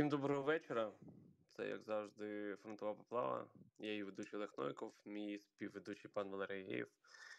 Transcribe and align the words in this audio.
Всім 0.00 0.08
доброго 0.08 0.42
вечора. 0.42 0.92
Це, 1.48 1.68
як 1.68 1.82
завжди, 1.82 2.56
фронтова 2.62 2.94
поплава. 2.94 3.46
Я 3.78 3.90
її 3.90 4.02
ведучий 4.02 4.36
Олег 4.36 4.54
Нойков, 4.58 4.94
мій 5.04 5.38
співведучий 5.38 6.10
пан 6.10 6.30
Валерій 6.30 6.62
Геєв. 6.62 6.88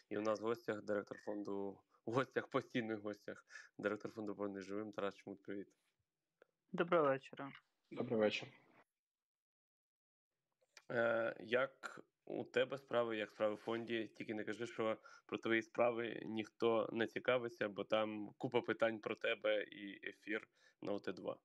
І 0.08 0.18
у 0.18 0.20
нас 0.20 0.40
в 0.40 0.44
гостях 0.44 0.82
директор 0.82 1.18
фонду, 1.18 1.78
в 2.06 2.12
гостях, 2.12 2.48
постійних 2.48 3.00
гостях, 3.00 3.46
директор 3.78 4.10
фонду 4.10 4.34
«Повернись 4.34 4.64
живим 4.64 4.92
Тарас 4.92 5.16
Чмут. 5.16 5.42
Привіт. 5.42 5.68
Доброго 6.72 7.04
вечора. 7.04 7.52
Добрий 7.90 8.18
вечір. 8.18 8.48
Е, 10.90 11.36
як 11.40 12.00
у 12.24 12.44
тебе 12.44 12.78
справи, 12.78 13.16
як 13.16 13.30
справи 13.30 13.54
в 13.54 13.58
фонді? 13.58 14.10
Тільки 14.14 14.34
не 14.34 14.44
кажи, 14.44 14.66
що 14.66 14.96
про 15.26 15.38
твої 15.38 15.62
справи 15.62 16.22
ніхто 16.26 16.88
не 16.92 17.06
цікавиться, 17.06 17.68
бо 17.68 17.84
там 17.84 18.30
купа 18.38 18.60
питань 18.60 18.98
про 18.98 19.14
тебе 19.14 19.62
і 19.62 20.08
ефір 20.08 20.48
на 20.82 20.92
ОТ2. 20.92 21.32
Е, 21.32 21.36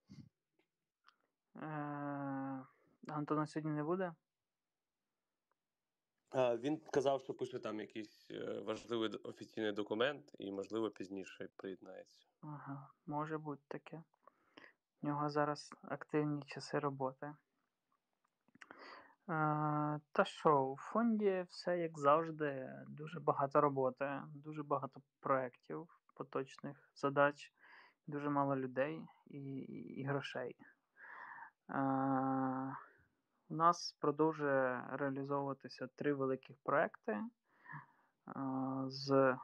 Антона 3.07 3.47
сьогодні 3.47 3.71
не 3.71 3.83
буде? 3.83 4.13
Він 6.35 6.77
казав, 6.77 7.21
що 7.21 7.33
пише 7.33 7.59
там 7.59 7.79
якийсь 7.79 8.27
е, 8.31 8.59
важливий 8.59 9.09
офіційний 9.09 9.71
документ, 9.71 10.35
і, 10.39 10.51
можливо, 10.51 10.89
пізніше 10.89 11.49
приєднається. 11.55 12.25
Ага, 12.41 12.89
може 13.05 13.37
бути 13.37 13.61
таке. 13.67 14.03
У 15.01 15.07
нього 15.07 15.29
зараз 15.29 15.73
активні 15.81 16.43
часи 16.47 16.79
роботи. 16.79 17.25
Е, 17.25 17.35
та 20.11 20.25
що, 20.25 20.63
у 20.63 20.77
фонді 20.77 21.45
все 21.49 21.79
як 21.79 21.99
завжди, 21.99 22.69
дуже 22.87 23.19
багато 23.19 23.61
роботи, 23.61 24.21
дуже 24.33 24.63
багато 24.63 25.01
проєктів, 25.19 25.87
поточних 26.13 26.89
задач, 26.95 27.53
дуже 28.07 28.29
мало 28.29 28.55
людей 28.55 29.05
і, 29.25 29.39
і 29.97 30.03
грошей. 30.03 30.55
У 31.69 33.55
нас 33.55 33.95
продовжує 33.99 34.87
реалізовуватися 34.91 35.87
три 35.95 36.13
великих 36.13 36.57
проекти 36.63 37.23
з 38.87 39.37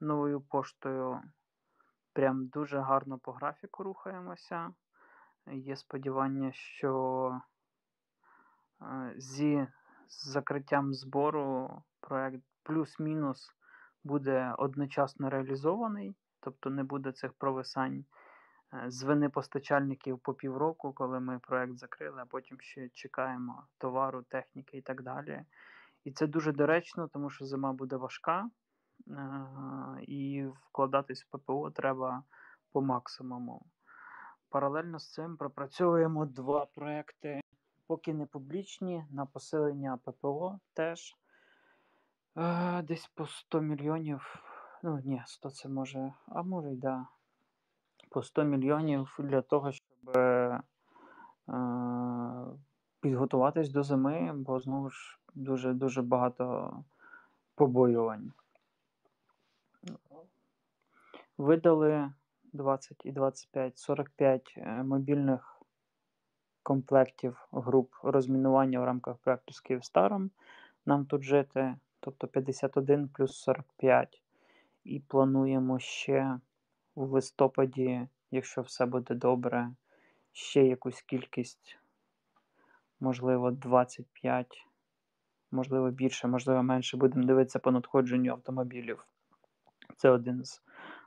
новою 0.00 0.40
поштою. 0.40 1.22
Прям 2.12 2.46
дуже 2.46 2.78
гарно 2.78 3.18
по 3.18 3.32
графіку 3.32 3.84
рухаємося. 3.84 4.74
Є 5.46 5.76
сподівання, 5.76 6.52
що 6.52 7.40
е, 8.82 9.14
зі 9.16 9.66
закриттям 10.08 10.94
збору 10.94 11.82
проект 12.00 12.42
плюс-мінус 12.62 13.50
буде 14.04 14.54
одночасно 14.58 15.30
реалізований, 15.30 16.16
тобто 16.40 16.70
не 16.70 16.84
буде 16.84 17.12
цих 17.12 17.32
провисань 17.32 18.04
з 18.86 19.02
вини 19.02 19.28
постачальників 19.28 20.18
по 20.18 20.34
півроку, 20.34 20.92
коли 20.92 21.20
ми 21.20 21.38
проект 21.38 21.78
закрили, 21.78 22.22
а 22.22 22.26
потім 22.26 22.60
ще 22.60 22.88
чекаємо 22.88 23.66
товару, 23.78 24.22
техніки 24.22 24.78
і 24.78 24.82
так 24.82 25.02
далі. 25.02 25.44
І 26.04 26.12
це 26.12 26.26
дуже 26.26 26.52
доречно, 26.52 27.08
тому 27.08 27.30
що 27.30 27.44
зима 27.44 27.72
буде 27.72 27.96
важка, 27.96 28.50
е, 29.08 29.20
і 30.02 30.46
вкладатись 30.46 31.24
в 31.24 31.38
ППО 31.38 31.70
треба 31.70 32.22
по 32.72 32.82
максимуму. 32.82 33.66
Паралельно 34.48 34.98
з 34.98 35.12
цим 35.12 35.36
пропрацьовуємо 35.36 36.26
два 36.26 36.66
проекти, 36.66 37.40
поки 37.86 38.14
не 38.14 38.26
публічні, 38.26 39.04
на 39.10 39.26
посилення 39.26 39.98
ППО 40.04 40.60
теж. 40.74 41.16
Е, 42.36 42.82
Десь 42.82 43.06
по 43.06 43.26
100 43.26 43.60
мільйонів. 43.60 44.44
Ну, 44.82 45.00
ні, 45.04 45.22
100 45.26 45.50
це 45.50 45.68
може, 45.68 46.12
а 46.26 46.42
може 46.42 46.72
й 46.72 46.76
да. 46.76 47.06
По 48.10 48.22
100 48.22 48.44
мільйонів 48.44 49.16
для 49.18 49.42
того, 49.42 49.72
щоб 49.72 50.16
е, 50.16 50.60
підготуватись 53.00 53.70
до 53.70 53.82
зими, 53.82 54.32
бо 54.34 54.60
знову 54.60 54.90
ж 54.90 55.18
дуже 55.34 55.72
дуже 55.72 56.02
багато 56.02 56.72
побоювань. 57.54 58.32
Видали 61.38 62.12
20 62.52 63.00
і 63.04 63.12
25, 63.12 63.78
45 63.78 64.54
е, 64.56 64.82
мобільних 64.82 65.62
комплектів 66.62 67.48
груп 67.52 67.94
розмінування 68.02 68.80
в 68.80 68.84
рамках 68.84 69.16
проекту 69.16 69.54
з 69.54 69.60
Київстаром. 69.60 70.30
Нам 70.86 71.06
тут 71.06 71.22
жити, 71.22 71.76
тобто 72.00 72.26
51 72.26 73.08
плюс 73.08 73.36
45. 73.36 74.22
І 74.84 75.00
плануємо 75.00 75.78
ще 75.78 76.40
у 77.00 77.06
листопаді, 77.06 78.06
якщо 78.30 78.62
все 78.62 78.86
буде 78.86 79.14
добре, 79.14 79.70
ще 80.32 80.66
якусь 80.66 81.02
кількість, 81.02 81.78
можливо, 83.00 83.50
25, 83.50 84.66
можливо, 85.50 85.90
більше, 85.90 86.28
можливо, 86.28 86.62
менше. 86.62 86.96
Будемо 86.96 87.26
дивитися 87.26 87.58
по 87.58 87.70
надходженню 87.70 88.32
автомобілів. 88.32 89.04
Це 89.96 90.10
один 90.10 90.44
з 90.44 90.62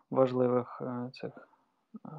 важливих 0.10 0.82
е, 0.82 1.10
цих 1.14 1.32
е, 2.06 2.10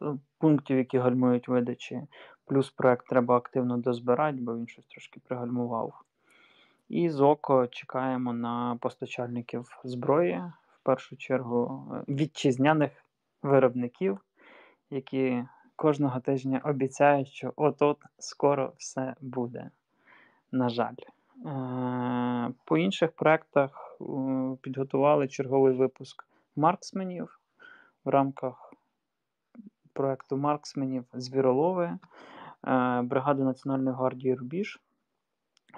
ну, 0.00 0.20
пунктів, 0.38 0.76
які 0.76 0.98
гальмують 0.98 1.48
видачі. 1.48 2.02
Плюс 2.44 2.70
проект 2.70 3.06
треба 3.06 3.36
активно 3.36 3.76
дозбирати, 3.78 4.38
бо 4.40 4.56
він 4.56 4.68
щось 4.68 4.86
трошки 4.86 5.20
пригальмував. 5.20 6.02
І 6.88 7.10
з 7.10 7.20
око 7.20 7.66
чекаємо 7.66 8.32
на 8.32 8.78
постачальників 8.80 9.80
зброї, 9.84 10.42
в 10.68 10.78
першу 10.82 11.16
чергу 11.16 11.92
е, 11.94 12.12
вітчизняних 12.12 13.03
виробників, 13.44 14.18
які 14.90 15.44
кожного 15.76 16.20
тижня 16.20 16.60
обіцяють, 16.64 17.28
що 17.28 17.52
от-от 17.56 17.98
скоро 18.18 18.72
все 18.76 19.14
буде. 19.20 19.70
На 20.52 20.68
жаль. 20.68 20.94
Е, 21.46 22.52
По 22.64 22.78
інших 22.78 23.12
проектах 23.12 23.98
е, 24.00 24.04
підготували 24.62 25.28
черговий 25.28 25.74
випуск 25.74 26.24
марксменів 26.56 27.40
в 28.04 28.08
рамках 28.08 28.74
проекту 29.92 30.36
Марксменів 30.36 31.04
Звіролови, 31.12 31.84
е, 31.84 31.98
бригади 33.02 33.42
Національної 33.42 33.96
гвардії 33.96 34.34
Рубіж, 34.34 34.80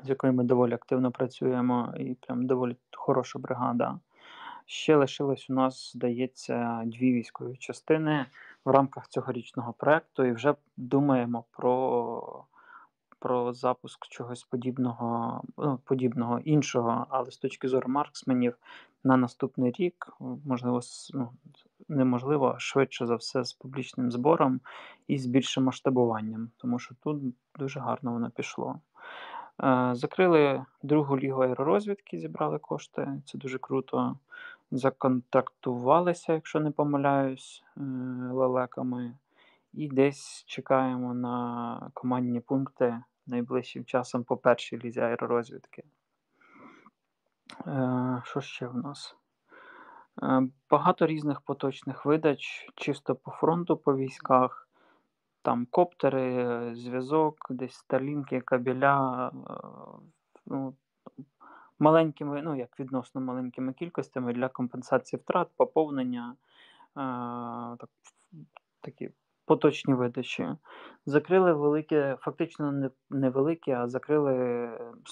з 0.04 0.08
якою 0.08 0.32
ми 0.32 0.44
доволі 0.44 0.74
активно 0.74 1.10
працюємо, 1.10 1.94
і 1.98 2.14
прям 2.14 2.46
доволі 2.46 2.76
хороша 2.92 3.38
бригада. 3.38 3.98
Ще 4.66 4.96
лишилось 4.96 5.50
у 5.50 5.52
нас, 5.52 5.92
здається, 5.92 6.82
дві 6.86 7.12
військові 7.12 7.56
частини 7.56 8.26
в 8.64 8.70
рамках 8.70 9.08
цьогорічного 9.08 9.72
проекту, 9.72 10.24
і 10.24 10.32
вже 10.32 10.54
думаємо 10.76 11.44
про 11.50 12.44
про 13.18 13.52
запуск 13.52 14.06
чогось 14.08 14.42
подібного, 14.42 15.42
ну, 15.58 15.78
подібного 15.84 16.38
іншого, 16.38 17.06
але 17.08 17.30
з 17.30 17.36
точки 17.36 17.68
зору 17.68 17.88
марксменів 17.88 18.56
на 19.04 19.16
наступний 19.16 19.72
рік, 19.72 20.12
можливо, 20.44 20.80
ну, 21.14 21.30
неможливо, 21.88 22.54
швидше 22.58 23.06
за 23.06 23.16
все, 23.16 23.44
з 23.44 23.52
публічним 23.52 24.10
збором 24.10 24.60
і 25.08 25.18
з 25.18 25.26
більшим 25.26 25.64
масштабуванням, 25.64 26.50
тому 26.56 26.78
що 26.78 26.94
тут 27.02 27.22
дуже 27.58 27.80
гарно 27.80 28.12
воно 28.12 28.30
пішло. 28.30 28.80
Е, 29.62 29.90
закрили 29.94 30.64
другу 30.82 31.18
лігу 31.18 31.42
аеророзвідки, 31.42 32.18
зібрали 32.18 32.58
кошти, 32.58 33.22
це 33.26 33.38
дуже 33.38 33.58
круто. 33.58 34.16
Законтактувалися, 34.70 36.32
якщо 36.32 36.60
не 36.60 36.70
помиляюсь, 36.70 37.64
е, 37.76 37.80
лелеками. 38.32 39.18
І 39.72 39.88
десь 39.88 40.44
чекаємо 40.46 41.14
на 41.14 41.90
командні 41.94 42.40
пункти 42.40 43.02
найближчим 43.26 43.84
часом 43.84 44.24
по 44.24 44.36
першій 44.36 44.78
лізі 44.78 45.00
аеророзвідки. 45.00 45.82
Е, 47.66 48.22
Що 48.24 48.40
ще 48.40 48.66
в 48.66 48.76
нас? 48.76 49.16
Е, 50.22 50.48
Багато 50.70 51.06
різних 51.06 51.40
поточних 51.40 52.06
видач, 52.06 52.70
чисто 52.76 53.14
по 53.14 53.30
фронту, 53.30 53.76
по 53.76 53.96
військах. 53.96 54.68
Там 55.42 55.66
коптери, 55.70 56.74
зв'язок, 56.74 57.46
десь 57.50 57.74
старлінки, 57.74 58.40
кабеля. 58.40 59.30
Ну, 60.46 60.74
маленькими, 61.78 62.42
ну 62.42 62.56
як 62.56 62.80
відносно 62.80 63.20
маленькими 63.20 63.72
кількостями 63.72 64.32
для 64.32 64.48
компенсації 64.48 65.20
втрат, 65.20 65.48
поповнення. 65.56 66.36
Е, 66.96 67.76
так, 67.78 67.90
такі 68.80 69.10
поточні 69.46 69.94
видачі. 69.94 70.48
Закрили 71.06 71.52
велике, 71.52 72.16
фактично 72.20 72.90
не, 73.10 73.32
а 73.68 73.88
закрили 73.88 74.34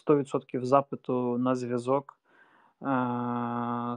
100% 0.09 0.65
запиту 0.65 1.39
на 1.39 1.55
зв'язок 1.55 2.19
е, 2.83 2.87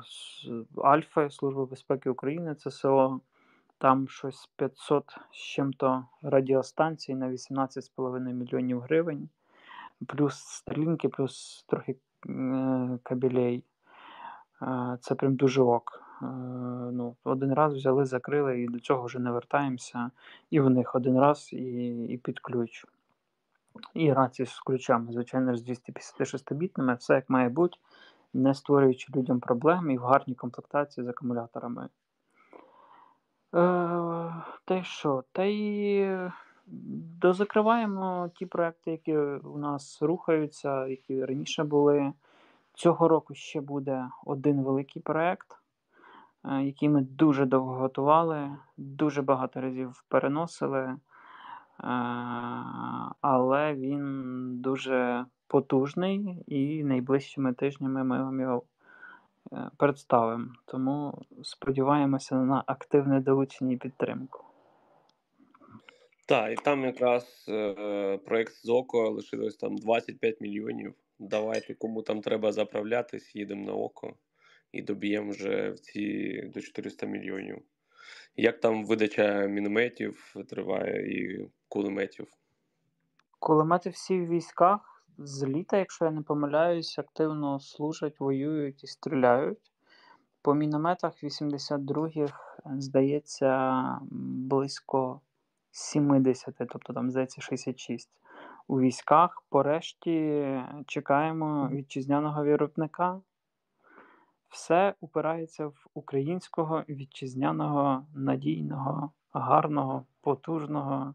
з 0.04 0.50
Альфа, 0.84 1.30
Служби 1.30 1.66
безпеки 1.66 2.10
України, 2.10 2.56
ЦСО. 2.56 3.20
Там 3.80 4.08
щось 4.08 4.50
500 4.56 5.18
з 5.32 5.36
чим-то 5.36 6.06
радіостанцій 6.22 7.16
на 7.16 7.30
18,5 7.30 8.34
мільйонів 8.34 8.80
гривень, 8.80 9.30
плюс 10.08 10.36
стрілінки, 10.36 11.10
плюс 11.10 11.66
трохи 11.68 11.96
кабелей. 13.04 13.64
Е, 14.62 14.98
це 15.02 15.16
прям 15.16 15.36
дуже 15.36 15.62
ок. 15.62 16.04
Ну, 16.92 17.16
один 17.24 17.54
раз 17.54 17.74
взяли, 17.74 18.06
закрили 18.06 18.62
і 18.62 18.68
до 18.68 18.80
цього 18.80 19.04
вже 19.04 19.20
не 19.20 19.32
вертаємося. 19.32 20.12
І 20.50 20.60
в 20.60 20.70
них 20.70 20.96
один 20.96 21.20
раз, 21.20 21.54
і 21.54 21.58
і 22.06 22.18
під 22.18 22.40
ключ. 22.40 22.86
І 23.94 24.14
рації 24.14 24.46
з 24.46 24.60
ключами, 24.60 25.12
звичайно 25.12 25.56
з 25.56 25.70
256-бітними, 25.70 26.96
все 26.96 27.14
як 27.14 27.30
має 27.30 27.50
бути, 27.50 27.78
не 28.34 28.54
створюючи 28.54 29.14
людям 29.16 29.40
проблем 29.40 29.92
і 29.92 29.98
в 29.98 30.02
гарній 30.02 30.36
комплектації 30.36 31.06
з 31.06 31.10
акумуляторами. 31.10 31.84
Е, 31.84 31.90
Та 34.66 34.76
й 34.76 34.84
що? 34.84 35.24
Та 35.32 35.44
й 35.44 36.08
дозакриваємо 37.22 38.30
ті 38.36 38.46
проекти, 38.46 38.92
які 38.92 39.18
у 39.18 39.58
нас 39.58 40.02
рухаються, 40.02 40.88
які 40.88 41.26
раніше 41.26 41.64
були. 41.64 42.14
Цього 42.78 43.08
року 43.08 43.36
ще 43.36 43.62
буде 43.62 44.10
один 44.26 44.64
великий 44.64 45.02
проект, 45.02 45.48
е, 46.46 46.64
який 46.64 46.90
ми 46.90 47.02
дуже 47.02 47.46
довго 47.46 47.74
готували, 47.74 48.50
дуже 48.78 49.22
багато 49.22 49.62
разів 49.62 50.04
переносили, 50.08 50.84
е, 50.84 50.98
але 53.22 53.74
він 53.74 54.62
дуже 54.62 55.26
потужний 55.48 56.44
і 56.48 56.84
найближчими 56.84 57.54
тижнями 57.54 58.04
ми 58.04 58.24
вам 58.24 58.40
його 58.40 58.64
е, 59.54 59.70
представимо. 59.78 60.48
Тому 60.66 61.22
сподіваємося 61.44 62.36
на 62.36 62.64
активне 62.66 63.20
долучення 63.20 63.74
і 63.74 63.78
підтримку. 63.78 64.47
Так, 66.28 66.52
і 66.52 66.56
там 66.56 66.86
якраз 66.86 67.46
е, 67.50 68.18
проєкт 68.26 68.54
ЗОКО 68.64 69.10
лишилось 69.10 69.58
там 69.58 69.78
25 69.78 70.42
мільйонів. 70.42 70.94
Давайте, 71.20 71.74
кому 71.74 72.02
там 72.02 72.22
треба 72.22 72.52
заправлятись, 72.52 73.36
їдемо 73.36 73.66
на 73.66 73.74
око 73.74 74.16
і 74.72 74.82
доб'ємо 74.82 75.32
вже 75.32 75.72
в 75.72 75.80
ці 75.80 76.42
до 76.54 76.62
400 76.62 77.06
мільйонів. 77.06 77.62
Як 78.36 78.60
там 78.60 78.86
видача 78.86 79.48
мінометів 79.48 80.36
триває 80.50 81.18
і 81.18 81.50
кулеметів? 81.70 82.28
Кулемети 83.40 83.90
всі 83.90 84.22
в 84.22 84.30
військах 84.30 85.04
з 85.18 85.44
літа, 85.44 85.78
якщо 85.78 86.06
я 86.06 86.12
не 86.12 86.22
помиляюсь, 86.22 87.00
активно 87.00 87.60
служать, 87.60 88.20
воюють 88.20 88.84
і 88.84 88.88
стріляють. 88.88 89.72
По 90.42 90.54
мінометах 90.54 91.24
82-х, 91.24 92.60
здається, 92.66 93.82
близько 94.12 95.22
70, 95.78 96.56
тобто 96.58 96.94
там, 96.94 97.12
здається, 97.12 97.42
66 97.42 98.10
у 98.68 98.80
військах. 98.80 99.44
Порешті 99.50 100.44
чекаємо 100.88 101.70
вітчизняного 101.72 102.44
виробника. 102.44 103.22
Все 104.50 104.94
упирається 105.00 105.68
в 105.68 105.86
українського 105.94 106.84
вітчизняного, 106.90 108.06
надійного, 108.16 109.12
гарного, 109.34 110.06
потужного, 110.22 111.14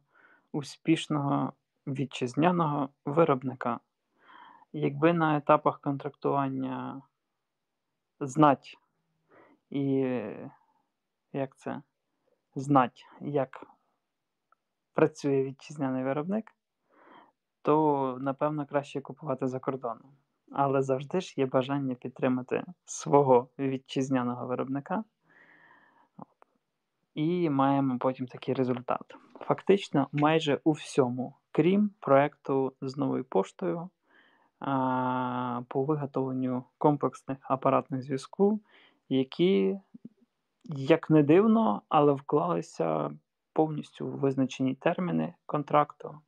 успішного 0.52 1.52
вітчизняного 1.86 2.88
виробника. 3.04 3.80
Якби 4.72 5.12
на 5.12 5.36
етапах 5.36 5.80
контрактування 5.80 7.02
знать 8.20 8.78
і 9.70 9.84
як 11.32 11.56
це 11.56 11.82
знать, 12.54 13.06
як 13.20 13.66
працює 14.94 15.42
вітчизняний 15.42 16.04
виробник, 16.04 16.52
то 17.62 18.16
напевно 18.20 18.66
краще 18.66 19.00
купувати 19.00 19.46
за 19.46 19.58
кордоном. 19.58 20.12
Але 20.52 20.82
завжди 20.82 21.20
ж 21.20 21.34
є 21.36 21.46
бажання 21.46 21.94
підтримати 21.94 22.64
свого 22.84 23.48
вітчизняного 23.58 24.46
виробника. 24.46 25.04
І 27.14 27.50
маємо 27.50 27.98
потім 27.98 28.26
такий 28.26 28.54
результат. 28.54 29.16
Фактично, 29.40 30.08
майже 30.12 30.60
у 30.64 30.72
всьому, 30.72 31.36
крім 31.52 31.90
проєкту 32.00 32.72
з 32.80 32.96
новою 32.96 33.24
поштою 33.24 33.90
по 35.68 35.84
виготовленню 35.84 36.64
комплексних 36.78 37.38
апаратних 37.42 38.02
зв'язку, 38.02 38.60
які, 39.08 39.78
як 40.64 41.10
не 41.10 41.22
дивно, 41.22 41.82
але 41.88 42.12
вклалися 42.12 43.10
повністю 43.52 44.06
визначені 44.06 44.75
терміни 44.75 45.34
контракту 45.46 46.19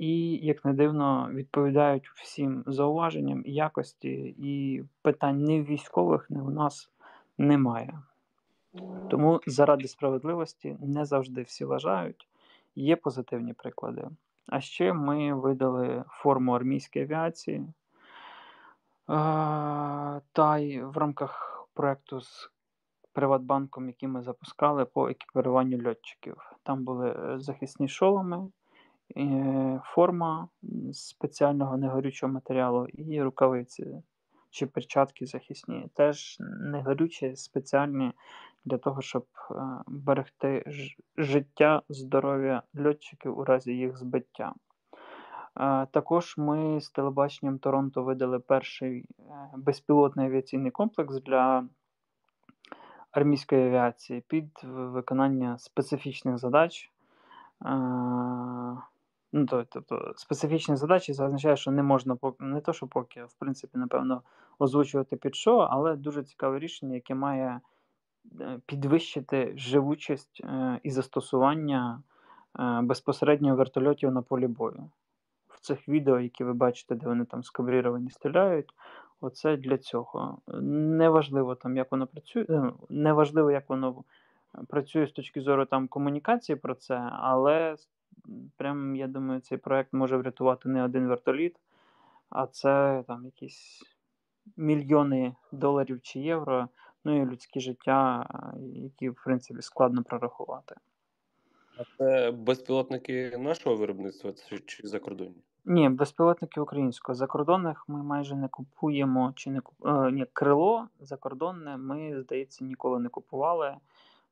і, 0.00 0.36
як 0.36 0.64
не 0.64 0.72
дивно, 0.72 1.28
відповідають 1.32 2.08
всім 2.14 2.64
зауваженням 2.66 3.42
якості, 3.46 4.34
і 4.38 4.84
питань 5.02 5.44
ні 5.44 5.62
військових, 5.62 6.30
ні 6.30 6.40
у 6.40 6.50
нас 6.50 6.90
немає. 7.38 7.98
Тому 9.10 9.40
заради 9.46 9.88
справедливості 9.88 10.76
не 10.80 11.04
завжди 11.04 11.42
всі 11.42 11.64
вважають, 11.64 12.28
є 12.74 12.96
позитивні 12.96 13.52
приклади. 13.52 14.08
А 14.46 14.60
ще 14.60 14.92
ми 14.92 15.34
видали 15.34 16.04
форму 16.08 16.52
армійської 16.52 17.04
авіації. 17.04 17.66
Та 20.32 20.58
й 20.58 20.82
в 20.82 20.96
рамках 20.96 21.64
проєкту 21.74 22.20
з 22.20 22.50
Приватбанком, 23.12 23.88
який 23.88 24.08
ми 24.08 24.22
запускали 24.22 24.84
по 24.84 25.08
екіпіруванню 25.08 25.88
льотчиків. 25.88 26.36
Там 26.62 26.84
були 26.84 27.10
е, 27.10 27.40
захисні 27.40 27.88
шоломи, 27.88 28.48
Е, 29.16 29.80
форма 29.84 30.48
спеціального 30.92 31.76
негорючого 31.76 32.32
матеріалу 32.32 32.86
і 32.86 33.22
рукавиці 33.22 34.02
чи 34.50 34.66
перчатки 34.66 35.26
захисні. 35.26 35.88
Теж 35.94 36.36
негорючі, 36.60 37.36
спеціальні 37.36 38.12
для 38.64 38.78
того, 38.78 39.02
щоб 39.02 39.26
е, 39.50 39.54
берегти 39.86 40.64
життя, 41.16 41.82
здоров'я 41.88 42.62
льотчиків 42.86 43.38
у 43.38 43.44
разі 43.44 43.72
їх 43.72 43.98
збиття. 43.98 44.52
Також 45.90 46.34
ми 46.38 46.80
з 46.80 46.90
телебаченням 46.90 47.58
Торонто 47.58 48.02
видали 48.02 48.38
перший 48.38 49.04
безпілотний 49.56 50.26
авіаційний 50.26 50.70
комплекс 50.70 51.20
для 51.20 51.68
армійської 53.12 53.66
авіації 53.66 54.24
під 54.26 54.60
виконання 54.64 55.58
специфічних 55.58 56.38
задач. 56.38 56.90
Ну, 59.32 59.46
тобто 59.46 60.12
специфічні 60.16 60.76
задачі 60.76 61.14
це 61.14 61.24
означає, 61.24 61.56
що 61.56 61.70
не 61.70 61.82
можна 61.82 62.16
не 62.38 62.60
то, 62.60 62.72
що 62.72 62.86
поки, 62.86 63.24
в 63.24 63.32
принципі, 63.38 63.78
напевно, 63.78 64.22
озвучувати 64.58 65.16
під 65.16 65.34
що, 65.34 65.56
але 65.56 65.96
дуже 65.96 66.22
цікаве 66.22 66.58
рішення, 66.58 66.94
яке 66.94 67.14
має 67.14 67.60
е, 68.40 68.60
підвищити 68.66 69.52
живучість 69.56 70.40
е, 70.44 70.80
і 70.82 70.90
застосування 70.90 72.02
е, 72.60 72.80
безпосередньо 72.82 73.56
вертольотів 73.56 74.12
на 74.12 74.22
полі 74.22 74.46
бою. 74.46 74.90
В 75.48 75.60
цих 75.60 75.88
відео, 75.88 76.20
які 76.20 76.44
ви 76.44 76.52
бачите, 76.52 76.94
де 76.94 77.06
вони 77.06 77.24
там 77.24 77.42
скабріровані 77.42 78.10
стріляють, 78.10 78.74
оце 79.20 79.56
для 79.56 79.78
цього. 79.78 80.38
Неважливо 80.62 81.54
там, 81.54 81.76
як 81.76 81.90
воно 81.90 82.06
працює, 82.06 82.72
неважливо, 82.88 83.50
як 83.50 83.68
воно 83.68 84.04
працює 84.68 85.06
з 85.06 85.12
точки 85.12 85.40
зору 85.40 85.64
там 85.64 85.88
комунікації 85.88 86.56
про 86.56 86.74
це, 86.74 86.94
але 87.12 87.76
прям, 88.56 88.96
я 88.96 89.06
думаю, 89.06 89.40
цей 89.40 89.58
проект 89.58 89.92
може 89.92 90.16
врятувати 90.16 90.68
не 90.68 90.84
один 90.84 91.08
вертоліт, 91.08 91.56
а 92.30 92.46
це 92.46 93.04
там 93.06 93.24
якісь 93.24 93.82
мільйони 94.56 95.34
доларів 95.52 96.00
чи 96.02 96.20
євро, 96.20 96.68
ну 97.04 97.22
і 97.22 97.26
людські 97.26 97.60
життя, 97.60 98.26
які, 98.74 99.08
в 99.08 99.14
принципі, 99.24 99.62
складно 99.62 100.02
прорахувати. 100.02 100.74
А 101.76 101.82
це 101.98 102.30
безпілотники 102.30 103.38
нашого 103.38 103.76
виробництва 103.76 104.32
чи 104.66 104.88
закордонні? 104.88 105.42
Ні, 105.64 105.88
безпілотники 105.88 106.60
українського. 106.60 107.16
Закордонних 107.16 107.84
ми 107.88 108.02
майже 108.02 108.36
не 108.36 108.48
купуємо 108.48 109.32
чи 109.36 109.50
не 109.50 109.60
куп... 109.60 109.86
Е, 109.86 110.10
ні, 110.12 110.26
крило 110.32 110.88
закордонне 111.00 111.76
ми, 111.76 112.22
здається, 112.22 112.64
ніколи 112.64 112.98
не 112.98 113.08
купували, 113.08 113.76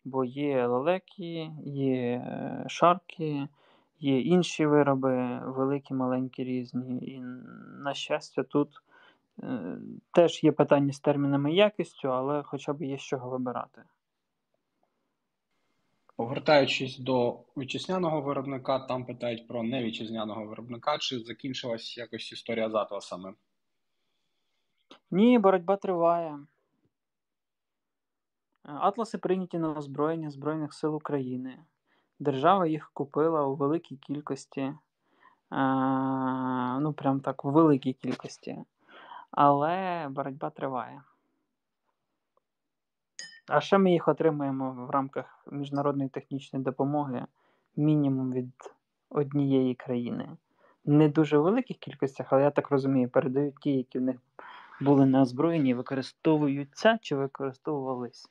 бо 0.05 0.25
є 0.25 0.67
лелеки, 0.67 1.51
є 1.65 1.97
е, 1.97 2.65
шарки, 2.69 3.49
Є 4.01 4.21
інші 4.21 4.67
вироби, 4.67 5.41
великі, 5.45 5.95
маленькі, 5.95 6.45
різні. 6.45 6.99
І, 6.99 7.21
на 7.83 7.95
щастя, 7.95 8.43
тут 8.43 8.69
е, 9.43 9.79
теж 10.13 10.45
є 10.45 10.53
питання 10.53 10.93
з 10.93 11.01
термінами 11.01 11.53
якістю, 11.53 12.09
але 12.09 12.43
хоча 12.43 12.73
б 12.73 12.83
є 12.83 12.99
з 12.99 13.01
чого 13.01 13.31
вибирати. 13.31 13.83
Повертаючись 16.19 16.99
до 16.99 17.41
вітчизняного 17.57 18.21
виробника, 18.21 18.79
там 18.79 19.05
питають 19.05 19.49
про 19.49 19.63
невітчизняного 19.63 20.47
виробника, 20.47 20.99
чи 20.99 21.19
закінчилась 21.19 21.99
якось 21.99 22.33
історія 22.33 22.71
з 22.71 22.75
атласами? 22.75 23.35
Ні, 25.11 25.39
боротьба 25.39 25.77
триває. 25.77 26.39
Атласи 28.63 29.19
прийняті 29.19 29.59
на 29.59 29.73
озброєння 29.73 30.31
Збройних 30.31 30.75
сил 30.75 30.97
України. 30.97 31.59
Держава 32.19 32.67
їх 32.67 32.91
купила 32.95 33.47
у 33.47 33.55
великій 33.55 33.97
кількості, 33.97 34.61
е, 34.61 34.75
ну 36.81 36.93
прям 36.93 37.21
так 37.21 37.45
у 37.45 37.51
великій 37.51 37.93
кількості, 37.93 38.59
але 39.31 40.07
боротьба 40.11 40.51
триває. 40.51 41.03
А 43.49 43.61
ще 43.61 43.79
ми 43.79 43.93
їх 43.93 44.09
отримуємо 44.09 44.87
в 44.89 44.91
рамках 44.91 45.47
міжнародної 45.51 46.09
технічної 46.11 46.65
допомоги 46.65 47.27
мінімум 47.77 48.33
від 48.33 48.53
однієї 49.11 49.75
країни. 49.75 50.29
Не 50.85 51.09
дуже 51.09 51.39
великих 51.39 51.77
кількостях, 51.77 52.33
але 52.33 52.43
я 52.43 52.51
так 52.51 52.71
розумію, 52.71 53.09
передають 53.09 53.55
ті, 53.61 53.73
які 53.73 53.99
в 53.99 54.03
них 54.03 54.17
були 54.81 55.07
не 55.07 55.21
озброєні, 55.21 55.75
використовуються 55.75 56.99
чи 57.03 57.17
використовувались. 57.17 58.31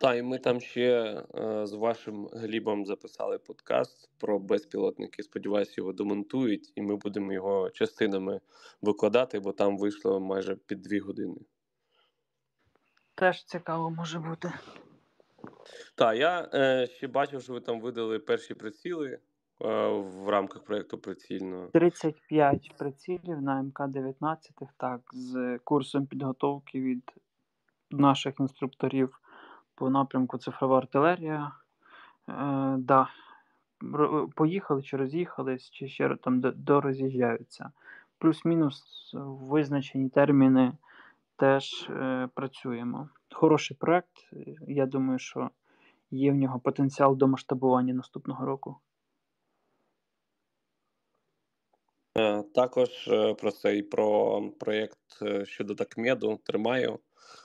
Так, 0.00 0.18
і 0.18 0.22
ми 0.22 0.38
там 0.38 0.60
ще 0.60 1.24
е, 1.34 1.66
з 1.66 1.72
вашим 1.72 2.28
Глібом 2.32 2.86
записали 2.86 3.38
подкаст 3.38 4.10
про 4.18 4.38
безпілотники. 4.38 5.22
Сподіваюсь, 5.22 5.78
його 5.78 5.92
демонтують, 5.92 6.72
і 6.74 6.82
ми 6.82 6.96
будемо 6.96 7.32
його 7.32 7.70
частинами 7.70 8.40
викладати, 8.82 9.40
бо 9.40 9.52
там 9.52 9.78
вийшло 9.78 10.20
майже 10.20 10.56
під 10.56 10.82
дві 10.82 10.98
години. 10.98 11.36
Теж 13.14 13.44
цікаво 13.44 13.90
може 13.90 14.18
бути. 14.18 14.52
Так, 15.94 16.16
я 16.16 16.48
е, 16.54 16.86
ще 16.86 17.08
бачив, 17.08 17.42
що 17.42 17.52
ви 17.52 17.60
там 17.60 17.80
видали 17.80 18.18
перші 18.18 18.54
приціли 18.54 19.10
е, 19.10 19.18
в 19.88 20.28
рамках 20.28 20.64
проєкту 20.64 20.98
прицільно. 20.98 21.66
35 21.72 22.74
прицілів 22.78 23.42
на 23.42 23.62
МК-19, 23.62 24.36
так, 24.76 25.00
з 25.12 25.58
курсом 25.64 26.06
підготовки 26.06 26.80
від 26.80 27.12
наших 27.90 28.34
інструкторів 28.40 29.20
по 29.74 29.90
напрямку 29.90 30.38
цифрова 30.38 30.78
артилерія. 30.78 31.52
Е, 32.28 32.32
да. 32.78 33.08
Поїхали 34.36 34.82
чи 34.82 34.96
роз'їхались, 34.96 35.70
чи 35.70 35.88
ще 35.88 36.16
там 36.16 36.40
до- 36.40 36.52
дороз'їжджаються. 36.52 37.70
Плюс-мінус 38.18 39.10
визначені 39.24 40.08
терміни 40.08 40.72
теж 41.42 41.90
е, 41.90 42.28
працюємо. 42.34 43.08
Хороший 43.34 43.76
проект. 43.76 44.10
Я 44.68 44.86
думаю, 44.86 45.18
що 45.18 45.50
є 46.10 46.32
в 46.32 46.34
нього 46.34 46.60
потенціал 46.60 47.16
до 47.16 47.28
масштабування 47.28 47.94
наступного 47.94 48.46
року. 48.46 48.76
Е, 52.18 52.42
Також 52.54 53.08
е, 53.08 53.34
про 53.34 53.50
цей 53.50 53.82
про 53.82 54.42
проєкт 54.60 54.98
щодо 55.44 55.74
такмеду 55.74 56.40
тримаю. 56.44 56.98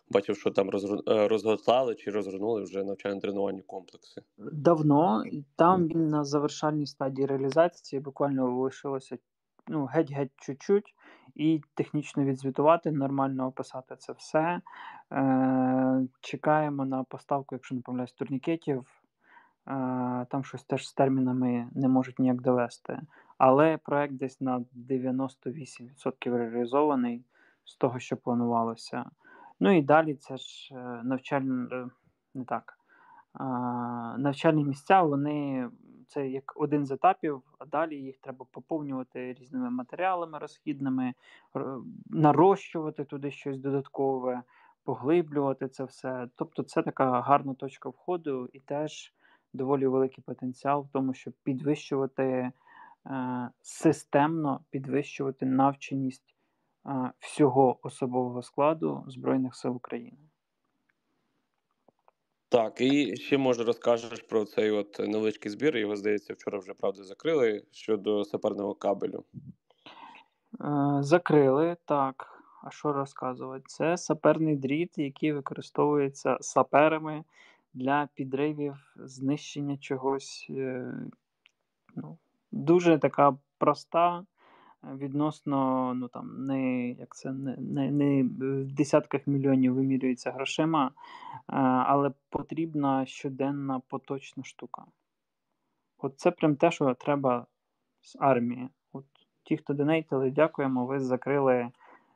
Бачив, 0.10 0.38
що 0.38 0.52
там 0.52 0.70
розгортали 1.08 1.96
чи 1.96 2.12
розгорнули 2.12 2.64
вже 2.64 2.84
навчально-тренувальні 2.84 3.62
комплекси. 3.62 4.22
Давно, 4.38 5.24
там 5.56 5.88
він 5.88 6.10
на 6.10 6.24
завершальній 6.24 6.88
стадії 6.88 7.28
реалізації 7.28 8.00
буквально 8.00 8.62
лишилося 8.62 9.18
ну, 9.68 9.86
геть-геть 9.86 10.32
чуть-чуть, 10.36 10.96
і 11.38 11.62
технічно 11.74 12.24
відзвітувати, 12.24 12.92
нормально 12.92 13.48
описати 13.48 13.96
це 13.96 14.14
все. 14.14 14.62
Е, 15.12 16.08
чекаємо 16.22 16.86
на 16.86 17.04
поставку, 17.04 17.56
якщо 17.56 17.76
не 17.76 17.82
помиляюсь, 17.82 18.14
турнікетів. 18.14 18.86
Е, 19.68 20.26
там 20.30 20.44
щось 20.44 20.64
теж 20.64 20.88
з 20.88 20.94
термінами 20.94 21.68
не 21.76 21.88
можуть 21.88 22.20
ніяк 22.20 22.42
довести. 22.42 23.00
Але 23.38 23.78
проект 23.78 24.14
десь 24.14 24.42
на 24.42 24.64
98% 24.76 26.38
реалізований 26.38 27.26
з 27.66 27.76
того, 27.76 28.00
що 28.00 28.18
планувалося. 28.18 29.06
Ну 29.60 29.78
і 29.78 29.82
далі 29.82 30.16
це 30.16 30.38
ж 30.38 30.76
е, 30.76 31.02
навчальне, 31.04 31.68
е, 31.72 31.88
не 32.34 32.46
так. 32.46 32.74
Навчальні 34.18 34.64
місця, 34.64 35.02
вони 35.02 35.70
це 36.08 36.28
як 36.28 36.54
один 36.56 36.86
з 36.86 36.92
етапів, 36.92 37.42
а 37.60 37.66
далі 37.66 37.96
їх 37.96 38.18
треба 38.18 38.46
поповнювати 38.52 39.34
різними 39.34 39.70
матеріалами 39.70 40.40
розхідними, 40.40 41.14
нарощувати 42.10 43.06
туди 43.06 43.32
щось 43.32 43.58
додаткове, 43.58 44.44
поглиблювати 44.84 45.68
це 45.68 45.84
все. 45.84 46.28
Тобто 46.36 46.64
це 46.64 46.84
така 46.84 47.22
гарна 47.22 47.54
точка 47.54 47.90
входу 47.90 48.50
і 48.54 48.60
теж 48.60 49.14
доволі 49.54 49.88
великий 49.88 50.24
потенціал 50.24 50.82
в 50.82 50.90
тому, 50.90 51.14
щоб 51.14 51.34
підвищувати 51.44 52.52
е, 53.06 53.50
системно 53.62 54.60
підвищувати 54.70 55.46
навченість 55.46 56.36
е, 56.86 57.12
всього 57.20 57.80
особового 57.82 58.42
складу 58.42 59.04
Збройних 59.08 59.56
сил 59.56 59.76
України. 59.76 60.27
Так, 62.50 62.82
і 62.82 63.16
ще 63.16 63.38
може 63.38 63.64
розкажеш 63.64 64.22
про 64.22 64.46
цей 64.46 64.72
от 64.72 65.00
невеличкий 65.00 65.52
збір. 65.52 65.78
Його 65.78 65.96
здається, 65.96 66.34
вчора 66.34 66.60
вже 66.60 66.74
правда 66.74 67.04
закрили 67.04 67.64
щодо 67.72 68.26
саперного 68.26 68.74
кабелю. 68.76 69.24
Е, 70.62 70.98
Закрили, 71.04 71.78
так. 71.86 72.44
А 72.64 72.72
що 72.72 72.94
розказувати? 72.94 73.64
Це 73.68 73.98
саперний 73.98 74.56
дріт, 74.56 74.98
який 74.98 75.34
використовується 75.34 76.38
саперами 76.42 77.24
для 77.74 78.10
підривів, 78.14 78.76
знищення 78.96 79.78
чогось. 79.78 80.48
е, 80.50 80.94
Ну, 81.96 82.18
дуже 82.52 82.98
така 82.98 83.38
проста, 83.58 84.26
відносно, 84.96 85.94
ну 85.94 86.08
там, 86.08 86.46
не, 86.46 86.90
як 86.90 87.16
це, 87.16 87.32
не, 87.32 87.58
не, 87.58 87.92
не 87.92 88.24
в 88.24 88.72
десятках 88.72 89.28
мільйонів 89.28 89.74
вимірюється 89.74 90.32
грошима, 90.32 90.88
е, 90.88 90.92
але 91.60 92.12
потрібна 92.30 93.06
щоденна 93.06 93.80
поточна 93.80 94.44
штука. 94.44 94.86
От 95.98 96.20
це 96.20 96.32
прям 96.32 96.56
те, 96.56 96.72
що 96.72 96.94
треба 96.94 97.46
з 98.02 98.18
армії. 98.20 98.70
От 98.94 99.06
ті, 99.44 99.58
хто 99.58 99.74
донейтили, 99.74 100.32
дякуємо, 100.32 100.86
ви 100.86 101.00
закрили 101.00 101.72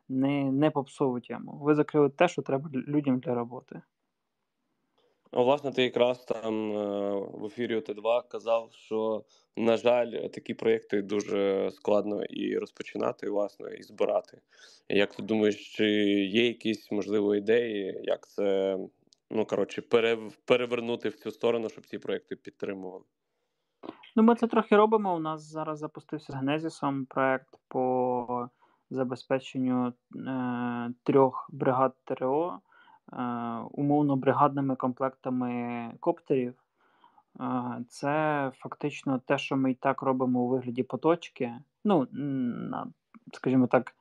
не, 0.09 0.51
не 0.51 0.71
попсову 0.71 1.19
тему. 1.19 1.59
Ви 1.61 1.75
закрили 1.75 2.09
те, 2.09 2.27
що 2.27 2.41
треба 2.41 2.69
людям 2.73 3.19
для 3.19 3.35
роботи. 3.35 3.81
А, 5.31 5.41
Власне, 5.41 5.71
ти 5.71 5.83
якраз 5.83 6.25
там 6.25 6.71
е, 6.71 7.11
в 7.33 7.45
ефірі 7.45 7.75
ОТ2 7.75 8.21
казав, 8.31 8.69
що, 8.73 9.23
на 9.57 9.77
жаль, 9.77 10.11
такі 10.11 10.53
проєкти 10.53 11.01
дуже 11.01 11.71
складно 11.71 12.23
і 12.23 12.57
розпочинати, 12.57 13.29
власне, 13.29 13.75
і 13.75 13.83
збирати. 13.83 14.41
Як 14.89 15.15
ти 15.15 15.23
думаєш, 15.23 15.75
чи 15.75 15.85
є 16.23 16.47
якісь 16.47 16.91
можливо 16.91 17.35
ідеї, 17.35 17.99
як 18.03 18.27
це 18.27 18.77
ну 19.29 19.45
коротше 19.45 19.81
перев- 19.81 20.37
перевернути 20.45 21.09
в 21.09 21.15
цю 21.15 21.31
сторону, 21.31 21.69
щоб 21.69 21.85
ці 21.85 21.99
проєкти 21.99 22.35
підтримували? 22.35 23.03
Ну, 24.15 24.23
ми 24.23 24.35
це 24.35 24.47
трохи 24.47 24.75
робимо. 24.75 25.15
У 25.15 25.19
нас 25.19 25.41
зараз 25.41 25.79
запустився 25.79 26.33
з 26.33 26.35
Генезісом 26.35 27.05
проект 27.05 27.49
по 27.67 28.49
забезпеченню 28.89 29.93
е, 30.15 30.93
трьох 31.03 31.49
бригад 31.51 31.93
ТРО, 32.03 32.59
умовно 33.71 34.15
бригадними 34.15 34.75
комплектами 34.75 35.91
коптерів. 35.99 36.53
Е, 37.39 37.83
це 37.89 38.51
фактично 38.55 39.19
те, 39.25 39.37
що 39.37 39.57
ми 39.57 39.71
і 39.71 39.73
так 39.73 40.01
робимо 40.01 40.39
у 40.39 40.47
вигляді 40.47 40.83
поточки. 40.83 41.53
Ну, 41.85 42.07
скажімо 43.33 43.67
так, 43.67 43.95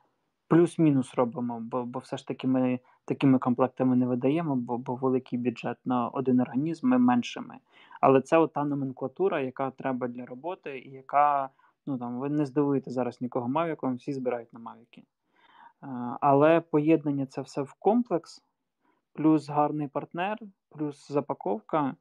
плюс-мінус 0.47 1.15
робимо, 1.15 1.59
бо, 1.59 1.83
бо 1.83 1.99
все 1.99 2.17
ж 2.17 2.27
таки 2.27 2.47
ми 2.47 2.79
такими 3.05 3.39
комплектами 3.39 3.95
не 3.95 4.07
видаємо, 4.07 4.55
бо, 4.55 4.77
бо 4.77 4.95
великий 4.95 5.39
бюджет 5.39 5.77
на 5.85 6.07
один 6.07 6.39
організм, 6.39 6.87
ми 6.87 6.97
меншими. 6.97 7.57
Але 8.01 8.21
це 8.21 8.47
та 8.47 8.63
номенклатура, 8.63 9.41
яка 9.41 9.71
треба 9.71 10.07
для 10.07 10.25
роботи, 10.25 10.79
і 10.79 10.89
яка, 10.89 11.49
ну 11.87 11.97
там, 11.97 12.19
ви 12.19 12.29
не 12.29 12.45
здивуєте 12.45 12.91
зараз 12.91 13.21
нікого 13.21 13.47
мавіком, 13.47 13.95
всі 13.95 14.13
збирають 14.13 14.53
на 14.53 14.59
мавіки. 14.59 15.01
Е, 15.01 15.87
Але 16.21 16.61
поєднання 16.61 17.25
це 17.25 17.41
все 17.41 17.61
в 17.61 17.73
комплекс, 17.73 18.43
плюс 19.13 19.49
гарний 19.49 19.87
партнер, 19.87 20.37
плюс 20.69 21.11
запаковка 21.11 21.95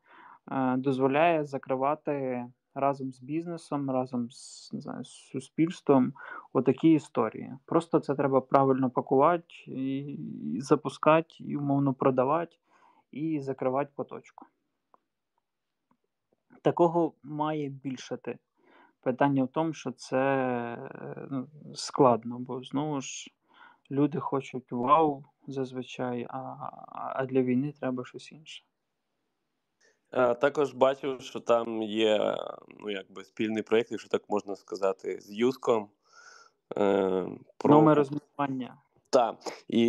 е, 0.53 0.77
дозволяє 0.77 1.45
закривати 1.45 2.47
разом 2.75 3.13
з 3.13 3.21
бізнесом, 3.21 3.91
разом 3.91 4.31
з, 4.31 4.71
не 4.73 4.81
знаю, 4.81 5.05
з 5.05 5.09
суспільством 5.09 6.13
отакі 6.53 6.93
історії. 6.93 7.55
Просто 7.65 8.01
це 8.01 8.15
треба 8.15 8.41
правильно 8.41 8.91
пакувати 8.91 9.47
і, 9.67 10.19
запускати, 10.61 11.29
і 11.39 11.57
умовно 11.57 11.95
продавати, 11.95 12.57
і 13.11 13.41
закривати 13.41 13.91
поточку. 13.95 14.47
Такого 16.63 17.15
має 17.23 17.69
більшати. 17.69 18.39
Питання 19.03 19.45
в 19.45 19.49
тому, 19.49 19.73
що 19.73 19.93
це 19.93 20.19
е, 20.19 21.27
ну, 21.31 21.49
складно, 21.75 22.39
бо 22.39 22.63
знову 22.63 23.01
ж 23.01 23.31
люди 23.91 24.21
хочуть 24.21 24.73
вау 24.73 25.25
зазвичай, 25.51 26.27
а, 26.31 26.39
а 26.89 27.27
для 27.27 27.43
війни 27.43 27.73
треба 27.81 28.05
щось 28.05 28.33
інше. 28.33 28.65
Е, 30.13 30.35
Також 30.35 30.73
бачив, 30.73 31.21
що 31.21 31.41
там 31.41 31.83
є 31.83 32.37
ну, 32.69 32.91
якби 32.91 33.25
спільний 33.25 33.63
проєкт, 33.63 33.91
якщо 33.91 34.09
так 34.09 34.23
можна 34.29 34.57
сказати, 34.57 35.21
з 35.21 35.33
Юском. 35.33 35.89
Е, 36.79 37.29
про... 37.57 37.75
Номер 37.75 37.97
розмінування. 37.97 38.77
Так, 39.11 39.37
і 39.69 39.89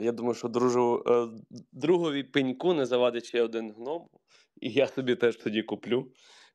я 0.00 0.12
думаю, 0.12 0.34
що 0.34 0.48
дружу, 0.48 1.04
е, 1.06 1.28
другові 1.72 2.22
пеньку 2.22 2.74
не 2.74 2.86
завадить 2.86 3.24
ще 3.24 3.42
один 3.42 3.72
гном, 3.72 4.08
і 4.60 4.70
я 4.70 4.86
собі 4.86 5.14
теж 5.14 5.36
тоді 5.36 5.62
куплю. 5.62 6.06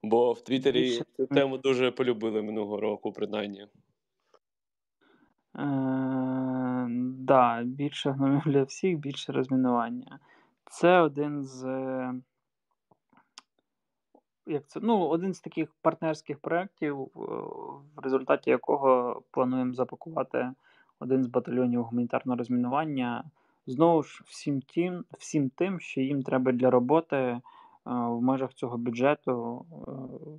Бо 0.04 0.34
в 0.34 0.44
Твіттері 0.44 1.02
цю 1.18 1.28
тему 1.28 1.58
дуже 1.58 1.92
полюбили 1.92 2.42
минулого 2.42 2.82
року, 2.82 3.14
принаймні. 3.14 3.68
Е, 5.60 5.66
да, 7.26 7.64
більше 7.64 8.12
гномів 8.12 8.42
для 8.46 8.64
всіх, 8.64 8.98
більше 8.98 9.32
розмінування. 9.32 10.20
Це 10.66 11.00
один 11.00 11.44
з 11.44 11.64
як 14.46 14.68
це, 14.68 14.80
ну, 14.84 15.08
один 15.08 15.34
з 15.34 15.40
таких 15.40 15.74
партнерських 15.82 16.40
проєктів, 16.40 16.98
в 17.96 18.00
результаті 18.04 18.50
якого 18.50 19.22
плануємо 19.32 19.74
запакувати 19.74 20.52
один 21.00 21.24
з 21.24 21.28
батальйонів 21.28 21.84
гуманітарного 21.84 22.38
розмінування. 22.38 23.24
Знову 23.68 24.04
ж 24.04 24.24
всім 24.26 24.62
тим, 24.62 25.06
всім 25.18 25.50
тим, 25.50 25.80
що 25.80 26.02
їм 26.02 26.24
треба 26.24 26.52
для 26.52 26.70
роботи 26.70 27.16
е, 27.18 27.42
в 27.86 28.22
межах 28.22 28.54
цього 28.54 28.78
бюджету. 28.78 29.66
Е, 29.72 29.92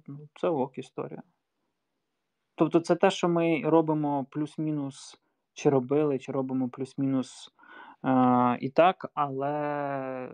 ну, 0.06 0.18
це 0.40 0.48
ок 0.48 0.78
історія. 0.78 1.22
Тобто, 2.54 2.80
це 2.80 2.96
те, 2.96 3.10
що 3.10 3.28
ми 3.28 3.62
робимо 3.64 4.26
плюс-мінус, 4.30 5.20
чи 5.56 5.70
робили, 5.70 6.18
чи 6.18 6.32
робимо 6.32 6.68
плюс-мінус 6.68 7.50
е, 8.04 8.58
і 8.60 8.68
так, 8.68 9.10
але 9.14 10.30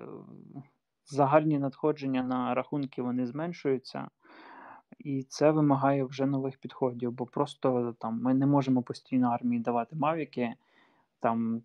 загальні 1.04 1.58
надходження 1.58 2.22
на 2.22 2.54
рахунки 2.54 3.02
вони 3.02 3.26
зменшуються. 3.26 4.08
І 4.98 5.22
це 5.22 5.50
вимагає 5.50 6.04
вже 6.04 6.26
нових 6.26 6.58
підходів, 6.58 7.12
бо 7.12 7.26
просто 7.26 7.94
там 7.98 8.22
ми 8.22 8.34
не 8.34 8.46
можемо 8.46 8.82
постійно 8.82 9.28
армії 9.28 9.62
давати 9.62 9.96
мавіки, 9.96 10.54
там 11.20 11.62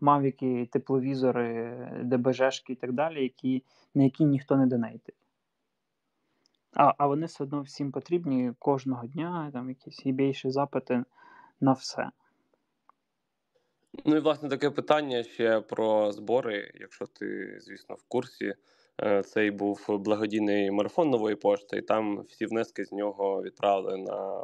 мавіки, 0.00 0.68
тепловізори, 0.72 1.78
ДБЖшки 2.04 2.72
і 2.72 2.76
так 2.76 2.92
далі, 2.92 3.22
які, 3.22 3.64
на 3.94 4.04
які 4.04 4.24
ніхто 4.24 4.56
не 4.56 4.66
донейтить. 4.66 5.14
А 6.76 6.94
а 6.98 7.06
вони 7.06 7.26
все 7.26 7.44
одно 7.44 7.62
всім 7.62 7.92
потрібні 7.92 8.52
кожного 8.58 9.06
дня, 9.06 9.50
там 9.52 9.68
якісь 9.68 10.06
і 10.06 10.12
більші 10.12 10.50
запити 10.50 11.04
на 11.60 11.72
все. 11.72 12.10
Ну 14.04 14.16
і 14.16 14.20
власне 14.20 14.48
таке 14.48 14.70
питання 14.70 15.22
ще 15.22 15.60
про 15.60 16.12
збори. 16.12 16.72
Якщо 16.74 17.06
ти, 17.06 17.58
звісно, 17.60 17.94
в 17.94 18.02
курсі, 18.08 18.54
е, 19.02 19.22
цей 19.22 19.50
був 19.50 19.86
благодійний 19.88 20.70
марафон 20.70 21.10
нової 21.10 21.36
пошти, 21.36 21.76
і 21.76 21.82
там 21.82 22.20
всі 22.20 22.46
внески 22.46 22.84
з 22.84 22.92
нього 22.92 23.42
відправили 23.42 23.96
на 23.96 24.42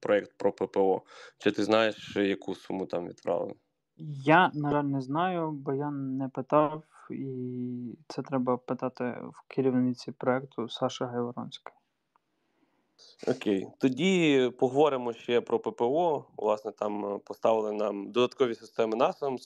проєкт 0.00 0.32
про 0.36 0.52
ППО. 0.52 1.02
Чи 1.38 1.50
ти 1.50 1.64
знаєш, 1.64 2.16
яку 2.16 2.54
суму 2.54 2.86
там 2.86 3.08
відправили? 3.08 3.54
Я, 4.24 4.50
на 4.54 4.70
жаль, 4.70 4.84
не 4.84 5.00
знаю, 5.00 5.50
бо 5.50 5.72
я 5.72 5.90
не 5.90 6.28
питав, 6.28 6.82
і 7.10 7.98
це 8.08 8.22
треба 8.22 8.56
питати 8.56 9.04
в 9.04 9.54
керівниці 9.54 10.12
проєкту 10.12 10.68
Саші 10.68 11.04
Гайворонської. 11.04 11.76
Окей, 13.28 13.68
тоді 13.78 14.50
поговоримо 14.58 15.12
ще 15.12 15.40
про 15.40 15.58
ППО. 15.58 16.24
Власне, 16.36 16.72
там 16.72 17.06
е, 17.06 17.18
поставили 17.18 17.72
нам 17.72 18.12
додаткові 18.12 18.54
системи 18.54 18.96
NASAMS, 18.96 19.42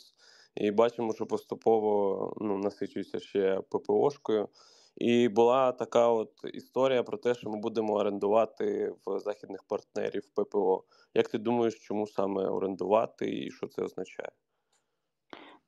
і 0.55 0.71
бачимо, 0.71 1.15
що 1.15 1.27
поступово 1.27 2.33
ну, 2.41 2.59
насичується 2.59 3.21
ще 3.21 3.61
ППОшкою. 3.61 4.49
І 4.97 5.29
була 5.29 5.73
така 5.73 6.09
от 6.09 6.33
історія 6.55 7.03
про 7.03 7.19
те, 7.19 7.35
що 7.35 7.51
ми 7.51 7.59
будемо 7.59 7.95
орендувати 7.95 8.95
в 9.07 9.19
західних 9.19 9.65
партнерів 9.65 10.23
ППО. 10.35 10.85
Як 11.15 11.29
ти 11.29 11.39
думаєш, 11.39 11.79
чому 11.79 12.07
саме 12.07 12.49
орендувати 12.49 13.31
і 13.31 13.51
що 13.51 13.67
це 13.67 13.83
означає? 13.83 14.31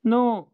Ну, 0.05 0.47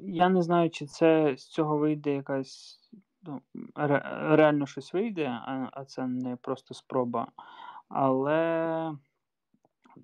я 0.00 0.28
не 0.28 0.42
знаю, 0.42 0.70
чи 0.70 0.86
це 0.86 1.34
з 1.36 1.46
цього 1.46 1.78
вийде 1.78 2.14
якась 2.14 2.80
ну, 3.22 3.40
ре, 3.74 4.02
реально 4.36 4.66
щось 4.66 4.94
вийде, 4.94 5.26
а, 5.26 5.68
а 5.72 5.84
це 5.84 6.06
не 6.06 6.36
просто 6.36 6.74
спроба. 6.74 7.26
Але 7.88 8.92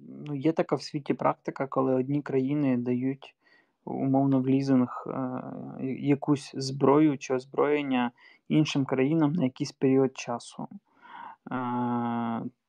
ну, 0.01 0.35
є 0.35 0.53
така 0.53 0.77
в 0.77 0.83
світі 0.83 1.15
практика, 1.15 1.67
коли 1.67 1.95
одні 1.95 2.23
країни 2.23 2.77
дають 2.77 3.35
умовно 3.85 4.41
в 4.41 4.49
лізинг 4.49 5.05
е, 5.07 5.43
якусь 6.01 6.53
зброю 6.55 7.19
чи 7.19 7.35
озброєння 7.35 8.11
іншим 8.49 8.85
країнам 8.85 9.33
на 9.33 9.45
якийсь 9.45 9.73
період 9.73 10.19
часу. 10.19 10.69
Е, 10.73 10.77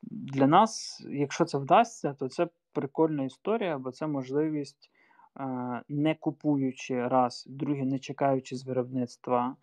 Для 0.02 0.48
нас, 0.48 1.04
якщо 1.10 1.46
це 1.46 1.58
вдасться, 1.58 2.14
то 2.14 2.30
це 2.30 2.48
прикольна 2.74 3.24
історія, 3.24 3.78
бо 3.78 3.92
це 3.92 4.08
можливість, 4.08 4.92
е, 5.40 5.82
не 5.90 6.16
купуючи 6.16 7.08
раз, 7.08 7.46
друге, 7.50 7.86
не 7.86 8.00
чекаючи 8.00 8.56
з 8.56 8.66
виробництва 8.66 9.56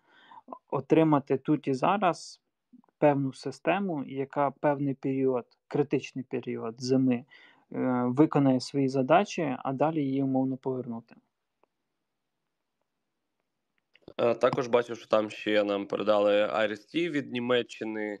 отримати 0.69 1.37
тут 1.37 1.67
і 1.67 1.73
зараз 1.73 2.41
певну 2.97 3.33
систему, 3.33 4.03
яка 4.07 4.51
певний 4.51 4.93
період, 4.93 5.45
критичний 5.67 6.25
період 6.29 6.81
зими 6.81 7.15
е, 7.15 7.25
виконає 8.07 8.59
свої 8.59 8.89
задачі, 8.89 9.57
а 9.63 9.73
далі 9.73 10.03
її 10.03 10.23
умовно 10.23 10.57
повернути. 10.57 11.15
Е, 14.17 14.35
також 14.35 14.67
бачу, 14.67 14.95
що 14.95 15.07
там 15.07 15.29
ще 15.29 15.63
нам 15.63 15.85
передали 15.85 16.45
IRST 16.45 17.09
від 17.09 17.31
Німеччини. 17.31 18.19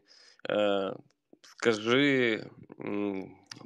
Е, 0.49 0.93
скажи 1.41 2.43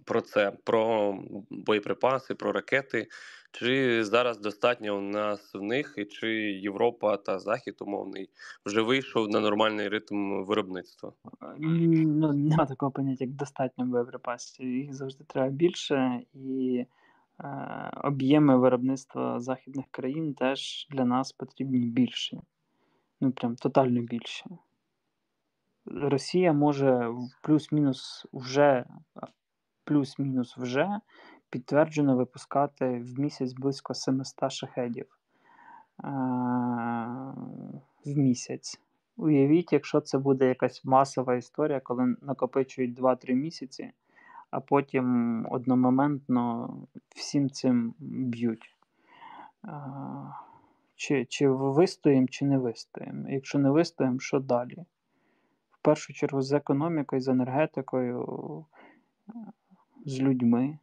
про 0.06 0.21
це, 0.21 0.52
про 0.63 1.15
боєприпаси, 1.50 2.36
про 2.36 2.52
ракети. 2.52 3.08
Чи 3.52 4.04
зараз 4.04 4.40
достатньо 4.40 4.98
у 4.98 5.02
нас 5.02 5.54
в 5.54 5.62
них, 5.62 5.94
і 5.98 6.06
чи 6.06 6.28
Європа 6.52 7.18
та 7.18 7.40
Захід 7.40 7.76
умовний 7.82 8.30
вже 8.66 8.82
вийшов 8.82 9.30
на 9.30 9.40
нормальний 9.40 9.88
ритм 9.88 10.44
виробництва? 10.44 11.14
Ну, 11.60 12.34
Нема 12.34 12.66
такого 12.66 12.92
поняття, 12.92 13.26
як 13.26 13.34
достатньо 13.34 13.86
боєприпасів. 13.86 14.68
Їх 14.68 14.94
завжди 14.94 15.24
треба 15.24 15.50
більше, 15.50 16.22
і 16.34 16.86
е, 17.40 17.92
об'єми 18.04 18.58
виробництва 18.58 19.40
західних 19.40 19.86
країн 19.92 20.34
теж 20.34 20.88
для 20.90 21.06
нас 21.06 21.32
потрібні 21.32 21.86
більші. 21.86 22.40
Ну, 23.22 23.32
прям 23.32 23.56
тотально 23.56 24.02
більше. 24.02 24.46
Росія 25.86 26.54
може 26.54 27.14
плюс-мінус 27.42 28.28
вже 28.34 28.86
плюс-мінус 29.84 30.58
вже 30.58 31.00
підтверджено 31.52 32.16
випускати 32.16 33.00
в 33.00 33.20
місяць 33.20 33.54
близько 33.54 33.94
700 33.94 34.52
шахедів 34.52 35.06
в 38.06 38.18
місяць. 38.18 38.82
Уявіть, 39.18 39.74
якщо 39.74 40.02
це 40.02 40.18
буде 40.18 40.48
якась 40.48 40.86
масова 40.86 41.36
історія, 41.36 41.80
коли 41.80 42.16
накопичують 42.22 43.00
2-3 43.00 43.34
місяці, 43.34 43.92
а 44.52 44.60
потім 44.60 45.48
одномоментно 45.52 46.74
всім 47.16 47.50
цим 47.50 47.94
б'ють. 48.00 48.76
Чи 50.96 51.26
чи 51.26 51.50
вистоїмо, 51.50 52.28
чи 52.28 52.46
не 52.46 52.58
вистоїмо. 52.58 53.30
Якщо 53.30 53.60
не 53.60 53.70
вистоїмо, 53.70 54.20
що 54.20 54.40
далі? 54.40 54.86
В 55.72 55.78
першу 55.82 56.14
чергу 56.14 56.42
з 56.42 56.52
економікою, 56.52 57.22
з 57.22 57.28
енергетикою, 57.28 58.66
з 60.06 60.20
людьми. 60.20 60.78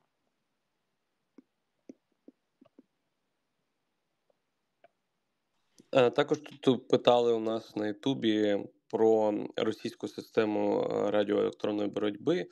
Також 5.91 6.39
тут 6.61 6.89
питали 6.89 7.33
у 7.33 7.41
нас 7.41 7.77
на 7.77 7.87
Ютубі 7.87 8.59
про 8.91 9.35
російську 9.57 10.09
систему 10.09 10.81
е, 10.81 11.11
радіоелектронної 11.11 11.89
боротьби. 11.89 12.47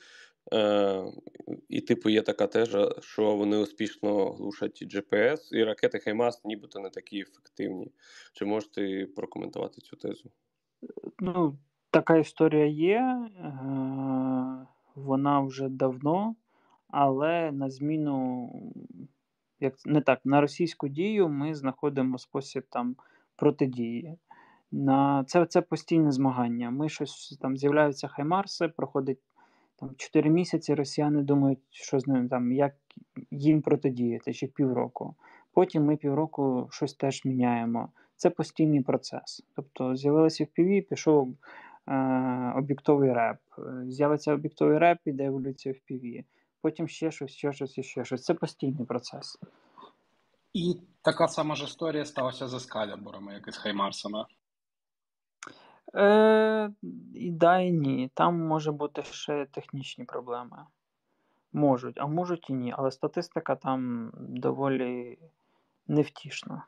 Е, 0.53 1.03
і, 1.69 1.81
типу, 1.81 2.09
є 2.09 2.21
така 2.21 2.47
тежа, 2.47 2.91
що 2.99 3.35
вони 3.35 3.57
успішно 3.57 4.31
глушать 4.31 4.83
GPS, 4.83 5.37
і 5.51 5.63
ракети 5.63 5.99
Хаймас 5.99 6.45
нібито 6.45 6.79
не 6.79 6.89
такі 6.89 7.19
ефективні. 7.19 7.91
Чи 8.33 8.45
можете 8.45 9.07
прокоментувати 9.15 9.81
цю 9.81 9.95
тезу? 9.95 10.31
Ну, 11.19 11.57
така 11.91 12.17
історія 12.17 12.65
є. 12.65 13.29
Вона 14.95 15.39
вже 15.39 15.69
давно, 15.69 16.35
але 16.87 17.51
на 17.51 17.69
зміну, 17.69 18.51
як 19.59 19.73
не 19.85 20.01
так, 20.01 20.19
на 20.25 20.41
російську 20.41 20.87
дію 20.87 21.29
ми 21.29 21.55
знаходимо 21.55 22.17
спосіб 22.17 22.65
там 22.69 22.95
протидії. 23.37 24.17
На 24.71 25.23
Це 25.27 25.45
це 25.45 25.61
постійне 25.61 26.11
змагання. 26.11 26.71
Ми 26.71 26.89
щось 26.89 27.37
там 27.41 27.57
з'являються 27.57 28.07
хаймарси, 28.07 28.67
проходить 28.67 29.19
там 29.79 29.89
4 29.97 30.29
місяці. 30.29 30.73
Росіяни 30.73 31.21
думають, 31.21 31.59
що 31.69 31.99
з 31.99 32.07
ним 32.07 32.29
там, 32.29 32.51
як 32.51 32.73
їм 33.31 33.61
протидіяти, 33.61 34.33
чи 34.33 34.47
півроку. 34.47 35.15
Потім 35.53 35.85
ми 35.85 35.95
півроку 35.95 36.67
щось 36.71 36.93
теж 36.93 37.25
міняємо. 37.25 37.89
Це 38.15 38.29
постійний 38.29 38.81
процес. 38.81 39.43
Тобто 39.55 39.95
з'явилися 39.95 40.43
в 40.43 40.59
PV, 40.59 40.81
пішов 40.81 41.35
е, 41.87 42.53
об'єктовий 42.55 43.13
реп. 43.13 43.37
З'явиться 43.85 44.33
об'єктовий 44.33 44.77
реп, 44.77 44.97
іде 45.05 45.25
еволюція 45.25 45.75
в 45.75 45.91
PV. 45.91 46.23
Потім 46.61 46.87
ще 46.87 47.11
щось, 47.11 47.31
ще 47.31 47.53
щось, 47.53 47.79
ще 47.79 48.05
щось. 48.05 48.23
Це 48.23 48.33
постійний 48.33 48.85
процес. 48.85 49.39
І 50.57 50.81
така 51.01 51.27
сама 51.27 51.55
ж 51.55 51.63
історія 51.63 52.05
сталася 52.05 52.47
з 52.47 52.53
ескалібурами, 52.53 53.33
як 53.33 53.47
і 53.47 53.51
з 53.51 53.57
Хаймарсами. 53.57 54.25
Е, 55.95 56.69
І 57.15 57.31
да, 57.31 57.59
і 57.59 57.71
ні. 57.71 58.11
Там 58.13 58.47
може 58.47 58.71
бути 58.71 59.03
ще 59.03 59.45
технічні 59.45 60.05
проблеми. 60.05 60.65
Можуть, 61.53 61.99
а 61.99 62.07
можуть 62.07 62.49
і 62.49 62.53
ні. 62.53 62.73
Але 62.77 62.91
статистика 62.91 63.55
там 63.55 64.11
доволі 64.15 65.19
невтішна. 65.87 66.65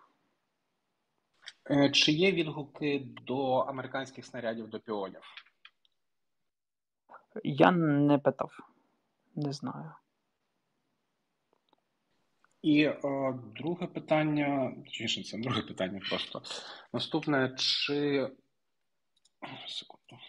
Е, 1.71 1.89
чи 1.89 2.11
є 2.11 2.31
відгуки 2.31 3.07
до 3.25 3.57
американських 3.57 4.25
снарядів 4.25 4.67
до 4.67 4.79
піонів? 4.79 5.21
Я 7.43 7.71
не 7.71 8.17
питав, 8.17 8.51
не 9.35 9.53
знаю. 9.53 9.91
І 12.61 12.83
е, 12.83 12.99
друге 13.55 13.87
питання, 13.87 14.75
точніше, 14.85 15.23
це 15.23 15.37
друге 15.37 15.61
питання 15.61 16.01
просто. 16.09 16.41
Наступне, 16.93 17.55
чи. 17.57 18.29
Секунду. 19.67 20.23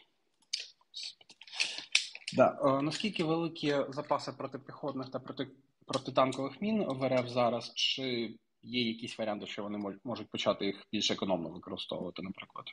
Да. 2.37 2.59
Е, 2.64 2.83
наскільки 2.83 3.25
великі 3.25 3.75
запаси 3.88 4.33
протипіхотних 4.38 5.09
та 5.09 5.19
проти, 5.19 5.49
протитанкових 5.87 6.62
мін 6.62 6.85
в 6.85 7.09
РФ 7.09 7.29
зараз? 7.29 7.73
Чи 7.75 8.35
є 8.62 8.88
якісь 8.88 9.19
варіанти, 9.19 9.47
що 9.47 9.62
вони 9.62 9.99
можуть 10.05 10.31
почати 10.31 10.66
їх 10.66 10.87
більш 10.93 11.11
економно 11.11 11.49
використовувати, 11.49 12.23
наприклад? 12.23 12.66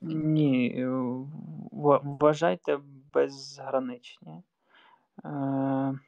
Ні, 0.00 0.74
е, 0.78 0.88
вважайте 1.72 2.78
безграничні. 3.12 4.42
Е, 5.24 5.98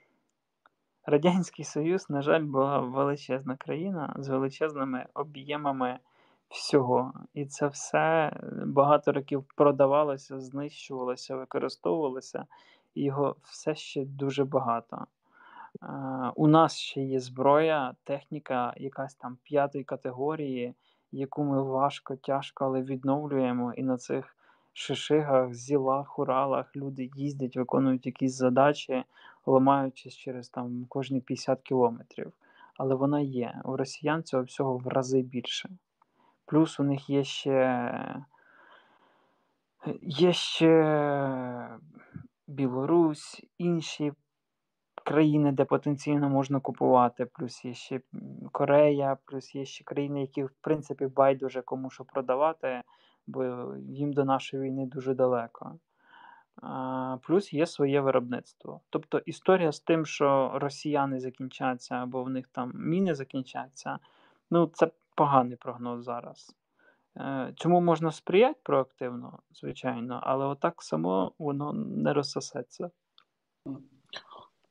Радянський 1.10 1.64
Союз, 1.64 2.10
на 2.10 2.22
жаль, 2.22 2.42
була 2.42 2.78
величезна 2.78 3.56
країна 3.56 4.14
з 4.18 4.28
величезними 4.28 5.06
об'ємами 5.14 5.98
всього. 6.48 7.12
І 7.34 7.46
це 7.46 7.66
все 7.66 8.32
багато 8.66 9.12
років 9.12 9.44
продавалося, 9.56 10.40
знищувалося, 10.40 11.36
використовувалося, 11.36 12.46
і 12.94 13.02
його 13.02 13.36
все 13.42 13.74
ще 13.74 14.04
дуже 14.04 14.44
багато. 14.44 15.06
У 16.34 16.48
нас 16.48 16.76
ще 16.76 17.00
є 17.02 17.20
зброя, 17.20 17.94
техніка, 18.04 18.74
якась 18.76 19.14
там 19.14 19.38
п'ятої 19.42 19.84
категорії, 19.84 20.74
яку 21.12 21.44
ми 21.44 21.62
важко, 21.62 22.16
тяжко, 22.16 22.64
але 22.64 22.82
відновлюємо. 22.82 23.72
І 23.72 23.82
на 23.82 23.96
цих 23.96 24.36
шишигах, 24.72 25.54
зілах, 25.54 26.18
уралах 26.18 26.76
люди 26.76 27.10
їздять, 27.14 27.56
виконують 27.56 28.06
якісь 28.06 28.34
задачі, 28.34 29.04
ламаючись 29.46 30.16
через 30.16 30.48
там 30.48 30.86
кожні 30.88 31.20
50 31.20 31.62
кілометрів. 31.62 32.32
Але 32.76 32.94
вона 32.94 33.20
є. 33.20 33.60
У 33.64 33.76
росіян 33.76 34.22
цього 34.22 34.42
всього 34.42 34.76
в 34.76 34.86
рази 34.86 35.22
більше. 35.22 35.70
Плюс 36.46 36.80
у 36.80 36.84
них 36.84 37.10
є 37.10 37.24
ще 37.24 38.24
є 40.02 40.32
ще 40.32 41.78
Білорусь, 42.46 43.42
інші 43.58 44.12
країни, 45.04 45.52
де 45.52 45.64
потенційно 45.64 46.28
можна 46.28 46.60
купувати, 46.60 47.26
плюс 47.26 47.64
є 47.64 47.74
ще 47.74 48.00
Корея, 48.52 49.16
плюс 49.24 49.54
є 49.54 49.64
ще 49.64 49.84
країни, 49.84 50.20
які, 50.20 50.44
в 50.44 50.50
принципі, 50.60 51.06
байдуже 51.06 51.62
кому 51.62 51.90
що 51.90 52.04
продавати, 52.04 52.82
бо 53.26 53.44
їм 53.76 54.12
до 54.12 54.24
нашої 54.24 54.62
війни 54.62 54.86
дуже 54.86 55.14
далеко. 55.14 55.78
Плюс 57.22 57.52
є 57.52 57.66
своє 57.66 58.00
виробництво. 58.00 58.80
Тобто 58.90 59.18
історія 59.18 59.72
з 59.72 59.80
тим, 59.80 60.06
що 60.06 60.52
росіяни 60.54 61.20
закінчаться 61.20 61.94
або 61.94 62.24
в 62.24 62.30
них 62.30 62.48
там 62.48 62.72
міни 62.74 63.14
закінчаться, 63.14 63.98
ну 64.50 64.66
це 64.66 64.90
поганий 65.14 65.56
прогноз 65.56 66.04
зараз. 66.04 66.56
Е, 67.16 67.52
чому 67.56 67.80
можна 67.80 68.12
сприяти 68.12 68.60
проактивно, 68.62 69.38
звичайно, 69.52 70.20
але 70.22 70.44
отак 70.44 70.82
само 70.82 71.32
воно 71.38 71.72
не 71.72 72.12
розсосеться. 72.12 72.90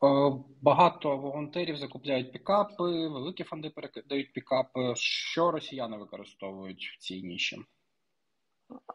Е, 0.03 0.31
багато 0.61 1.17
волонтерів 1.17 1.77
закупляють 1.77 2.31
пікапи, 2.31 3.07
великі 3.07 3.43
фонди 3.43 3.69
передають 3.69 4.33
пікапи. 4.33 4.93
Що 4.95 5.51
росіяни 5.51 5.97
використовують 5.97 6.95
в 6.95 6.97
цій 6.97 7.21
ніші? 7.21 7.57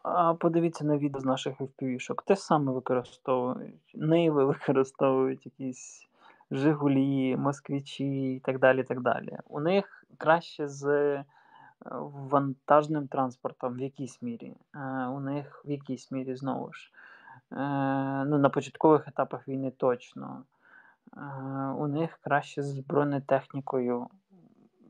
А 0.03 0.33
подивіться 0.33 0.85
на 0.85 0.97
відео 0.97 1.21
з 1.21 1.25
наших 1.25 1.61
FPV-шок. 1.61 2.23
Те 2.25 2.35
саме 2.35 2.71
використовують. 2.71 3.91
Ниви 3.93 4.45
використовують 4.45 5.45
якісь 5.45 6.07
Жигулі, 6.51 7.37
Москвичі 7.37 8.35
і 8.35 8.39
так 8.39 8.59
далі. 8.59 8.83
так 8.83 9.01
далі. 9.01 9.37
У 9.47 9.59
них 9.59 10.05
краще 10.17 10.67
з 10.67 10.85
е, 10.87 11.25
вантажним 12.29 13.07
транспортом 13.07 13.73
в 13.73 13.79
якійсь 13.79 14.21
мірі. 14.21 14.53
Е, 14.75 15.07
у 15.07 15.19
них 15.19 15.61
в 15.65 15.71
якійсь 15.71 16.11
мірі 16.11 16.35
знову 16.35 16.73
ж. 16.73 16.91
Ну, 18.27 18.37
На 18.37 18.49
початкових 18.49 19.07
етапах 19.07 19.47
війни 19.47 19.71
точно. 19.71 20.43
У 21.77 21.87
них 21.87 22.19
краще 22.21 22.63
з 22.63 22.79
бронетехнікою 22.79 24.07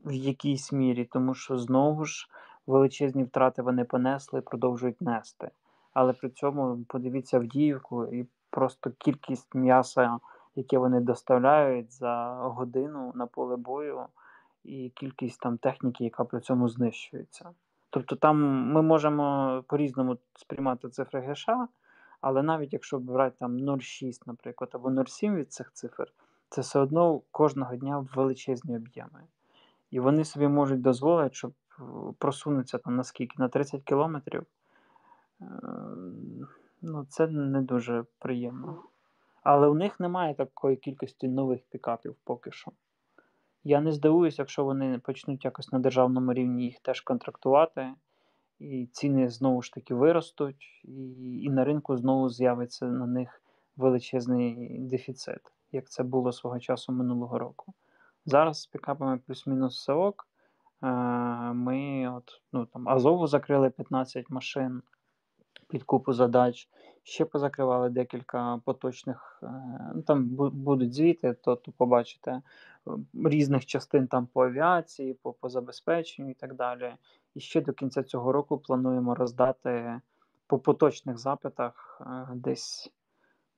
в 0.04 0.12
якійсь 0.12 0.72
мірі, 0.72 1.04
тому 1.04 1.34
що 1.34 1.58
знову 1.58 2.04
ж 2.04 2.28
величезні 2.66 3.24
втрати 3.24 3.62
вони 3.62 3.84
понесли 3.84 4.40
продовжують 4.40 5.00
нести. 5.00 5.50
Але 5.92 6.12
при 6.12 6.30
цьому 6.30 6.84
подивіться 6.88 7.36
Авдіївку 7.36 8.04
і 8.04 8.26
просто 8.50 8.90
кількість 8.98 9.54
м'яса, 9.54 10.18
яке 10.54 10.78
вони 10.78 11.00
доставляють 11.00 11.92
за 11.92 12.34
годину 12.40 13.12
на 13.14 13.26
поле 13.26 13.56
бою, 13.56 14.06
і 14.64 14.92
кількість 14.94 15.40
там 15.40 15.58
техніки, 15.58 16.04
яка 16.04 16.24
при 16.24 16.40
цьому 16.40 16.68
знищується. 16.68 17.50
Тобто 17.90 18.16
там 18.16 18.36
ми 18.72 18.82
можемо 18.82 19.64
по-різному 19.68 20.16
сприймати 20.34 20.88
цифри 20.88 21.20
ГШ, 21.20 21.46
але 22.20 22.42
навіть 22.42 22.72
якщо 22.72 22.98
брати 22.98 23.36
там 23.38 23.58
0,6, 23.58 24.22
наприклад, 24.26 24.70
або 24.72 24.88
0,7 24.88 25.34
від 25.34 25.52
цих 25.52 25.72
цифр, 25.72 26.12
це 26.48 26.60
все 26.60 26.78
одно 26.78 27.20
кожного 27.30 27.76
дня 27.76 28.06
величезні 28.14 28.76
об'єми. 28.76 29.20
І 29.90 30.00
вони 30.00 30.24
собі 30.24 30.48
можуть 30.48 30.80
дозволити, 30.80 31.34
щоб 31.34 31.52
просунутися 32.18 32.78
там 32.78 32.96
наскільки 32.96 33.34
на 33.38 33.48
30 33.48 33.82
кілометрів. 33.82 34.46
Е, 35.40 35.46
ну, 36.82 37.06
це 37.08 37.26
не 37.26 37.62
дуже 37.62 38.04
приємно. 38.18 38.82
Але 39.42 39.68
у 39.68 39.74
них 39.74 40.00
немає 40.00 40.34
такої 40.34 40.76
кількості 40.76 41.28
нових 41.28 41.60
пікапів 41.70 42.16
поки 42.24 42.52
що. 42.52 42.72
Я 43.64 43.80
не 43.80 43.92
здивуюся, 43.92 44.42
якщо 44.42 44.64
вони 44.64 44.98
почнуть 44.98 45.44
якось 45.44 45.72
на 45.72 45.78
державному 45.78 46.32
рівні 46.32 46.64
їх 46.64 46.80
теж 46.80 47.00
контрактувати 47.00 47.94
і 48.58 48.88
ціни 48.92 49.28
знову 49.28 49.62
ж 49.62 49.72
таки 49.72 49.94
виростуть, 49.94 50.82
і, 50.84 51.40
і 51.42 51.50
на 51.50 51.64
ринку 51.64 51.96
знову 51.96 52.28
з'явиться 52.28 52.86
на 52.86 53.06
них 53.06 53.42
величезний 53.76 54.78
дефіцит, 54.78 55.40
як 55.72 55.88
це 55.88 56.02
було 56.02 56.32
свого 56.32 56.60
часу 56.60 56.92
минулого 56.92 57.38
року. 57.38 57.74
Зараз 58.26 58.60
з 58.60 58.66
пікапами 58.66 59.18
плюс-мінус 59.26 59.76
все 59.76 59.92
ок. 59.92 60.28
Е, 60.28 60.35
ми 61.54 62.08
от, 62.16 62.42
ну, 62.52 62.66
там, 62.66 62.88
Азову 62.88 63.26
закрили 63.26 63.70
15 63.70 64.30
машин 64.30 64.82
під 65.68 65.82
купу 65.82 66.12
задач. 66.12 66.68
Ще 67.02 67.24
позакривали 67.24 67.88
декілька 67.90 68.60
поточних. 68.64 69.40
Е, 69.42 69.48
ну, 69.94 70.02
Там 70.02 70.26
будуть 70.52 70.94
звіти, 70.94 71.32
то, 71.32 71.56
то 71.56 71.72
побачите 71.72 72.30
е, 72.30 72.42
різних 73.24 73.66
частин 73.66 74.06
там 74.06 74.26
по 74.26 74.44
авіації, 74.44 75.14
по, 75.14 75.32
по 75.32 75.48
забезпеченню 75.48 76.30
і 76.30 76.34
так 76.34 76.54
далі. 76.54 76.94
І 77.34 77.40
ще 77.40 77.60
до 77.60 77.72
кінця 77.72 78.02
цього 78.02 78.32
року 78.32 78.58
плануємо 78.58 79.14
роздати 79.14 80.00
по 80.46 80.58
поточних 80.58 81.18
запитах 81.18 82.02
е, 82.06 82.28
десь 82.34 82.92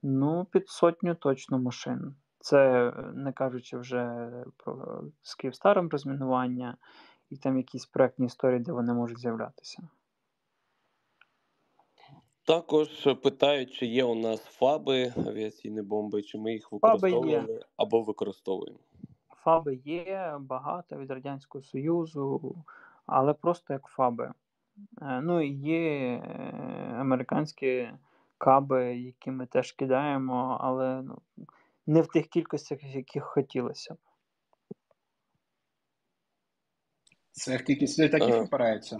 ну, 0.03 0.47
під 0.51 0.69
сотню 0.69 1.15
точно 1.15 1.59
машин. 1.59 2.15
Це 2.39 2.93
не 3.15 3.33
кажучи 3.33 3.79
вже 3.79 4.31
про 4.57 5.03
з 5.23 5.35
Київстаром 5.35 5.89
розмінування 5.89 6.77
і 7.31 7.37
там 7.37 7.57
якісь 7.57 7.87
проектні 7.87 8.27
історії, 8.27 8.61
де 8.61 8.73
вони 8.73 8.95
можуть 8.95 9.19
з'являтися. 9.19 9.89
Також 12.47 13.09
питають, 13.23 13.73
чи 13.73 13.87
є 13.87 14.05
у 14.05 14.15
нас 14.15 14.45
ФАБи, 14.45 15.13
авіаційні 15.17 15.83
бомби, 15.83 16.23
чи 16.23 16.39
ми 16.39 16.53
їх 16.53 16.73
використовували 16.73 17.61
або 17.77 18.03
використовуємо. 18.03 18.79
ФАБи 19.29 19.75
є 19.75 20.37
багато 20.41 20.97
від 20.97 21.11
Радянського 21.11 21.65
Союзу, 21.65 22.55
але 23.07 23.35
просто 23.35 23.73
як 23.73 23.87
ФАБи. 23.87 24.33
Е, 25.03 25.21
ну 25.21 25.41
і 25.41 25.49
є 25.49 25.79
е, 25.79 26.21
американські 26.99 27.89
каби, 28.39 28.97
які 28.97 29.31
ми 29.31 29.47
теж 29.47 29.73
кидаємо, 29.73 30.59
але 30.61 31.03
ну, 31.03 31.19
не 31.89 32.03
в 32.03 32.07
тих 32.07 32.27
кількостях, 32.29 32.85
яких 32.85 33.25
хотілося 33.25 33.95
б. 33.95 33.99
Це 37.31 37.57
в 37.57 37.63
кількість 37.63 37.99
літаків 37.99 38.35
опирається? 38.35 38.99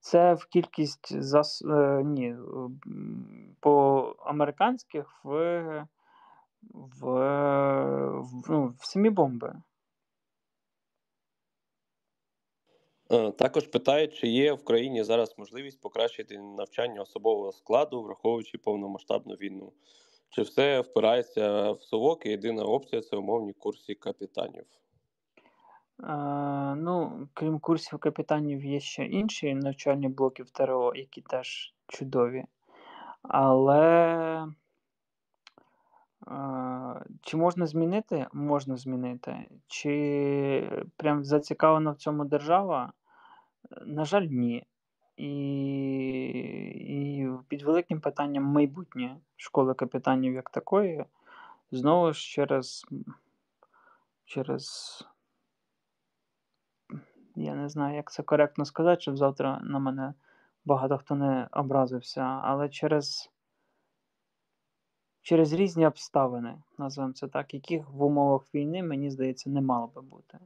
Це 0.00 0.34
в 0.34 0.44
кількість 0.44 1.22
зас... 1.22 1.62
Е, 1.62 2.02
ні, 2.04 2.36
по 3.60 4.00
американських 4.18 5.20
в 5.24 5.86
в, 6.62 7.06
в, 8.20 8.50
ну, 8.50 8.74
в 8.78 8.84
самі 8.86 9.10
бомби. 9.10 9.62
Е, 13.10 13.32
також 13.32 13.66
питають, 13.66 14.14
чи 14.14 14.28
є 14.28 14.52
в 14.52 14.64
країні 14.64 15.04
зараз 15.04 15.34
можливість 15.38 15.80
покращити 15.80 16.38
навчання 16.38 17.02
особового 17.02 17.52
складу, 17.52 18.02
враховуючи 18.02 18.58
повномасштабну 18.58 19.34
війну. 19.34 19.72
Чи 20.30 20.42
все 20.42 20.80
впирається 20.80 21.70
в 21.72 21.82
совок 21.82 22.26
і 22.26 22.28
єдина 22.28 22.62
опція 22.62 23.02
це 23.02 23.16
умовні 23.16 23.52
курси 23.52 23.94
капітанів? 23.94 24.64
Е, 26.02 26.74
ну, 26.74 27.28
крім 27.34 27.58
курсів 27.58 27.98
капітанів, 27.98 28.64
є 28.64 28.80
ще 28.80 29.04
інші 29.04 29.54
навчальні 29.54 30.08
блоки 30.08 30.42
в 30.42 30.50
ТРО, 30.50 30.92
які 30.94 31.20
теж 31.20 31.74
чудові. 31.86 32.44
Але 33.22 34.46
е, 36.28 37.04
чи 37.22 37.36
можна 37.36 37.66
змінити? 37.66 38.26
Можна 38.32 38.76
змінити. 38.76 39.48
Чи 39.66 40.84
прям 40.96 41.24
зацікавлена 41.24 41.90
в 41.90 41.96
цьому 41.96 42.24
держава? 42.24 42.92
На 43.86 44.04
жаль, 44.04 44.26
ні. 44.30 44.64
І, 45.20 45.32
і 46.70 47.28
під 47.48 47.62
великим 47.62 48.00
питанням 48.00 48.44
майбутнє 48.44 49.16
школи 49.36 49.74
капітанів 49.74 50.34
як 50.34 50.50
такої, 50.50 51.04
знову 51.70 52.12
ж 52.12 52.20
через, 52.20 52.86
через 54.24 54.96
я 57.36 57.54
не 57.54 57.68
знаю, 57.68 57.96
як 57.96 58.12
це 58.12 58.22
коректно 58.22 58.64
сказати, 58.64 59.00
щоб 59.00 59.16
завтра 59.16 59.60
на 59.62 59.78
мене 59.78 60.14
багато 60.64 60.98
хто 60.98 61.14
не 61.14 61.48
образився, 61.52 62.22
але 62.22 62.68
через 62.68 63.30
через 65.22 65.52
різні 65.52 65.86
обставини, 65.86 66.62
називаємо 66.78 67.14
це 67.14 67.28
так, 67.28 67.54
яких 67.54 67.88
в 67.88 68.02
умовах 68.02 68.54
війни, 68.54 68.82
мені 68.82 69.10
здається, 69.10 69.50
не 69.50 69.60
мало 69.60 69.86
би 69.86 70.02
бути. 70.02 70.38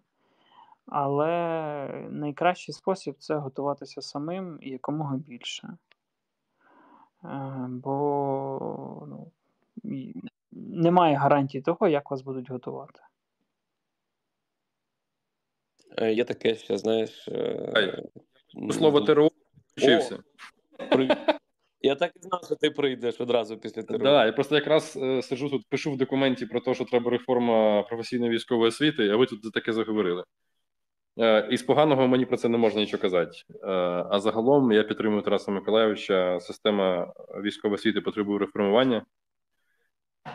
Але 0.86 2.08
найкращий 2.10 2.74
спосіб 2.74 3.16
це 3.18 3.36
готуватися 3.36 4.02
самим 4.02 4.58
і 4.62 4.70
якомога 4.70 5.16
більше. 5.16 5.68
Е, 7.24 7.66
бо 7.68 9.06
ну, 9.08 9.30
немає 10.52 11.16
гарантії 11.16 11.62
того, 11.62 11.88
як 11.88 12.10
вас 12.10 12.22
будуть 12.22 12.50
готувати. 12.50 13.00
Е, 15.98 16.12
є 16.12 16.24
таке 16.24 16.54
ще, 16.54 16.78
знаєш. 16.78 17.28
Е, 17.28 18.02
слово 18.70 19.00
ТРО 19.00 19.28
вчився. 19.76 20.18
Я 21.80 21.94
так 21.94 22.12
і 22.16 22.20
знав, 22.20 22.40
що 22.44 22.54
ти 22.54 22.70
прийдеш 22.70 23.20
одразу 23.20 23.58
після 23.58 23.82
ТРО. 23.82 23.98
Так, 23.98 24.02
да, 24.02 24.26
я 24.26 24.32
просто 24.32 24.54
якраз 24.54 24.98
е, 25.02 25.22
сиджу 25.22 25.48
тут, 25.48 25.66
пишу 25.68 25.92
в 25.92 25.96
документі 25.96 26.46
про 26.46 26.60
те, 26.60 26.74
що 26.74 26.84
треба 26.84 27.10
реформа 27.10 27.82
професійної 27.82 28.30
військової 28.30 28.68
освіти, 28.68 29.08
а 29.08 29.16
ви 29.16 29.26
тут 29.26 29.44
за 29.44 29.50
таке 29.50 29.72
заговорили. 29.72 30.24
Е, 31.18 31.48
і 31.50 31.56
з 31.56 31.62
поганого 31.62 32.08
мені 32.08 32.26
про 32.26 32.36
це 32.36 32.48
не 32.48 32.58
можна 32.58 32.80
нічого 32.80 33.00
казати. 33.00 33.32
Е, 33.62 33.66
а 34.10 34.20
загалом 34.20 34.72
я 34.72 34.82
підтримую 34.82 35.22
Тараса 35.22 35.50
Миколайовича. 35.50 36.40
Система 36.40 37.12
військової 37.42 37.74
освіти 37.74 38.00
потребує 38.00 38.38
реформування. 38.38 39.04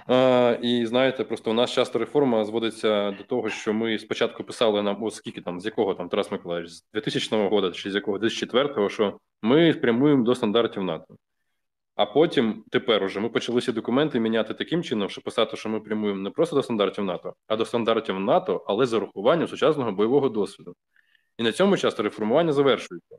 Е, 0.10 0.60
і 0.62 0.86
знаєте, 0.86 1.24
просто 1.24 1.52
у 1.52 1.54
нас 1.54 1.72
часто 1.72 2.00
реформа 2.00 2.46
зводиться 2.46 3.12
до 3.12 3.24
того, 3.24 3.50
що 3.50 3.74
ми 3.74 4.00
спочатку 4.00 4.44
писали 4.44 4.82
нам, 4.82 5.04
о, 5.04 5.12
скільки 5.12 5.42
там, 5.42 5.60
з 5.60 5.66
якого 5.66 5.96
там 5.96 6.10
Тарас 6.10 6.32
Миколаївич, 6.32 6.72
з 6.72 6.86
2000 6.94 7.36
року 7.36 7.72
чи 7.72 7.92
з 7.92 7.96
якого 7.96 8.18
2004-го, 8.18 8.90
що 8.90 9.18
ми 9.42 9.74
спрямуємо 9.74 10.24
до 10.24 10.36
стандартів 10.36 10.84
НАТО. 10.84 11.16
А 12.00 12.06
потім, 12.06 12.64
тепер 12.70 13.04
уже 13.04 13.20
ми 13.20 13.30
почали 13.30 13.62
ці 13.62 13.72
документи 13.72 14.20
міняти 14.20 14.54
таким 14.54 14.84
чином, 14.84 15.10
щоб 15.10 15.24
писати, 15.24 15.58
що 15.58 15.70
ми 15.70 15.80
прямуємо 15.80 16.22
не 16.22 16.30
просто 16.30 16.56
до 16.56 16.64
стандартів 16.64 17.04
НАТО, 17.04 17.34
а 17.48 17.56
до 17.56 17.66
стандартів 17.66 18.20
НАТО, 18.20 18.66
але 18.68 18.86
з 18.86 18.94
урахуванням 18.94 19.48
сучасного 19.48 19.92
бойового 19.92 20.30
досвіду. 20.30 20.76
І 21.38 21.44
на 21.44 21.52
цьому 21.52 21.78
часто 21.78 22.04
реформування 22.04 22.54
завершується. 22.54 23.18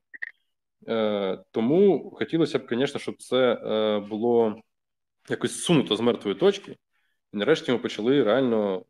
Е, 0.88 1.38
Тому 1.50 2.10
хотілося 2.10 2.58
б, 2.58 2.66
звісно, 2.70 3.00
щоб 3.00 3.22
це 3.22 3.52
е, 3.52 4.00
було 4.00 4.60
якось 5.28 5.62
сунуто 5.62 5.96
з 5.96 6.00
мертвої 6.00 6.36
точки, 6.36 6.76
і 7.32 7.36
нарешті 7.36 7.72
ми 7.72 7.78
почали 7.78 8.22
реально, 8.22 8.84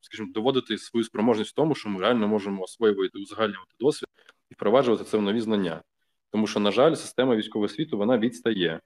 скажімо, 0.00 0.28
доводити 0.34 0.78
свою 0.78 1.04
спроможність 1.04 1.50
в 1.50 1.54
тому, 1.54 1.74
що 1.74 1.88
ми 1.88 2.00
реально 2.00 2.28
можемо 2.28 2.62
освоювати, 2.62 3.18
узагальнювати 3.18 3.72
досвід 3.80 4.08
і 4.50 4.54
впроваджувати 4.54 5.04
це 5.04 5.18
в 5.18 5.22
нові 5.22 5.40
знання. 5.40 5.82
Тому 6.30 6.46
що, 6.46 6.60
на 6.60 6.70
жаль, 6.70 6.94
система 6.94 7.36
військового 7.36 7.68
світу 7.68 7.98
вона 7.98 8.18
відстає. 8.18 8.80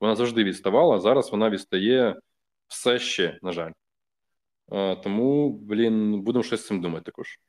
Вона 0.00 0.16
завжди 0.16 0.44
відставала, 0.44 0.96
а 0.96 1.00
зараз 1.00 1.30
вона 1.30 1.50
відстає 1.50 2.20
все 2.66 2.98
ще, 2.98 3.38
на 3.42 3.52
жаль. 3.52 3.72
Тому, 5.02 5.50
блін, 5.50 6.22
будемо 6.22 6.42
щось 6.42 6.60
з 6.60 6.66
цим 6.66 6.80
думати 6.80 7.04
також. 7.04 7.40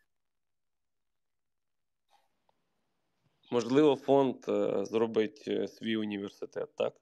Можливо, 3.52 3.96
фонд 3.96 4.36
е, 4.48 4.86
зробить 4.86 5.44
е, 5.48 5.68
свій 5.68 5.98
університет, 5.98 6.76
так? 6.76 6.94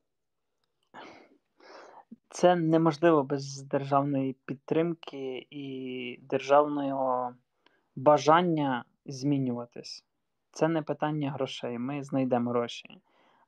Це 2.29 2.55
неможливо 2.55 3.23
без 3.23 3.61
державної 3.61 4.33
підтримки 4.45 5.47
і 5.49 6.19
державного 6.21 7.35
бажання 7.95 8.85
змінюватись. 9.05 10.05
Це 10.51 10.67
не 10.67 10.81
питання 10.81 11.31
грошей. 11.31 11.79
Ми 11.79 12.03
знайдемо 12.03 12.49
гроші. 12.49 13.01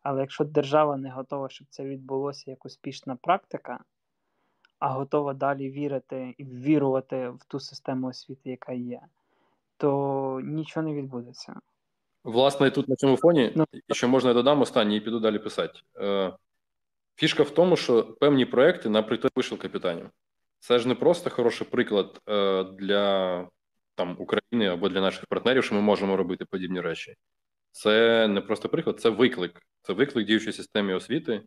Але 0.03 0.21
якщо 0.21 0.43
держава 0.43 0.97
не 0.97 1.09
готова, 1.11 1.49
щоб 1.49 1.67
це 1.69 1.83
відбулося 1.83 2.51
як 2.51 2.65
успішна 2.65 3.15
практика, 3.15 3.79
а 4.79 4.89
готова 4.89 5.33
далі 5.33 5.69
вірити 5.69 6.35
і 6.37 6.43
ввірувати 6.43 7.29
в 7.29 7.39
ту 7.47 7.59
систему 7.59 8.07
освіти, 8.07 8.49
яка 8.49 8.73
є, 8.73 9.01
то 9.77 10.41
нічого 10.43 10.87
не 10.87 10.93
відбудеться. 10.93 11.53
Власне, 12.23 12.71
тут 12.71 12.89
на 12.89 12.95
цьому 12.95 13.17
фоні, 13.17 13.51
ну, 13.55 13.65
що 13.91 14.07
можна 14.07 14.29
я 14.29 14.33
додам 14.33 14.61
останній 14.61 14.97
і 14.97 14.99
піду 14.99 15.19
далі 15.19 15.39
писати. 15.39 15.79
Е, 15.97 16.33
Фішка 17.15 17.43
в 17.43 17.49
тому, 17.49 17.75
що 17.75 18.03
певні 18.03 18.45
проекти, 18.45 18.89
наприклад, 18.89 19.33
вийшов 19.35 19.59
капітанів. 19.59 20.09
Це 20.59 20.79
ж 20.79 20.87
не 20.87 20.95
просто 20.95 21.29
хороший 21.29 21.67
приклад 21.67 22.21
е, 22.29 22.63
для 22.63 23.47
там 23.95 24.15
України 24.19 24.67
або 24.67 24.89
для 24.89 25.01
наших 25.01 25.25
партнерів, 25.25 25.63
що 25.63 25.75
ми 25.75 25.81
можемо 25.81 26.17
робити 26.17 26.45
подібні 26.45 26.81
речі. 26.81 27.15
Це 27.71 28.27
не 28.27 28.41
просто 28.41 28.69
приклад, 28.69 28.99
це 28.99 29.09
виклик. 29.09 29.61
Це 29.81 29.93
виклик 29.93 30.27
діючої 30.27 30.53
системі 30.53 30.93
освіти. 30.93 31.41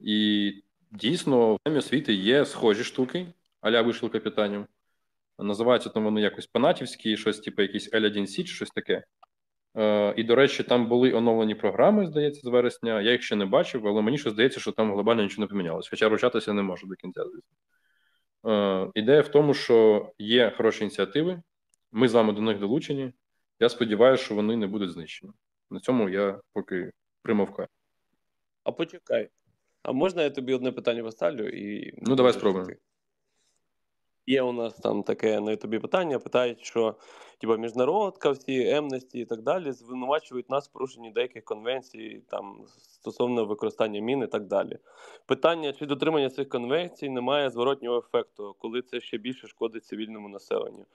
І 0.00 0.52
дійсно 0.90 1.54
в 1.54 1.58
системі 1.58 1.78
освіти 1.78 2.14
є 2.14 2.44
схожі 2.44 2.84
штуки, 2.84 3.26
аля 3.60 3.82
вийшов 3.82 4.10
капітанів. 4.10 4.66
Називаються 5.38 5.88
там 5.88 6.04
вони 6.04 6.20
якось 6.20 6.46
панатівські, 6.46 7.16
щось, 7.16 7.40
типу, 7.40 7.62
якийсь 7.62 7.92
L1C 7.92 8.44
чи 8.44 8.54
щось 8.54 8.70
таке. 8.70 9.04
Е, 9.76 10.14
І, 10.16 10.24
до 10.24 10.34
речі, 10.34 10.62
там 10.62 10.86
були 10.86 11.12
оновлені 11.12 11.54
програми, 11.54 12.06
здається, 12.06 12.40
з 12.40 12.44
вересня. 12.44 13.00
Я 13.00 13.12
їх 13.12 13.22
ще 13.22 13.36
не 13.36 13.46
бачив, 13.46 13.88
але 13.88 14.02
мені 14.02 14.18
ще 14.18 14.30
здається, 14.30 14.60
що 14.60 14.72
там 14.72 14.92
глобально 14.92 15.22
нічого 15.22 15.40
не 15.40 15.46
помінялось. 15.46 15.88
Хоча 15.88 16.08
ручатися 16.08 16.52
не 16.52 16.62
можу 16.62 16.86
до 16.86 16.94
кінця, 16.94 17.24
звісно. 17.24 17.56
Е, 18.52 18.90
Ідея 18.94 19.20
в 19.20 19.28
тому, 19.28 19.54
що 19.54 20.08
є 20.18 20.52
хороші 20.56 20.80
ініціативи, 20.84 21.42
ми 21.92 22.08
з 22.08 22.14
вами 22.14 22.32
до 22.32 22.40
них 22.40 22.58
долучені. 22.58 23.12
Я 23.60 23.68
сподіваюся, 23.68 24.24
що 24.24 24.34
вони 24.34 24.56
не 24.56 24.66
будуть 24.66 24.90
знищені. 24.90 25.32
На 25.70 25.80
цьому 25.80 26.08
я 26.08 26.40
поки 26.52 26.92
примовкаю. 27.26 27.68
А 28.64 28.72
почекай. 28.72 29.28
А 29.82 29.92
можна 29.92 30.22
я 30.22 30.30
тобі 30.30 30.54
одне 30.54 30.72
питання 30.72 31.02
поставлю? 31.02 31.48
і... 31.48 31.94
Ну, 32.02 32.14
давай 32.14 32.32
спробуємо. 32.32 32.70
Є 34.26 34.42
у 34.42 34.52
нас 34.52 34.74
там 34.74 35.02
таке 35.02 35.40
на 35.40 35.56
тобі 35.56 35.78
питання, 35.78 36.18
питають, 36.18 36.64
що 36.64 36.94
типу, 37.38 37.56
міжнародка, 37.56 38.30
всі 38.30 38.70
емності 38.70 39.18
і 39.18 39.24
так 39.24 39.42
далі 39.42 39.72
звинувачують 39.72 40.50
нас 40.50 40.68
в 40.68 40.72
порушенні 40.72 41.10
деяких 41.10 41.44
конвенцій 41.44 42.22
там 42.30 42.64
стосовно 42.78 43.44
використання 43.44 44.00
мін 44.00 44.22
і 44.22 44.26
так 44.26 44.46
далі. 44.46 44.78
Питання, 45.26 45.72
чи 45.72 45.86
дотримання 45.86 46.30
цих 46.30 46.48
конвенцій 46.48 47.08
не 47.08 47.20
має 47.20 47.50
зворотнього 47.50 47.98
ефекту, 47.98 48.56
коли 48.58 48.82
це 48.82 49.00
ще 49.00 49.18
більше 49.18 49.46
шкодить 49.46 49.84
цивільному 49.84 50.28
населенню. 50.28 50.86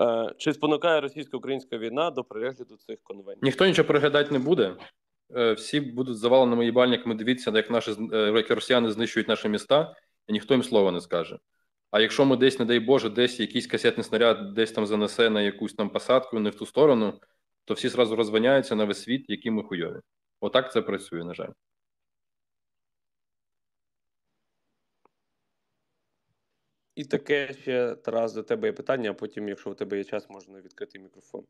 Е, 0.00 0.34
чи 0.38 0.52
спонукає 0.52 1.00
російсько-українська 1.00 1.78
війна 1.78 2.10
до 2.10 2.24
перегляду 2.24 2.76
цих 2.76 2.98
конвенцій? 3.02 3.40
Ніхто 3.42 3.66
нічого 3.66 3.86
переглядати 3.86 4.30
не 4.30 4.38
буде. 4.38 4.76
Е, 5.36 5.52
всі 5.52 5.80
будуть 5.80 6.18
заваленими 6.18 6.64
їбальниками 6.64 7.14
дивитися, 7.14 7.50
як 7.50 7.70
наші 7.70 7.90
е, 8.12 8.32
як 8.36 8.50
росіяни 8.50 8.92
знищують 8.92 9.28
наші 9.28 9.48
міста, 9.48 9.96
і 10.26 10.32
ніхто 10.32 10.54
їм 10.54 10.62
слова 10.62 10.92
не 10.92 11.00
скаже. 11.00 11.38
А 11.90 12.00
якщо 12.00 12.24
ми 12.24 12.36
десь, 12.36 12.58
не 12.58 12.64
дай 12.64 12.80
Боже, 12.80 13.10
десь 13.10 13.40
якийсь 13.40 13.66
касетний 13.66 14.04
снаряд 14.04 14.54
десь 14.54 14.72
там 14.72 14.86
занесе 14.86 15.30
на 15.30 15.42
якусь 15.42 15.74
там 15.74 15.90
посадку, 15.90 16.40
не 16.40 16.50
в 16.50 16.54
ту 16.54 16.66
сторону, 16.66 17.20
то 17.64 17.74
всі 17.74 17.88
зразу 17.88 18.16
розвиняються 18.16 18.74
на 18.76 18.84
весь 18.84 19.02
світ, 19.02 19.24
які 19.28 19.50
ми 19.50 19.62
хуйові. 19.62 20.00
Отак 20.40 20.72
це 20.72 20.82
працює, 20.82 21.24
на 21.24 21.34
жаль. 21.34 21.50
І 26.94 27.04
таке 27.04 27.54
ще 27.54 27.94
Тарас 27.94 28.34
до 28.34 28.42
тебе 28.42 28.68
є 28.68 28.72
питання, 28.72 29.10
а 29.10 29.14
потім, 29.14 29.48
якщо 29.48 29.70
у 29.70 29.74
тебе 29.74 29.98
є 29.98 30.04
час, 30.04 30.30
можна 30.30 30.60
відкрити 30.60 30.98
мікрофон. 30.98 31.46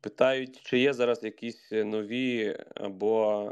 Питають, 0.00 0.60
чи 0.62 0.78
є 0.78 0.92
зараз 0.92 1.24
якісь 1.24 1.72
нові 1.72 2.56
або 2.74 3.50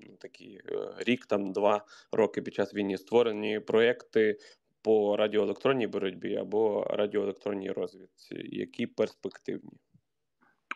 ну, 0.00 0.16
такі 0.18 0.60
е, 0.68 0.94
рік, 0.98 1.26
там 1.26 1.52
два 1.52 1.84
роки 2.12 2.42
під 2.42 2.54
час 2.54 2.74
війни 2.74 2.98
створені 2.98 3.60
проекти 3.60 4.38
по 4.82 5.16
радіоелектронній 5.16 5.86
боротьбі 5.86 6.36
або 6.36 6.84
радіоелектронній 6.84 7.70
розвідці, 7.70 8.34
які 8.44 8.86
перспективні? 8.86 9.78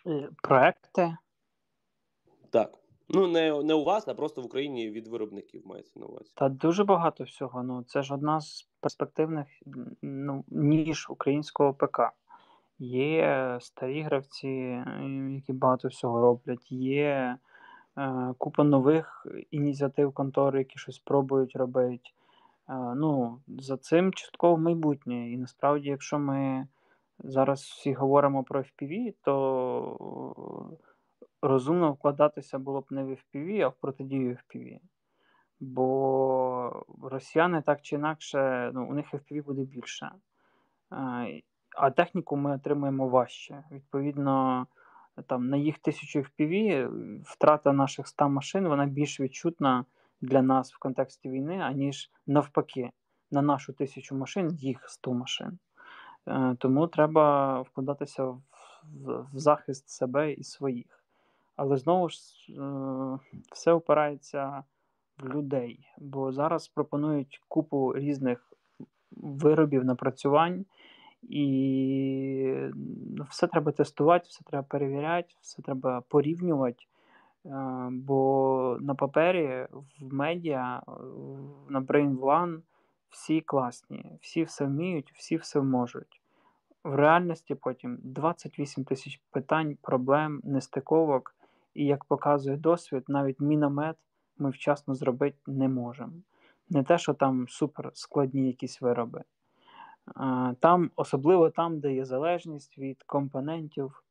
Е, 0.07 0.29
проекти? 0.43 1.17
Так. 2.51 2.79
Ну, 3.09 3.29
не 3.29 3.63
не 3.63 3.75
у 3.75 3.85
вас, 3.85 4.09
а 4.09 4.15
просто 4.15 4.43
в 4.43 4.45
Україні 4.45 4.91
від 4.91 5.09
виробників 5.09 5.67
мається 5.67 6.01
на 6.01 6.07
увазі. 6.07 6.33
Та 6.35 6.49
дуже 6.49 6.85
багато 6.85 7.25
всього. 7.25 7.63
Ну, 7.63 7.83
Це 7.83 8.03
ж 8.03 8.15
одна 8.15 8.41
з 8.41 8.69
перспективних 8.81 9.47
ну, 10.03 10.45
ніж 10.49 11.07
українського 11.11 11.75
ПК. 11.75 12.01
Є 12.85 13.59
старі 13.61 14.03
гравці, 14.03 14.49
які 15.31 15.53
багато 15.53 15.89
всього 15.89 16.21
роблять. 16.21 16.73
Є 16.73 17.37
е, 17.99 18.35
купа 18.39 18.65
нових 18.65 19.27
ініціатив 19.51 20.13
контори, 20.13 20.59
які 20.59 20.79
щось 20.79 20.99
пробують 20.99 21.57
робити. 21.57 22.11
Е, 22.69 22.75
ну, 22.97 23.41
За 23.49 23.77
цим 23.77 24.13
частково 24.13 24.57
майбутнє. 24.57 25.31
І 25.31 25.37
насправді, 25.37 25.89
якщо 25.89 26.19
ми 26.19 26.67
зараз 27.19 27.61
всі 27.61 27.93
говоримо 27.93 28.45
про 28.45 28.61
FPV, 28.61 29.15
то 29.23 30.79
розумно 31.43 31.93
вкладатися 31.93 32.59
було 32.59 32.81
б 32.81 32.87
не 32.91 33.05
в 33.05 33.11
FPV, 33.11 33.61
а 33.61 33.69
в 33.69 33.75
протидію 33.75 34.31
FPV. 34.37 34.79
Бо 35.61 36.85
росіяни 37.03 37.63
так 37.63 37.83
чи 37.83 37.97
інакше, 37.97 38.71
ну, 38.75 38.87
у 38.91 38.95
них 38.95 39.15
FPV 39.15 39.45
буде 39.45 39.63
більше. 39.63 40.11
А 41.77 41.91
техніку 41.91 42.37
ми 42.37 42.55
отримуємо 42.55 43.09
важче. 43.09 43.65
Відповідно, 43.71 44.67
там 45.27 45.49
на 45.49 45.57
їх 45.57 45.79
тисячу 45.79 46.19
FPV 46.19 46.89
втрата 47.25 47.73
наших 47.73 48.09
100 48.09 48.29
машин 48.29 48.69
вона 48.69 48.87
більш 48.87 49.21
відчутна 49.21 49.85
для 50.21 50.43
нас 50.43 50.75
в 50.75 50.79
контексті 50.79 51.29
війни, 51.29 51.59
аніж 51.59 52.11
навпаки, 52.27 52.91
на 53.31 53.43
нашу 53.43 53.73
тисячу 53.73 54.17
машин 54.17 54.51
їх 54.51 54.89
100 54.89 55.13
машин. 55.13 55.59
Е, 56.29 56.57
тому 56.59 56.87
треба 56.87 57.61
вкладатися 57.61 58.25
в, 58.25 58.43
в, 58.83 59.27
в 59.35 59.39
захист 59.39 59.89
себе 59.89 60.33
і 60.33 60.45
своїх. 60.45 61.05
Але 61.57 61.77
знову 61.77 62.09
ж 62.09 62.19
е, 62.19 63.19
все 63.53 63.73
опирається 63.73 64.65
в 65.19 65.29
людей, 65.29 65.87
бо 65.99 66.33
зараз 66.33 66.69
пропонують 66.69 67.41
купу 67.49 67.93
різних 67.97 68.53
виробів 69.11 69.85
напрацювань, 69.85 70.65
і 71.23 72.55
ну, 73.17 73.27
все 73.31 73.47
треба 73.47 73.73
тестувати, 73.73 74.27
все 74.29 74.45
треба 74.45 74.67
перевіряти, 74.69 75.35
все 75.41 75.63
треба 75.63 76.01
порівнювати. 76.09 76.85
Е, 77.47 77.89
бо 77.91 78.79
на 78.81 78.95
папері, 78.95 79.67
в 80.01 80.15
медіа, 80.15 80.83
на 81.69 81.81
Brain 81.81 82.19
One 82.19 82.61
всі 83.11 83.41
класні, 83.41 84.05
всі 84.21 84.43
все 84.43 84.65
вміють, 84.65 85.13
всі 85.17 85.37
все 85.37 85.61
можуть. 85.61 86.21
В 86.85 86.95
реальності 86.95 87.55
потім 87.55 87.99
28 88.03 88.85
тисяч 88.85 89.21
питань, 89.31 89.77
проблем, 89.83 90.41
нестиковок, 90.45 91.35
і 91.75 91.85
як 91.87 92.05
показує 92.05 92.57
досвід, 92.57 93.05
навіть 93.09 93.41
міномет 93.41 93.97
ми 94.39 94.51
вчасно 94.51 94.95
зробити 94.95 95.37
не 95.47 95.69
можемо. 95.69 96.13
Не 96.71 96.83
те, 96.83 96.99
що 96.99 97.15
там 97.15 97.49
супер 97.49 97.91
складні 97.95 98.47
якісь 98.47 98.81
вироби. 98.81 99.23
Там, 100.61 100.91
Особливо 100.97 101.51
там, 101.51 101.81
де 101.81 101.95
є 101.95 102.05
залежність 102.05 102.79
від 102.79 103.03
компонентів 103.03 104.03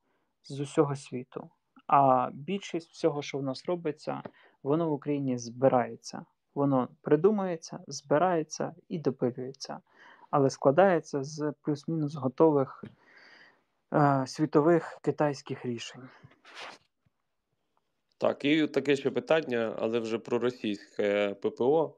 з 0.44 0.60
усього 0.60 0.96
світу. 0.96 1.50
А 1.88 2.30
більшість 2.34 2.92
всього, 2.92 3.22
що 3.22 3.38
в 3.38 3.44
нас 3.44 3.66
робиться, 3.66 4.22
воно 4.64 4.90
в 4.90 4.94
Україні 4.94 5.38
збирається. 5.38 6.26
Воно 6.56 6.88
придумується, 7.02 7.80
збирається 7.88 8.76
і 8.90 9.00
допилюється, 9.00 9.80
але 10.30 10.50
складається 10.50 11.24
з 11.24 11.54
плюс-мінус 11.62 12.16
готових 12.16 12.84
е, 13.94 14.24
світових 14.28 15.00
китайських 15.02 15.66
рішень. 15.66 16.10
Так, 18.18 18.46
і 18.46 18.68
таке 18.68 18.96
ще 18.96 19.12
питання, 19.12 19.76
але 19.80 20.00
вже 20.00 20.20
про 20.20 20.40
російське 20.40 21.36
ППО. 21.42 21.94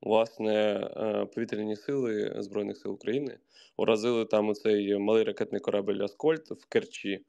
Власне, 0.00 0.54
е, 0.54 1.26
повітряні 1.34 1.76
сили 1.76 2.34
Збройних 2.38 2.76
сил 2.76 2.92
України 2.92 3.38
уразили 3.76 4.24
там 4.24 4.48
оцей 4.48 4.98
малий 4.98 5.24
ракетний 5.24 5.60
корабель 5.60 6.02
Аскольд 6.02 6.46
в 6.50 6.66
Керчі, 6.68 7.24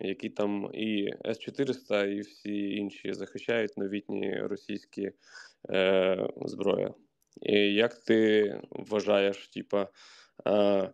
який 0.00 0.30
там 0.30 0.70
і 0.74 1.10
С-400, 1.26 2.06
і 2.06 2.20
всі 2.20 2.70
інші 2.70 3.12
захищають 3.12 3.76
новітні 3.76 4.40
російські 4.40 5.10
е, 5.70 6.28
зброї. 6.36 6.88
І 7.42 7.74
Як 7.74 7.94
ти 7.94 8.60
вважаєш, 8.70 9.48
типа, 9.48 9.88
е, 10.46 10.90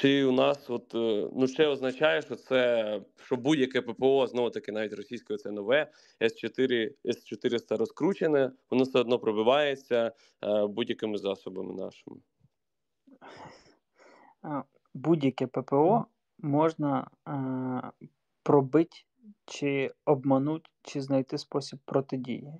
чи 0.00 0.24
у 0.24 0.32
нас 0.32 0.70
от 0.70 0.94
е, 0.94 1.28
ну 1.32 1.46
ще 1.46 1.66
означає, 1.66 2.22
що 2.22 2.36
це 2.36 3.00
що 3.16 3.36
будь-яке 3.36 3.82
ППО 3.82 4.26
знову 4.26 4.50
таки 4.50 4.72
навіть 4.72 4.92
російською 4.92 5.38
це 5.38 5.50
нове 5.50 5.90
С4 6.20 6.90
С400 7.04 7.76
розкручене, 7.76 8.52
воно 8.70 8.84
все 8.84 8.98
одно 8.98 9.18
пробивається 9.18 10.12
е, 10.44 10.66
будь-якими 10.66 11.18
засобами 11.18 11.74
нашими. 11.74 12.16
Будь-яке 14.94 15.46
ППО 15.46 16.04
можна 16.38 17.10
е, 17.28 17.32
пробити 18.42 18.96
чи 19.46 19.92
обманути, 20.04 20.70
чи 20.82 21.00
знайти 21.00 21.38
спосіб 21.38 21.78
протидії. 21.84 22.52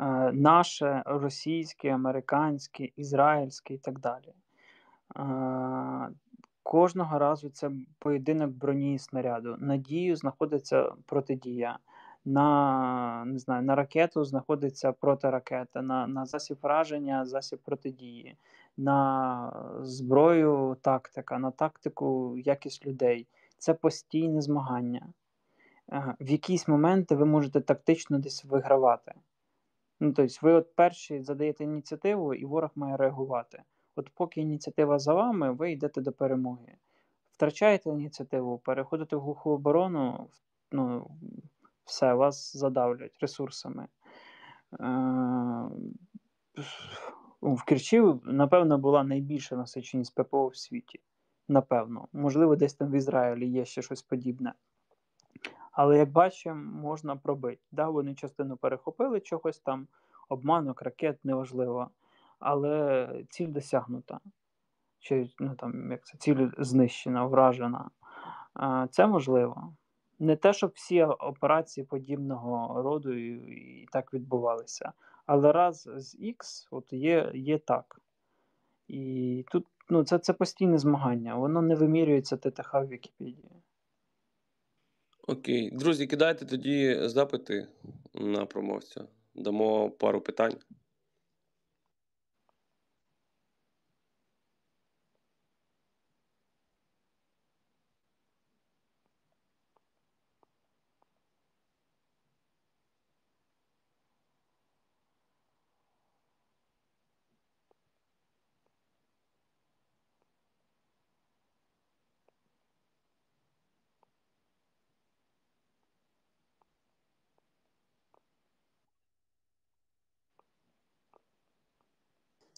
Е, 0.00 0.32
наше 0.32 1.02
російське, 1.06 1.88
американське, 1.88 2.88
ізраїльське 2.96 3.74
і 3.74 3.78
так 3.78 3.98
далі. 3.98 4.32
Е, 5.16 6.08
Кожного 6.64 7.18
разу 7.18 7.48
це 7.48 7.70
поєдинок 7.98 8.50
броні 8.50 8.94
і 8.94 8.98
снаряду. 8.98 9.56
На 9.58 9.76
дію 9.76 10.16
знаходиться 10.16 10.92
протидія. 11.06 11.78
На 12.24 13.24
не 13.26 13.38
знаю, 13.38 13.62
на 13.62 13.74
ракету 13.74 14.24
знаходиться 14.24 14.92
протиракета, 14.92 15.82
на 15.82 16.06
на 16.06 16.26
засіб 16.26 16.58
враження, 16.62 17.26
засіб 17.26 17.58
протидії, 17.58 18.36
на 18.76 19.80
зброю 19.82 20.76
тактика, 20.80 21.38
на 21.38 21.50
тактику 21.50 22.38
якість 22.38 22.86
людей. 22.86 23.26
Це 23.58 23.74
постійне 23.74 24.40
змагання. 24.40 25.06
В 26.20 26.30
якісь 26.30 26.68
моменти 26.68 27.14
ви 27.14 27.24
можете 27.24 27.60
тактично 27.60 28.18
десь 28.18 28.44
вигравати. 28.44 29.14
Ну, 30.00 30.12
Тобто, 30.12 30.34
ви 30.42 30.52
от 30.52 30.74
перші 30.74 31.22
задаєте 31.22 31.64
ініціативу, 31.64 32.34
і 32.34 32.44
ворог 32.44 32.70
має 32.74 32.96
реагувати. 32.96 33.62
От 33.96 34.10
поки 34.14 34.40
ініціатива 34.40 34.98
за 34.98 35.14
вами, 35.14 35.52
ви 35.52 35.72
йдете 35.72 36.00
до 36.00 36.12
перемоги. 36.12 36.76
Втрачаєте 37.32 37.90
ініціативу, 37.90 38.58
переходите 38.58 39.16
в 39.16 39.20
глуху 39.20 39.50
оборону, 39.50 40.28
ну, 40.72 41.10
все, 41.84 42.14
вас 42.14 42.56
задавлять 42.56 43.18
ресурсами. 43.20 43.88
Е, 44.80 44.86
в 47.42 47.64
Керчі, 47.64 48.02
напевно, 48.24 48.78
була 48.78 49.04
найбільша 49.04 49.56
насиченість 49.56 50.14
ППО 50.14 50.48
в 50.48 50.56
світі. 50.56 51.00
Напевно. 51.48 52.08
Можливо, 52.12 52.56
десь 52.56 52.74
там 52.74 52.90
в 52.90 52.94
Ізраїлі 52.94 53.48
є 53.48 53.64
ще 53.64 53.82
щось 53.82 54.02
подібне. 54.02 54.52
Але 55.72 55.98
як 55.98 56.10
бачимо, 56.10 56.80
можна 56.80 57.16
пробити. 57.16 57.62
Да, 57.72 57.88
Вони 57.88 58.14
частину 58.14 58.56
перехопили 58.56 59.20
чогось 59.20 59.58
там, 59.58 59.86
обманок, 60.28 60.82
ракет, 60.82 61.24
неважливо 61.24 61.90
але 62.38 63.08
ціль 63.30 63.48
досягнута. 63.48 64.20
Чи 64.98 65.30
ну, 65.38 65.54
там, 65.54 65.90
як 65.90 66.06
це, 66.06 66.18
ціль 66.18 66.48
знищена, 66.58 67.26
вражена. 67.26 67.90
Це 68.90 69.06
можливо. 69.06 69.74
Не 70.18 70.36
те, 70.36 70.52
щоб 70.52 70.72
всі 70.74 71.02
операції 71.02 71.84
подібного 71.84 72.82
роду 72.82 73.12
і, 73.12 73.28
і 73.82 73.88
так 73.92 74.14
відбувалися. 74.14 74.92
Але 75.26 75.52
раз 75.52 75.88
з 75.96 76.20
X 76.20 76.68
от 76.70 76.92
є 76.92 77.30
є 77.34 77.58
так. 77.58 78.00
І 78.88 79.44
тут 79.50 79.66
ну, 79.90 80.04
це 80.04 80.18
це 80.18 80.32
постійне 80.32 80.78
змагання, 80.78 81.34
воно 81.34 81.62
не 81.62 81.74
вимірюється 81.74 82.36
ТТХ 82.36 82.74
в 82.74 82.86
Вікіпедії. 82.88 83.50
Окей. 85.28 85.70
Друзі, 85.70 86.06
кидайте 86.06 86.44
тоді 86.44 87.08
запити 87.08 87.68
на 88.14 88.46
промовця. 88.46 89.04
Дамо 89.34 89.90
пару 89.90 90.20
питань. 90.20 90.56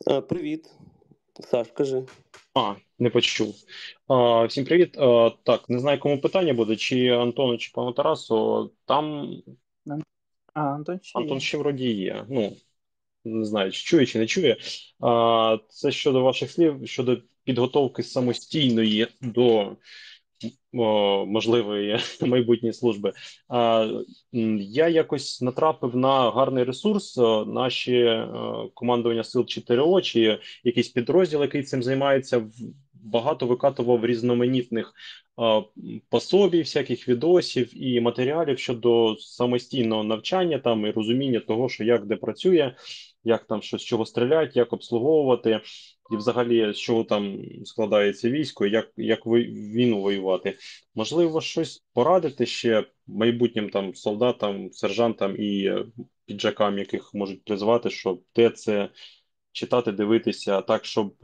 А, 0.07 0.21
Привіт, 0.21 0.71
Саш, 1.51 1.69
кажи. 1.75 2.03
А, 2.55 2.75
не 2.99 3.11
почув. 3.11 3.55
А, 4.09 4.45
Всім 4.45 4.65
привіт. 4.65 4.99
А, 4.99 5.31
Так, 5.43 5.69
не 5.71 5.79
знаю, 5.79 5.99
кому 6.01 6.21
питання 6.21 6.55
буде, 6.55 6.77
чи 6.77 7.09
Антону, 7.09 7.59
чи 7.59 7.71
пану 7.75 7.93
Тарасу. 7.93 8.73
Там 8.85 9.37
А, 10.55 10.61
Антон 10.61 10.99
ще 11.03 11.19
Антон 11.19 11.37
є. 11.37 11.41
ще 11.41 11.59
вроді 11.59 11.93
є. 11.93 12.27
Ну, 12.31 12.57
не 13.25 13.45
знаю, 13.45 13.73
чи 13.73 13.83
чує 13.83 14.07
чи 14.07 14.19
не 14.19 14.27
чує. 14.27 14.57
А, 15.01 15.59
Це 15.69 15.91
щодо 15.93 16.23
ваших 16.23 16.51
слів, 16.51 16.81
щодо 16.85 17.19
підготовки 17.45 18.03
самостійної 18.03 19.07
до 19.21 19.77
можливої 21.27 21.99
майбутньої 22.21 22.73
служби. 22.73 23.13
Я 24.59 24.89
якось 24.89 25.43
натрапив 25.43 25.97
на 25.97 26.31
гарний 26.31 26.65
ресурс. 26.65 27.17
Наші 27.47 27.97
е, 27.97 28.29
командування 28.75 29.25
сил 29.25 29.43
4О 29.43 30.01
чи 30.01 30.39
якийсь 30.65 30.89
підрозділ, 30.89 31.43
який 31.43 31.63
цим 31.63 31.83
займається, 31.83 32.47
багато 32.95 33.47
викатував 33.47 34.07
різноманітних 34.07 34.95
пособій, 36.09 36.59
всяких 36.59 37.09
відосів 37.09 37.83
і 37.83 38.01
матеріалів 38.01 38.59
щодо 38.59 39.17
самостійного 39.19 40.05
навчання 40.05 40.59
там 40.59 40.87
і 40.87 40.91
розуміння 40.91 41.41
того, 41.41 41.69
що 41.69 41.85
як 41.85 42.07
де 42.07 42.17
працює, 42.17 42.75
як 43.25 43.45
там 43.45 43.63
що 43.63 43.79
з 43.79 43.85
чого 43.85 44.07
стріляти, 44.07 44.53
як 44.55 44.73
обслуговувати, 44.73 45.61
і 46.11 46.17
взагалі 46.17 46.73
з 46.73 46.77
чого 46.77 47.05
там 47.05 47.39
складається 47.65 48.31
військо, 48.31 48.67
як, 48.67 48.93
як 48.97 49.27
війну 49.27 50.01
воювати. 50.01 50.59
Можливо, 50.95 51.41
щось 51.41 51.85
порадити 51.93 52.47
ще 52.47 52.87
майбутнім 53.07 53.71
там 53.71 53.95
солдатам, 53.95 54.73
сержантам 54.73 55.37
і 55.39 55.73
піджакам, 56.27 56.79
яких 56.79 57.15
можуть 57.15 57.45
призвати, 57.45 57.91
щоб 57.91 58.23
де 58.37 58.51
це 58.51 58.91
читати, 59.53 59.93
дивитися 59.93 60.61
так, 60.63 60.85
щоб 60.85 61.15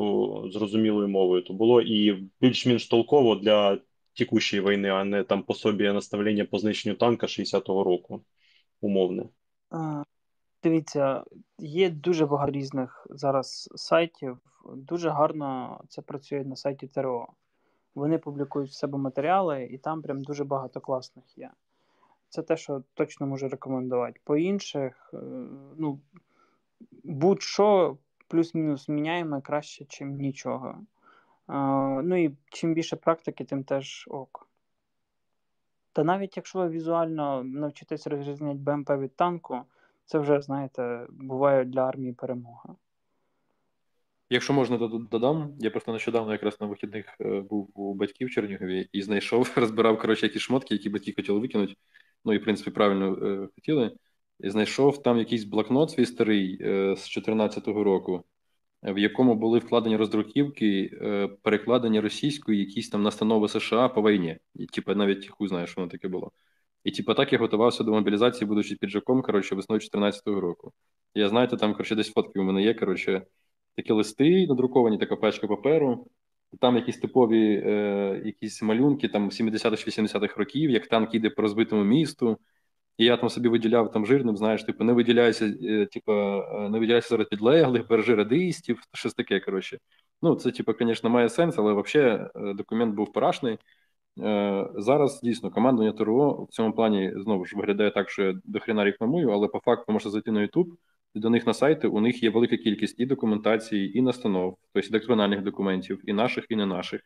зрозумілою 0.52 1.08
мовою 1.08 1.42
то 1.42 1.52
було 1.52 1.82
і 1.82 2.28
більш-менш 2.40 2.88
толково 2.88 3.36
для 3.36 3.78
текущої 4.16 4.62
війни, 4.62 4.88
а 4.88 5.04
не 5.04 5.24
там 5.24 5.42
пособі 5.42 5.84
наставлення 5.84 6.44
по 6.44 6.58
знищенню 6.58 6.94
танка 6.94 7.26
60-го 7.26 7.84
року. 7.84 8.24
Умовне. 8.80 9.28
Дивіться, 10.62 11.24
є 11.58 11.90
дуже 11.90 12.26
багато 12.26 12.52
різних 12.52 13.06
зараз 13.10 13.68
сайтів. 13.74 14.38
Дуже 14.74 15.10
гарно 15.10 15.80
це 15.88 16.02
працює 16.02 16.44
на 16.44 16.56
сайті 16.56 16.86
ТРО. 16.86 17.28
Вони 17.94 18.18
публікують 18.18 18.70
в 18.70 18.74
себе 18.74 18.98
матеріали, 18.98 19.64
і 19.64 19.78
там 19.78 20.02
прям 20.02 20.22
дуже 20.22 20.44
багато 20.44 20.80
класних 20.80 21.38
є. 21.38 21.50
Це 22.28 22.42
те, 22.42 22.56
що 22.56 22.82
точно 22.94 23.26
можу 23.26 23.48
рекомендувати. 23.48 24.20
По 24.24 24.36
інших, 24.36 25.10
е, 25.14 25.18
ну, 25.76 26.00
будь-що 27.04 27.96
плюс-мінус 28.28 28.88
міняємо 28.88 29.40
краще, 29.40 29.84
чим 29.84 30.16
нічого. 30.16 30.78
Ну 32.02 32.24
і 32.24 32.36
чим 32.50 32.74
більше 32.74 32.96
практики, 32.96 33.44
тим 33.44 33.64
теж 33.64 34.08
ок. 34.10 34.48
Та 35.92 36.04
навіть 36.04 36.36
якщо 36.36 36.58
ви 36.58 36.68
візуально 36.68 37.44
навчитесь 37.44 38.06
розрізняти 38.06 38.58
БМП 38.58 38.90
від 38.90 39.16
танку, 39.16 39.60
це 40.12 40.18
вже, 40.18 40.40
знаєте, 40.40 41.06
буває 41.10 41.64
для 41.64 41.80
армії 41.80 42.12
перемога. 42.12 42.74
Якщо 44.30 44.52
можна, 44.52 44.76
додам. 45.10 45.54
Я 45.58 45.70
просто 45.70 45.92
нещодавно 45.92 46.32
якраз 46.32 46.60
на 46.60 46.66
вихідних 46.66 47.06
е, 47.20 47.40
був 47.40 47.70
у 47.74 47.94
батьків 47.94 48.28
в 48.28 48.30
Чернігові 48.30 48.88
і 48.92 49.02
знайшов, 49.02 49.52
розбирав 49.56 49.98
коротше 49.98 50.26
якісь 50.26 50.42
шмотки, 50.42 50.74
які 50.74 50.90
батьки 50.90 51.12
хотіли 51.16 51.38
викинути. 51.38 51.74
Ну 52.24 52.32
і 52.32 52.38
в 52.38 52.44
принципі 52.44 52.70
правильно 52.70 53.26
е, 53.26 53.48
хотіли. 53.54 53.96
І 54.40 54.50
знайшов 54.50 55.02
там 55.02 55.18
якийсь 55.18 55.44
блокнот 55.44 55.90
свій 55.90 56.06
старий 56.06 56.58
е, 56.60 56.96
з 56.96 57.18
14-го 57.18 57.84
року, 57.84 58.24
в 58.82 58.98
якому 58.98 59.34
були 59.34 59.58
вкладені 59.58 59.96
роздруківки, 59.96 60.98
е, 61.02 61.28
перекладені 61.42 62.00
російською, 62.00 62.58
якісь 62.58 62.88
там 62.88 63.02
настанови 63.02 63.48
США 63.48 63.88
по 63.88 64.02
війні. 64.02 64.38
І 64.54 64.66
типу, 64.66 64.94
навіть 64.94 65.28
хуй 65.28 65.48
знає, 65.48 65.66
що 65.66 65.80
воно 65.80 65.90
таке 65.90 66.08
було. 66.08 66.32
І 66.84 66.90
типу, 66.90 67.14
так 67.14 67.32
я 67.32 67.38
готувався 67.38 67.84
до 67.84 67.92
мобілізації, 67.92 68.48
будучи 68.48 68.76
піджаком, 68.76 69.22
коротше, 69.22 69.54
весною 69.54 69.80
14-го 69.80 70.40
року. 70.40 70.72
Я 71.14 71.28
знаєте, 71.28 71.56
там 71.56 71.72
коротше, 71.72 71.94
десь 71.94 72.12
фотки 72.12 72.40
у 72.40 72.42
мене 72.42 72.62
є. 72.62 72.74
Коротше, 72.74 73.22
такі 73.76 73.92
листи 73.92 74.46
надруковані, 74.46 74.98
така 74.98 75.16
пачка 75.16 75.46
паперу. 75.46 76.06
Там 76.60 76.76
якісь 76.76 76.98
типові 76.98 77.62
е, 77.66 78.22
якісь 78.24 78.62
малюнки 78.62 79.08
там 79.08 79.30
70-80-х 79.30 80.36
років, 80.36 80.70
як 80.70 80.86
танк 80.86 81.14
їде 81.14 81.30
по 81.30 81.42
розбитому 81.42 81.84
місту. 81.84 82.38
І 82.98 83.04
я 83.04 83.16
там 83.16 83.28
собі 83.28 83.48
виділяв 83.48 83.92
там 83.92 84.06
жирним, 84.06 84.36
знаєш, 84.36 84.64
типу, 84.64 84.84
не 84.84 84.92
виділяйся, 84.92 85.46
е, 85.62 85.86
типу, 85.86 86.12
не 86.70 86.78
виділяйся 86.78 87.08
серед 87.08 87.28
підлеглих, 87.28 87.88
бережи 87.88 88.14
радистів, 88.14 88.80
щось 88.92 89.14
таке. 89.14 89.40
коротше. 89.40 89.78
Ну, 90.22 90.34
це, 90.34 90.50
типу, 90.50 90.72
звісно, 90.80 91.10
має 91.10 91.28
сенс, 91.28 91.58
але 91.58 91.82
взагалі 91.82 92.28
е, 92.36 92.54
документ 92.54 92.94
був 92.94 93.12
парашний. 93.12 93.58
Е, 94.18 94.68
Зараз 94.76 95.20
дійсно 95.22 95.50
командування 95.50 95.92
ТРО 95.92 96.46
в 96.50 96.52
цьому 96.52 96.72
плані 96.72 97.12
знову 97.16 97.44
ж 97.44 97.56
виглядає 97.56 97.90
так, 97.90 98.10
що 98.10 98.22
я 98.22 98.34
до 98.44 98.60
хрена 98.60 98.84
рекламую, 98.84 99.30
але 99.30 99.48
по 99.48 99.60
факту 99.60 99.92
можна 99.92 100.10
зайти 100.10 100.30
на 100.30 100.40
YouTube, 100.40 100.72
до 101.14 101.30
них 101.30 101.46
на 101.46 101.54
сайти 101.54 101.88
у 101.88 102.00
них 102.00 102.22
є 102.22 102.30
велика 102.30 102.56
кількість 102.56 103.00
і 103.00 103.06
документації, 103.06 103.98
і 103.98 104.02
настанов, 104.02 104.56
тобто 104.72 104.90
доктринальних 104.90 105.42
документів, 105.42 106.00
і 106.04 106.12
наших, 106.12 106.46
і 106.48 106.56
не 106.56 106.66
наших. 106.66 107.00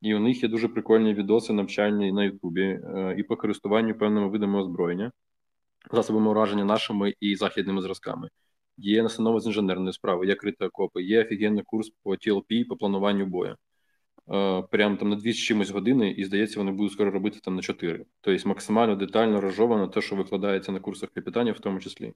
І 0.00 0.14
у 0.14 0.18
них 0.18 0.42
є 0.42 0.48
дуже 0.48 0.68
прикольні 0.68 1.14
відоси 1.14 1.52
навчальні 1.52 2.12
на 2.12 2.24
Ютубі 2.24 2.62
е, 2.62 3.14
і 3.18 3.22
по 3.22 3.36
користуванню 3.36 3.94
певними 3.94 4.28
видами 4.28 4.58
озброєння, 4.58 5.12
засобами 5.92 6.30
ураження 6.30 6.64
нашими 6.64 7.14
і 7.20 7.36
західними 7.36 7.82
зразками. 7.82 8.28
Є 8.76 9.02
настанови 9.02 9.40
з 9.40 9.46
інженерної 9.46 9.92
справи, 9.92 10.26
є 10.26 10.34
крита 10.34 10.66
окопи, 10.66 11.02
є 11.02 11.22
офігенний 11.22 11.62
курс 11.66 11.92
по 12.02 12.10
TLP, 12.10 12.64
по 12.68 12.76
плануванню 12.76 13.26
бою. 13.26 13.56
Е, 14.30 14.62
Прямо 14.70 14.96
там 14.96 15.08
на 15.08 15.16
дві 15.16 15.32
з 15.32 15.38
чимось 15.38 15.70
години, 15.70 16.10
і 16.10 16.24
здається, 16.24 16.60
вони 16.60 16.72
будуть 16.72 16.92
скоро 16.92 17.10
робити 17.10 17.38
там 17.42 17.56
на 17.56 17.62
чотири. 17.62 18.04
Тобто 18.20 18.48
максимально 18.48 18.96
детально 18.96 19.40
розжовано 19.40 19.88
те, 19.88 20.00
що 20.00 20.16
викладається 20.16 20.72
на 20.72 20.80
курсах 20.80 21.10
капітанів, 21.10 21.54
в 21.54 21.60
тому 21.60 21.80
числі. 21.80 22.12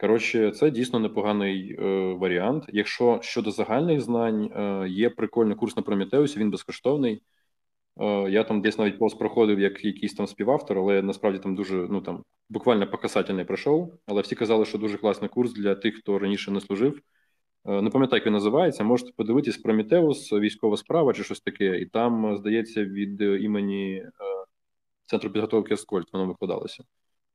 Коротше, 0.00 0.50
це 0.50 0.70
дійсно 0.70 0.98
непоганий 0.98 1.76
е, 1.78 1.84
варіант. 2.14 2.64
Якщо 2.68 3.18
щодо 3.22 3.50
загальних 3.50 4.00
знань, 4.00 4.44
е, 4.44 4.88
є 4.88 5.10
прикольний 5.10 5.56
курс 5.56 5.76
на 5.76 5.82
Прометеусі, 5.82 6.38
він 6.38 6.50
безкоштовний. 6.50 7.22
Е, 8.00 8.30
я 8.30 8.44
там 8.44 8.60
десь 8.62 8.78
навіть 8.78 8.98
пост 8.98 9.18
проходив 9.18 9.60
як 9.60 9.84
якийсь 9.84 10.14
там 10.14 10.26
співавтор, 10.26 10.78
але 10.78 11.02
насправді 11.02 11.38
там 11.38 11.54
дуже 11.54 11.76
ну 11.90 12.00
там 12.00 12.24
буквально 12.48 12.90
показательний 12.90 13.44
пройшов. 13.44 13.94
Але 14.06 14.22
всі 14.22 14.34
казали, 14.34 14.64
що 14.64 14.78
дуже 14.78 14.98
класний 14.98 15.28
курс 15.28 15.52
для 15.52 15.74
тих, 15.74 15.96
хто 15.98 16.18
раніше 16.18 16.50
не 16.50 16.60
служив. 16.60 17.00
Е, 17.66 17.82
не 17.82 17.90
пам'ятаю, 17.90 18.18
як 18.20 18.26
він 18.26 18.32
називається. 18.32 18.84
Можете 18.84 19.12
подивитись 19.16 19.58
Прометеус, 19.58 20.32
військова 20.32 20.76
справа 20.76 21.12
чи 21.12 21.24
щось 21.24 21.40
таке, 21.40 21.78
і 21.80 21.86
там, 21.86 22.36
здається, 22.36 22.84
від 22.84 23.20
е, 23.20 23.38
імені 23.40 23.94
е, 23.96 24.10
Центру 25.06 25.30
підготовки 25.30 25.74
Аскольд 25.74 26.06
воно 26.12 26.26
викладалося. 26.26 26.84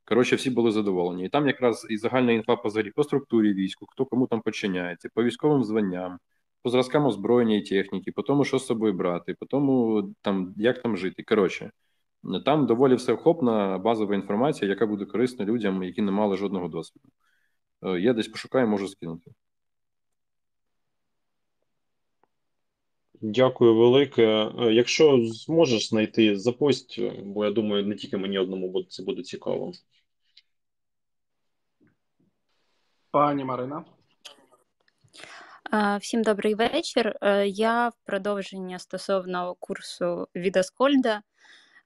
Коротше, 0.04 0.36
всі 0.36 0.50
були 0.50 0.70
задоволені. 0.72 1.24
І 1.24 1.28
там 1.28 1.46
якраз 1.46 1.86
і 1.90 1.96
загальна 1.96 2.32
інфа 2.32 2.56
по 2.56 2.70
по 2.96 3.04
структурі 3.04 3.54
війську, 3.54 3.86
хто 3.90 4.06
кому 4.06 4.26
там 4.26 4.40
підчиняється, 4.42 5.08
по 5.14 5.24
військовим 5.24 5.64
званням, 5.64 6.18
по 6.62 6.70
зразкам 6.70 7.06
озброєння 7.06 7.56
і 7.56 7.62
техніки, 7.62 8.12
по 8.12 8.22
тому, 8.22 8.44
що 8.44 8.58
з 8.58 8.66
собою 8.66 8.92
брати, 8.92 9.34
по 9.34 9.46
тому, 9.46 10.02
там, 10.22 10.54
як 10.56 10.82
там 10.82 10.96
жити. 10.96 11.22
Коротше, 11.22 11.70
там 12.44 12.66
доволі 12.66 12.94
все 12.94 13.12
охопна 13.12 13.78
базова 13.78 14.14
інформація, 14.14 14.70
яка 14.70 14.86
буде 14.86 15.04
корисна 15.04 15.44
людям, 15.44 15.82
які 15.82 16.02
не 16.02 16.10
мали 16.12 16.36
жодного 16.36 16.68
досвіду. 16.68 17.08
Е, 17.82 18.00
Я 18.00 18.12
десь 18.12 18.28
пошукаю, 18.28 18.68
можу 18.68 18.88
скинути. 18.88 19.30
Дякую 23.20 23.74
велике. 23.74 24.22
Е, 24.22 24.72
Якщо 24.72 25.26
зможеш 25.26 25.88
знайти, 25.88 26.38
запость, 26.38 26.96
е, 26.98 27.22
бо 27.24 27.44
я 27.44 27.50
думаю, 27.50 27.86
не 27.86 27.94
тільки 27.94 28.16
мені 28.16 28.38
одному 28.38 28.68
буде 28.68 28.86
це 28.88 29.02
буде 29.02 29.22
цікаво. 29.22 29.72
Пані 33.10 33.44
Марина. 33.44 33.84
Всім 36.00 36.22
добрий 36.22 36.54
вечір. 36.54 37.16
Е, 37.22 37.46
Я 37.46 37.88
в 37.88 37.92
продовження 38.04 38.78
стосовно 38.78 39.54
курсу 39.60 40.28
від 40.34 40.56
Аскольда, 40.56 41.22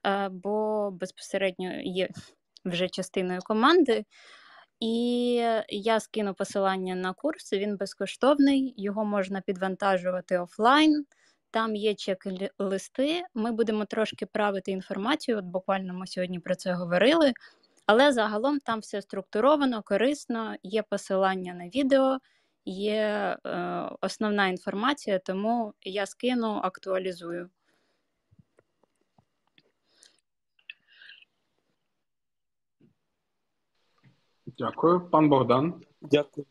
е, 0.05 0.29
бо 0.31 0.91
безпосередньо 0.91 1.71
є 1.83 2.09
вже 2.65 2.89
частиною 2.89 3.39
команди. 3.43 4.05
І 4.79 5.33
я 5.69 5.99
скину 5.99 6.33
посилання 6.33 6.95
на 6.95 7.13
курс. 7.13 7.53
Він 7.53 7.77
безкоштовний, 7.77 8.73
його 8.77 9.05
можна 9.05 9.41
підвантажувати 9.41 10.37
офлайн. 10.37 11.05
Там 11.51 11.75
є 11.75 11.93
чек-листи. 11.95 13.23
Ми 13.33 13.51
будемо 13.51 13.85
трошки 13.85 14.25
правити 14.25 14.71
інформацію. 14.71 15.37
От 15.37 15.45
буквально 15.45 15.93
ми 15.93 16.07
сьогодні 16.07 16.39
про 16.39 16.55
це 16.55 16.73
говорили. 16.73 17.33
Але 17.85 18.11
загалом 18.11 18.59
там 18.59 18.79
все 18.79 19.01
структуровано, 19.01 19.83
корисно, 19.83 20.55
є 20.63 20.83
посилання 20.83 21.53
на 21.53 21.67
відео, 21.67 22.19
є 22.65 23.37
е, 23.45 23.89
основна 24.01 24.47
інформація, 24.47 25.19
тому 25.19 25.73
я 25.81 26.05
скину, 26.05 26.59
актуалізую. 26.63 27.49
Дякую. 34.57 35.09
Пан 35.09 35.29
Богдан. 35.29 35.73
Дякую. 36.01 36.45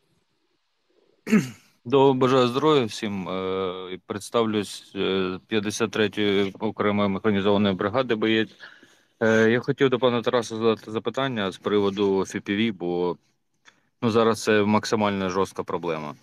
До 1.88 2.14
бажаю 2.14 2.48
здоров'я 2.48 2.84
всім. 2.84 3.28
Е, 3.28 3.98
Представлюсь 4.06 4.92
е, 4.94 4.98
53-ї 5.50 6.54
окремої 6.58 7.08
механізованої 7.08 7.74
бригади 7.74 8.14
боєць. 8.14 8.50
Е, 9.20 9.50
Я 9.50 9.60
хотів 9.60 9.88
до 9.88 9.98
пана 9.98 10.22
Тараса 10.22 10.56
задати 10.56 10.90
запитання 10.90 11.50
з 11.50 11.58
приводу 11.58 12.18
FPV, 12.18 12.72
бо 12.72 13.16
ну, 14.02 14.10
зараз 14.10 14.42
це 14.42 14.62
максимально 14.62 15.30
жорстка 15.30 15.64
проблема. 15.64 16.14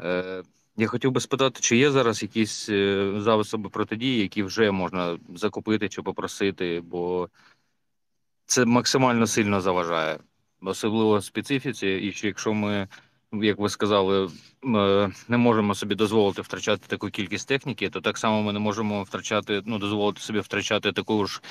Е, 0.00 0.42
Я 0.76 0.86
хотів 0.86 1.10
би 1.10 1.20
спитати, 1.20 1.60
чи 1.60 1.76
є 1.76 1.90
зараз 1.90 2.22
якісь 2.22 2.68
е, 2.68 3.12
засоби 3.16 3.68
протидії, 3.68 4.22
які 4.22 4.42
вже 4.42 4.70
можна 4.70 5.18
закупити 5.34 5.88
чи 5.88 6.02
попросити, 6.02 6.80
бо 6.80 7.28
це 8.46 8.64
максимально 8.64 9.26
сильно 9.26 9.60
заважає, 9.60 10.18
особливо 10.60 11.20
специфіці, 11.22 11.88
і 11.88 12.12
що 12.12 12.26
якщо 12.26 12.54
ми, 12.54 12.88
як 13.42 13.58
ви 13.58 13.68
сказали, 13.68 14.28
м, 14.64 14.76
е, 14.76 15.10
не 15.28 15.36
можемо 15.36 15.74
собі 15.74 15.94
дозволити 15.94 16.42
втрачати 16.42 16.86
таку 16.86 17.08
кількість 17.08 17.48
техніки, 17.48 17.90
то 17.90 18.00
так 18.00 18.18
само 18.18 18.42
ми 18.42 18.52
не 18.52 18.58
можемо 18.58 19.02
втрачати, 19.02 19.62
ну 19.66 19.78
дозволити 19.78 20.20
собі 20.20 20.40
втрачати 20.40 20.92
таку 20.92 21.26
ж 21.26 21.42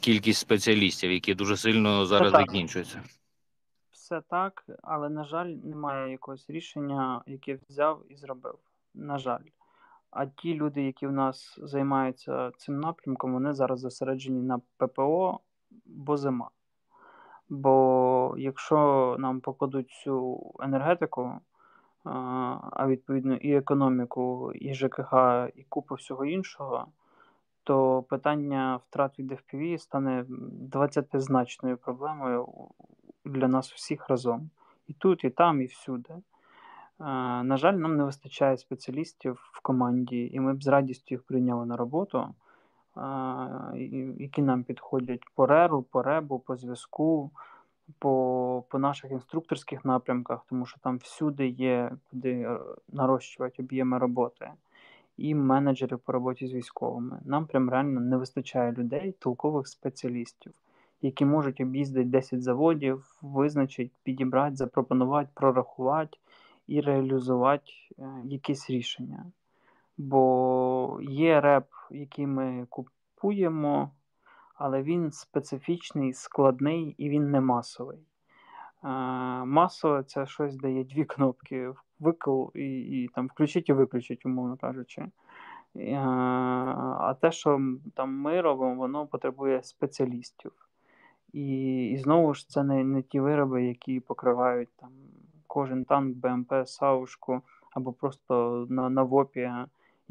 кількість 0.00 0.40
спеціалістів, 0.40 1.12
які 1.12 1.34
дуже 1.34 1.56
сильно 1.56 2.06
зараз 2.06 2.32
закінчуються. 2.32 3.02
Все 3.90 4.20
так, 4.30 4.64
але, 4.82 5.08
на 5.08 5.24
жаль, 5.24 5.46
немає 5.64 6.10
якогось 6.10 6.50
рішення, 6.50 7.22
яке 7.26 7.58
взяв 7.68 8.02
і 8.08 8.16
зробив. 8.16 8.58
На 8.94 9.18
жаль. 9.18 9.44
А 10.10 10.26
ті 10.26 10.54
люди, 10.54 10.82
які 10.82 11.06
в 11.06 11.12
нас 11.12 11.58
займаються 11.62 12.50
цим 12.58 12.80
напрямком, 12.80 13.32
вони 13.32 13.52
зараз 13.52 13.80
зосереджені 13.80 14.42
на 14.42 14.60
ППО, 14.76 15.40
бо 15.86 16.16
зима. 16.16 16.50
Бо 17.54 18.34
якщо 18.38 19.16
нам 19.18 19.40
покладуть 19.40 19.88
всю 19.88 20.52
енергетику, 20.60 21.32
а, 22.04 22.86
відповідно 22.86 23.34
і 23.34 23.52
економіку, 23.52 24.52
і 24.54 24.74
ЖКХ, 24.74 25.14
і 25.54 25.62
купу 25.68 25.94
всього 25.94 26.24
іншого, 26.24 26.86
то 27.64 28.02
питання 28.02 28.80
втрат 28.88 29.18
від 29.18 29.32
FPV 29.32 29.78
стане 29.78 30.24
20-значною 30.72 31.76
проблемою 31.76 32.48
для 33.24 33.48
нас 33.48 33.72
всіх 33.72 34.08
разом. 34.08 34.50
І 34.86 34.92
тут, 34.92 35.24
і 35.24 35.30
там, 35.30 35.62
і 35.62 35.64
всюди. 35.64 36.14
На 37.44 37.56
жаль, 37.56 37.74
нам 37.74 37.96
не 37.96 38.04
вистачає 38.04 38.56
спеціалістів 38.56 39.50
в 39.52 39.62
команді, 39.62 40.30
і 40.32 40.40
ми 40.40 40.54
б 40.54 40.62
з 40.62 40.68
радістю 40.68 41.14
їх 41.14 41.22
прийняли 41.22 41.66
на 41.66 41.76
роботу, 41.76 42.34
які 44.16 44.42
нам 44.42 44.64
підходять 44.64 45.22
по 45.34 45.46
реру, 45.46 45.82
по 45.82 46.02
ребу, 46.02 46.38
по 46.38 46.56
зв'язку, 46.56 47.30
по, 47.98 48.64
по 48.68 48.78
наших 48.78 49.10
інструкторських 49.10 49.84
напрямках, 49.84 50.44
тому 50.48 50.66
що 50.66 50.80
там 50.80 50.98
всюди 50.98 51.48
є 51.48 51.92
куди 52.10 52.32
е, 52.32 52.58
нарощувати 52.92 53.62
об'єми 53.62 53.98
роботи, 53.98 54.50
і 55.16 55.34
менеджери 55.34 55.96
по 55.96 56.12
роботі 56.12 56.46
з 56.46 56.52
військовими. 56.52 57.20
Нам 57.24 57.46
прям 57.46 57.70
реально 57.70 58.00
не 58.00 58.16
вистачає 58.16 58.72
людей, 58.72 59.12
толкових 59.18 59.68
спеціалістів, 59.68 60.52
які 61.02 61.24
можуть 61.24 61.60
об'їздити 61.60 62.08
10 62.08 62.42
заводів, 62.42 63.16
визначити, 63.22 63.90
підібрати, 64.02 64.56
запропонувати, 64.56 65.28
прорахувати 65.34 66.18
і 66.66 66.80
реалізувати 66.80 67.72
е, 67.98 68.04
якісь 68.24 68.70
рішення. 68.70 69.24
Бо 69.96 70.98
є 71.02 71.40
реп, 71.40 71.66
який 71.90 72.26
ми 72.26 72.66
купуємо, 72.70 73.90
але 74.54 74.82
він 74.82 75.10
специфічний, 75.12 76.12
складний 76.12 76.94
і 76.98 77.08
він 77.08 77.30
не 77.30 77.40
масовий. 77.40 77.98
Е, 78.84 78.88
Масове 79.44 80.02
це 80.02 80.26
щось 80.26 80.56
дає 80.56 80.84
дві 80.84 81.04
кнопки: 81.04 81.72
викл 82.00 82.44
і, 82.54 82.80
і 82.80 83.08
там 83.08 83.26
включить 83.26 83.68
і 83.68 83.72
виключить, 83.72 84.26
умовно 84.26 84.56
кажучи. 84.56 85.06
Е, 85.76 85.96
А 85.96 87.14
те, 87.20 87.32
що 87.32 87.60
там 87.94 88.14
ми 88.14 88.40
робимо, 88.40 88.74
воно 88.74 89.06
потребує 89.06 89.62
спеціалістів. 89.62 90.52
І, 91.32 91.86
і 91.86 91.96
знову 91.96 92.34
ж 92.34 92.48
це 92.48 92.62
не, 92.62 92.84
не 92.84 93.02
ті 93.02 93.20
вироби, 93.20 93.64
які 93.64 94.00
покривають 94.00 94.76
там 94.76 94.90
кожен 95.46 95.84
танк, 95.84 96.16
БМП, 96.16 96.52
Саушку 96.64 97.42
або 97.72 97.92
просто 97.92 98.66
на, 98.70 98.90
на 98.90 99.02
ВОПі 99.02 99.50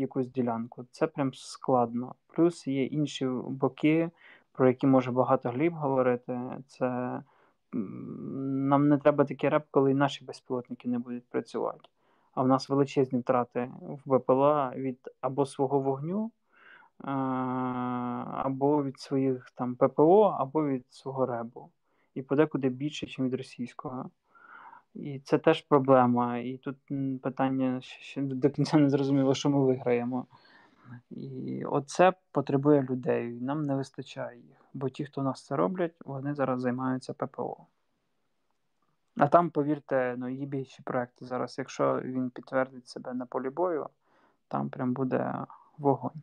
якусь 0.02 0.28
ділянку. 0.28 0.86
Це 0.92 1.08
прям 1.08 1.34
складно. 1.34 2.16
Плюс 2.28 2.68
є 2.68 2.86
інші 2.86 3.26
боки, 3.48 4.10
про 4.52 4.68
які 4.68 4.88
може 4.88 5.12
багато 5.12 5.50
гліб 5.50 5.74
говорити. 5.74 6.40
Це 6.68 7.20
нам 7.74 8.88
не 8.88 8.98
треба 8.98 9.26
такий 9.26 9.50
реп, 9.50 9.66
коли 9.72 9.94
наші 9.94 10.26
безпілотники 10.26 10.90
не 10.90 11.00
будуть 11.00 11.30
працювати. 11.30 11.90
А 12.34 12.44
в 12.44 12.48
нас 12.48 12.70
величезні 12.70 13.20
втрати 13.20 13.72
в 13.82 14.18
БПЛА 14.18 14.74
від 14.76 15.00
або 15.22 15.46
свого 15.46 15.80
вогню, 15.80 16.32
або 18.44 18.84
від 18.84 19.00
своїх 19.00 19.52
там 19.56 19.76
ППО, 19.76 20.36
або 20.40 20.68
від 20.68 20.86
свого 20.90 21.26
ребу. 21.26 21.70
І 22.14 22.22
подекуди 22.22 22.70
більше, 22.70 23.06
ніж 23.06 23.20
від 23.20 23.34
російського. 23.34 24.10
І 24.96 25.20
це 25.20 25.38
теж 25.38 25.62
проблема. 25.62 26.38
І 26.38 26.58
тут 26.58 26.78
питання 27.22 27.82
ще- 27.82 28.22
до 28.22 28.50
кінця 28.50 28.78
не 28.78 28.90
зрозуміло, 28.90 29.36
що 29.36 29.50
ми 29.50 29.66
виграємо. 29.66 30.26
І 31.12 31.64
оце 31.66 32.14
потребує 32.32 32.82
людей. 32.82 33.40
Нам 33.42 33.66
не 33.66 33.76
вистачає 33.76 34.38
їх. 34.38 34.66
Бо 34.74 34.90
ті, 34.90 35.06
хто 35.06 35.24
нас 35.24 35.46
це 35.46 35.56
роблять, 35.56 35.96
вони 36.06 36.36
зараз 36.36 36.62
займаються 36.62 37.14
ППО. 37.14 37.66
А 39.18 39.28
там, 39.28 39.50
повірте, 39.50 40.16
ну, 40.18 40.30
є 40.30 40.46
більші 40.46 40.84
проекти 40.84 41.26
зараз. 41.26 41.58
Якщо 41.58 42.02
він 42.04 42.30
підтвердить 42.30 42.88
себе 42.88 43.14
на 43.14 43.26
полі 43.26 43.50
бою, 43.50 43.90
там 44.48 44.70
прям 44.70 44.94
буде 44.94 45.46
вогонь. 45.78 46.22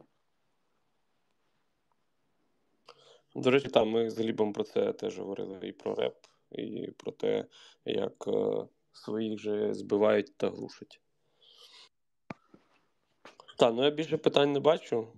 До 3.35 3.51
речі, 3.51 3.69
там 3.69 3.91
ми 3.91 4.11
з 4.11 4.19
Глібом 4.19 4.53
про 4.53 4.65
це 4.65 4.93
теж 4.93 5.19
говорили 5.19 5.69
і 5.69 5.73
про 5.73 5.95
реп, 5.95 6.17
і 6.51 6.91
про 6.97 7.13
те, 7.13 7.45
як 7.85 8.29
е, 8.29 8.67
своїх 8.93 9.39
же 9.39 9.75
збивають 9.75 10.37
та 10.37 10.51
глушать. 10.51 11.01
Так, 13.59 13.75
ну 13.75 13.85
я 13.85 13.91
більше 13.91 14.17
питань 14.17 14.53
не 14.53 14.61
бачу. 14.61 15.09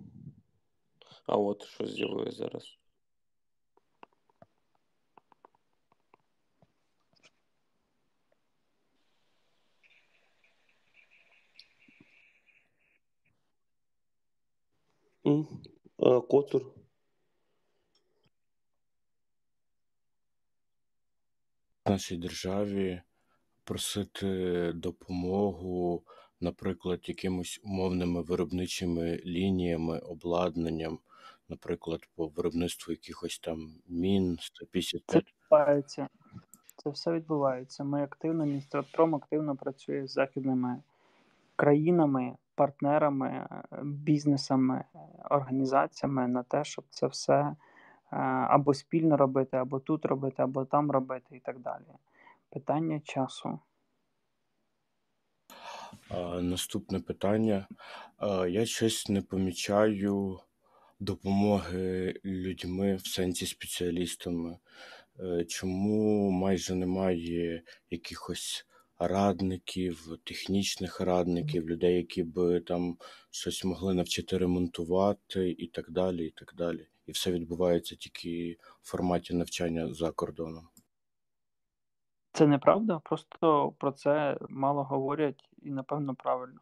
А 1.25 1.37
от 1.37 1.63
що 1.63 1.87
з'явилось 1.87 2.37
зараз. 2.37 2.77
М, 15.25 15.47
а, 15.97 16.21
Коцур. 16.21 16.81
Нашій 21.91 22.17
державі 22.17 23.01
просити 23.63 24.71
допомогу, 24.75 26.03
наприклад, 26.41 26.99
якимось 27.03 27.59
умовними 27.63 28.21
виробничими 28.21 29.21
лініями, 29.25 29.99
обладнанням, 29.99 30.99
наприклад, 31.49 32.01
по 32.15 32.27
виробництву 32.27 32.91
якихось 32.91 33.39
там 33.39 33.73
мін, 33.87 34.37
Це 34.37 34.45
155. 34.45 35.25
відбувається. 35.25 36.07
Це 36.75 36.89
все 36.89 37.11
відбувається. 37.11 37.83
Ми 37.83 38.03
активно, 38.03 38.45
Міністратром 38.45 39.15
активно 39.15 39.55
працює 39.55 40.07
з 40.07 40.11
західними 40.11 40.83
країнами, 41.55 42.35
партнерами, 42.55 43.27
е, 43.29 43.63
бізнесами, 43.83 44.83
е, 44.95 44.99
організаціями 45.29 46.27
на 46.27 46.43
те, 46.43 46.63
щоб 46.63 46.85
це 46.89 47.07
все 47.07 47.55
або 48.49 48.73
спільно 48.73 49.17
робити, 49.17 49.57
або 49.57 49.79
тут 49.79 50.05
робити, 50.05 50.43
або 50.43 50.65
там 50.65 50.91
робити, 50.91 51.37
і 51.37 51.39
так 51.39 51.59
далі. 51.59 51.83
Питання 52.49 52.99
часу. 52.99 53.59
Наступне 56.41 56.99
питання. 56.99 57.67
Я 58.49 58.65
щось 58.65 59.09
не 59.09 59.21
помічаю 59.21 60.39
допомоги 60.99 62.13
людьми 62.25 62.95
в 62.95 63.07
сенсі 63.07 63.45
спеціалістами. 63.45 64.57
Е, 65.19 65.45
Чому 65.45 66.31
майже 66.31 66.75
немає 66.75 67.63
якихось 67.89 68.65
радників, 68.99 70.17
технічних 70.23 71.01
радників, 71.01 71.69
людей, 71.69 71.95
які 71.95 72.23
б 72.23 72.59
там 72.59 72.97
щось 73.31 73.63
могли 73.63 73.93
навчити 73.93 74.37
ремонтувати 74.37 75.49
і 75.49 75.67
так 75.67 75.91
далі, 75.91 76.25
і 76.25 76.31
так 76.31 76.53
далі. 76.57 76.87
І 77.11 77.13
все 77.13 77.31
відбувається 77.31 77.95
тільки 77.95 78.57
в 78.81 78.89
форматі 78.89 79.33
навчання 79.33 79.93
за 79.93 80.11
кордоном. 80.11 80.67
Це 82.31 82.47
неправда, 82.47 82.99
просто 82.99 83.73
про 83.77 83.91
це 83.91 84.37
мало 84.49 84.83
говорять 84.83 85.49
і, 85.61 85.71
напевно, 85.71 86.15
правильно. 86.15 86.59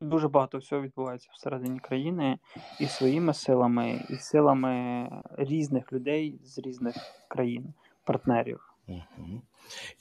Дуже 0.00 0.28
багато 0.28 0.58
всього 0.58 0.82
відбувається 0.82 1.30
всередині 1.32 1.78
країни 1.78 2.38
і 2.80 2.86
своїми 2.86 3.34
силами, 3.34 4.06
і 4.10 4.16
силами 4.16 5.08
різних 5.38 5.92
людей 5.92 6.40
з 6.44 6.58
різних 6.58 6.96
країн, 7.28 7.74
партнерів. 8.04 8.74
Угу. 8.88 9.42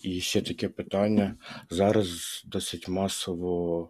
І 0.03 0.19
ще 0.19 0.41
таке 0.41 0.69
питання. 0.69 1.36
Зараз 1.69 2.43
досить 2.47 2.88
масово 2.88 3.89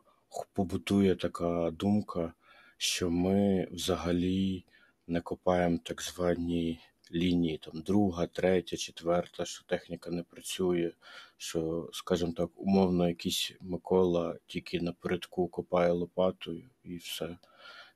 побутує 0.54 1.16
така 1.16 1.72
думка, 1.72 2.34
що 2.78 3.10
ми 3.10 3.68
взагалі 3.72 4.66
не 5.08 5.22
копаємо 5.22 5.80
так 5.84 6.02
звані 6.02 6.80
лінії, 7.12 7.58
там 7.58 7.82
друга, 7.82 8.28
третя, 8.28 8.78
четверта, 8.78 9.46
що 9.46 9.66
техніка 9.66 10.12
не 10.12 10.24
працює, 10.24 10.92
що, 11.38 11.90
скажімо 11.94 12.34
так, 12.38 12.50
умовно, 12.56 13.08
якийсь 13.08 13.52
Микола 13.62 14.38
тільки 14.48 14.82
напередку 14.82 15.48
копає 15.48 15.92
лопатою 15.92 16.70
і 16.84 16.98
все. 16.98 17.38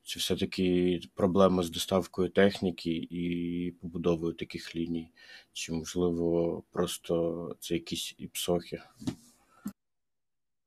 Чи 0.03 0.19
все-таки 0.19 0.99
проблема 1.13 1.63
з 1.63 1.69
доставкою 1.69 2.29
техніки 2.29 3.07
і 3.11 3.71
побудовою 3.81 4.33
таких 4.33 4.75
ліній? 4.75 5.11
Чи, 5.53 5.73
можливо, 5.73 6.63
просто 6.71 7.55
це 7.59 7.73
якісь 7.73 8.15
іпсохи? 8.17 8.81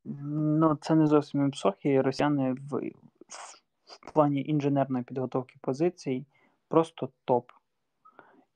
Ну, 0.05 0.79
це 0.81 0.95
не 0.95 1.07
зовсім 1.07 1.49
іпсохи. 1.49 2.01
Росіяни 2.01 2.53
в, 2.53 2.93
в, 3.29 3.64
в 4.05 4.13
плані 4.13 4.45
інженерної 4.45 5.05
підготовки 5.05 5.55
позицій 5.61 6.27
просто 6.69 7.09
топ. 7.25 7.51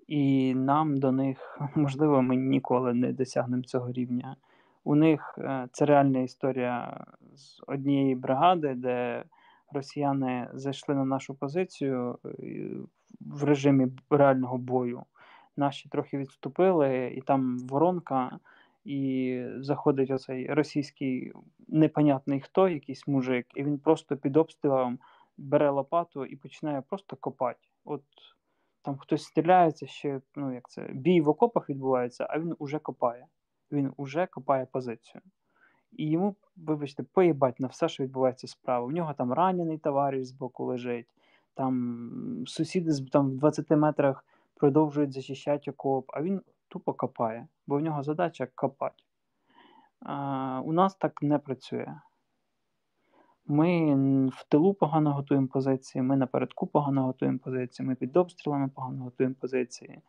І 0.07 0.55
нам 0.55 0.97
до 0.97 1.13
них, 1.13 1.61
можливо, 1.75 2.23
ми 2.23 2.37
ніколи 2.37 2.95
не 2.95 3.13
досягнемо 3.13 3.63
цього 3.63 3.93
рівня. 3.93 4.37
У 4.85 4.95
них 4.95 5.39
е, 5.39 5.69
це 5.73 5.87
реальна 5.87 6.19
історія 6.19 7.05
з 7.35 7.61
однієї 7.67 8.15
бригади, 8.15 8.75
де 8.75 9.25
росіяни 9.73 10.49
зайшли 10.55 10.95
на 10.95 11.05
нашу 11.05 11.35
позицію 11.35 12.19
е, 12.25 12.31
в 13.21 13.45
режимі 13.45 13.87
реального 14.11 14.59
бою. 14.59 15.03
Наші 15.57 15.89
трохи 15.89 16.19
відступили, 16.19 17.13
і 17.17 17.21
там 17.21 17.59
воронка, 17.59 18.39
і 18.85 19.43
заходить 19.57 20.11
оцей 20.11 20.47
російський 20.55 21.33
непонятний 21.69 22.41
хто, 22.41 22.69
якийсь 22.69 23.09
мужик, 23.09 23.47
і 23.55 23.63
він 23.63 23.79
просто 23.79 24.17
під 24.17 24.37
обстрілом 24.37 24.99
бере 25.39 25.71
лопату 25.71 26.25
і 26.25 26.37
починає 26.37 26.81
просто 26.81 27.17
копати. 27.17 27.69
От 27.85 28.03
там 28.83 28.99
хтось 28.99 29.25
стріляється 29.25 29.87
ще, 29.87 30.21
ну 30.37 30.55
як 30.55 30.71
це, 30.71 30.89
бій 30.93 31.21
в 31.21 31.29
окопах 31.29 31.71
відбувається, 31.71 32.27
а 32.31 32.39
він 32.39 32.55
уже 32.59 32.79
копає. 32.79 33.27
Він 33.73 33.93
уже 33.97 34.27
копає 34.27 34.67
позицію. 34.67 35.23
І 35.93 36.11
йому, 36.11 36.37
вибачте, 36.57 37.03
поїбать 37.03 37.61
на 37.61 37.69
все, 37.69 37.89
що 37.89 38.05
відбувається 38.05 38.47
справа. 38.47 38.87
У 38.87 38.91
нього 38.91 39.15
там 39.15 39.33
ранений 39.33 39.79
товариш 39.79 40.27
з 40.27 40.33
боку 40.33 40.65
лежить, 40.65 41.09
там 41.55 42.45
сусіди 42.47 42.91
там 43.13 43.31
в 43.31 43.37
20 43.37 43.71
метрах 43.71 44.25
продовжують 44.55 45.13
захищати 45.13 45.71
окоп, 45.71 46.11
а 46.15 46.23
він 46.23 46.43
тупо 46.69 46.95
копає, 46.95 47.49
бо 47.67 47.77
в 47.77 47.81
нього 47.81 48.03
задача 48.03 48.49
копати. 48.55 49.03
А, 50.01 50.63
У 50.65 50.73
нас 50.73 50.95
так 50.95 51.23
не 51.23 51.39
працює. 51.39 51.95
Ми 53.49 53.95
в 54.27 54.45
тилу 54.49 54.75
погано 54.75 55.13
готуємо 55.13 55.47
позиції, 55.47 56.03
ми 56.03 56.17
напередку 56.17 56.67
погано 56.67 57.05
готуємо 57.05 57.39
позиції, 57.39 57.89
ми 57.89 57.95
під 57.95 58.17
обстрілами 58.17 58.71
погано 58.75 59.05
готуємо 59.05 59.35
позиції. 59.41 60.01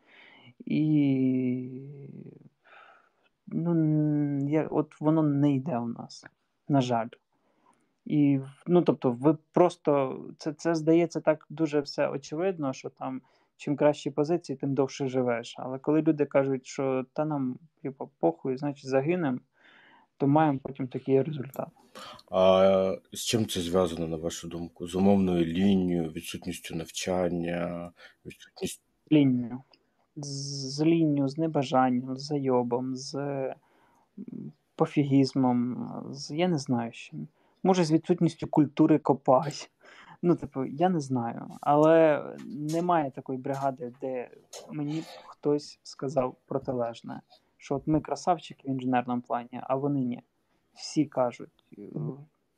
І 0.66 1.82
ну, 3.48 4.50
я, 4.50 4.68
от 4.68 5.02
воно 5.02 5.24
не 5.24 5.54
йде 5.54 5.78
у 5.78 5.88
нас, 5.88 6.26
на 6.68 6.82
жаль. 6.82 7.08
І, 8.06 8.40
ну, 8.68 8.82
тобто, 8.82 9.12
ви 9.12 9.38
просто 9.52 10.22
це 10.38 10.54
це 10.54 10.76
здається 10.76 11.22
так 11.22 11.46
дуже 11.50 11.80
все 11.80 12.10
очевидно, 12.10 12.74
що 12.74 12.90
там 12.90 13.22
чим 13.58 13.76
кращі 13.76 14.12
позиції, 14.12 14.58
тим 14.58 14.74
довше 14.74 15.08
живеш. 15.08 15.56
Але 15.58 15.80
коли 15.80 16.02
люди 16.02 16.26
кажуть, 16.26 16.66
що 16.66 17.06
та 17.14 17.26
нам 17.26 17.60
типу, 17.82 18.10
похуй, 18.20 18.58
значить 18.58 18.90
загинемо, 18.90 19.40
то 20.20 20.28
маємо 20.28 20.59
потім 20.63 20.88
такий 20.88 21.22
результат. 21.22 21.67
А 22.32 22.95
з 23.13 23.20
чим 23.20 23.47
це 23.47 23.61
зв'язано, 23.61 24.07
на 24.07 24.17
вашу 24.17 24.47
думку? 24.47 24.88
З 24.88 24.95
умовною 24.95 25.45
лінією, 25.45 26.11
відсутністю 26.11 26.76
навчання, 26.76 27.91
відсутністю. 28.26 28.84
Лінією 29.11 29.59
з 30.24 30.82
лінню, 30.82 31.28
з 31.28 31.38
небажанням, 31.38 32.17
з 32.17 32.26
зайобом, 32.26 32.95
з 32.95 33.15
пофігізмом, 34.76 35.89
з 36.11 36.32
я 36.32 36.47
не 36.47 36.57
знаю 36.57 36.91
що. 36.93 37.17
Може, 37.63 37.84
з 37.84 37.91
відсутністю 37.91 38.47
культури 38.47 38.99
копать. 38.99 39.72
Ну, 40.22 40.36
типу, 40.36 40.65
я 40.65 40.89
не 40.89 40.99
знаю. 40.99 41.45
Але 41.61 42.26
немає 42.45 43.11
такої 43.11 43.39
бригади, 43.39 43.93
де 44.01 44.30
мені 44.72 45.03
хтось 45.28 45.80
сказав 45.84 46.36
протилежне, 46.45 47.22
що 47.60 47.76
от 47.76 47.88
ми 47.88 48.01
красавчики 48.01 48.68
в 48.68 48.72
інженерному 48.72 49.22
плані, 49.22 49.62
а 49.64 49.76
вони 49.76 49.99
ні. 49.99 50.22
Всі 50.74 51.05
кажуть: 51.05 51.66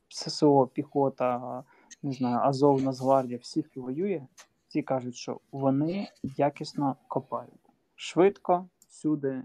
ССО, 0.08 0.68
піхота, 0.68 1.64
не 2.04 2.12
знаю, 2.12 2.38
Азов, 2.38 2.84
Нацгвардія, 2.84 3.40
всі, 3.40 3.64
хто 3.64 3.82
воює, 3.82 4.28
всі 4.68 4.82
кажуть, 4.82 5.16
що 5.16 5.40
вони 5.52 6.08
якісно 6.24 6.96
копають. 7.08 7.72
Швидко, 7.96 8.68
всюди 8.88 9.44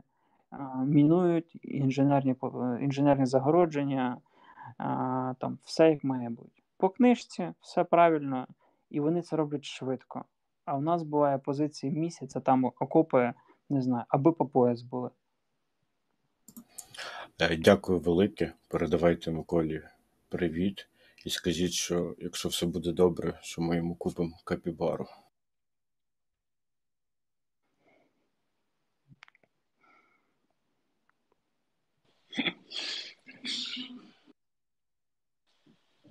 мінують 0.85 1.59
інженерні 1.63 2.37
інженерні 2.81 3.27
загородження, 3.27 4.21
там 5.39 5.59
все 5.63 5.91
як 5.91 6.05
має 6.05 6.31
бути. 6.31 6.63
По 6.77 6.89
книжці 6.89 7.53
все 7.61 7.85
правильно, 7.85 8.47
і 8.91 9.01
вони 9.01 9.23
це 9.23 9.37
роблять 9.37 9.65
швидко. 9.65 10.25
А 10.65 10.77
у 10.77 10.81
нас 10.81 11.03
буває 11.03 11.39
позиції 11.39 11.93
місяця, 11.93 12.41
там 12.41 12.65
окопи, 12.65 13.33
не 13.71 13.83
знаю, 13.83 14.05
аби 14.09 14.33
по 14.33 14.47
пояс 14.47 14.83
були. 14.83 15.11
Е, 17.39 17.57
дякую 17.57 17.99
велике. 17.99 18.53
Передавайте 18.69 19.31
Миколі 19.31 19.83
привіт. 20.29 20.89
І 21.25 21.31
скажіть, 21.31 21.73
що 21.73 22.15
якщо 22.19 22.49
все 22.49 22.67
буде 22.67 22.93
добре, 22.93 23.39
що 23.43 23.63
ми 23.63 23.77
йому 23.77 23.95
купимо 23.95 24.39
капібару. 24.45 25.07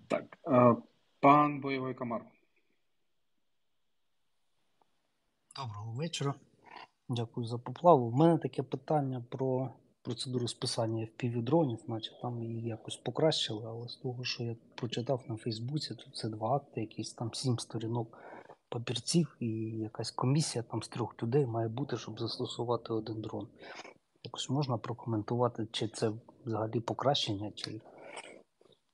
Так, 0.08 0.38
е, 0.48 0.76
пан 1.20 1.60
бойовий 1.60 1.94
комар. 1.94 2.26
Доброго 5.56 5.92
вечора. 5.92 6.34
Дякую 7.10 7.48
за 7.48 7.58
поплаву. 7.58 8.06
У 8.06 8.12
мене 8.12 8.38
таке 8.38 8.64
питання 8.64 9.24
про 9.30 9.74
процедуру 10.06 10.48
списання 10.48 11.04
FPV-дронів, 11.04 11.80
наче 11.88 12.12
там 12.22 12.44
її 12.44 12.62
якось 12.68 12.96
покращили, 12.96 13.64
але 13.68 13.88
з 13.88 13.96
того, 13.96 14.24
що 14.24 14.44
я 14.44 14.56
прочитав 14.76 15.24
на 15.28 15.36
Фейсбуці, 15.36 15.96
то 15.96 16.12
це 16.14 16.30
два 16.30 16.56
акти, 16.56 16.82
якісь 16.82 17.14
там 17.14 17.34
сім 17.34 17.60
сторінок 17.60 18.18
папірців, 18.70 19.36
і 19.40 19.48
якась 19.70 20.12
комісія 20.12 20.64
там 20.64 20.84
з 20.84 20.88
трьох 20.88 21.24
людей 21.24 21.46
має 21.46 21.68
бути, 21.68 21.98
щоб 21.98 22.20
застосувати 22.20 22.94
один 22.94 23.22
дрон. 23.22 23.48
Якось 24.24 24.50
можна 24.50 24.78
прокоментувати, 24.78 25.68
чи 25.72 25.88
це 25.88 26.12
взагалі 26.46 26.80
покращення, 26.80 27.52
чи, 27.56 27.82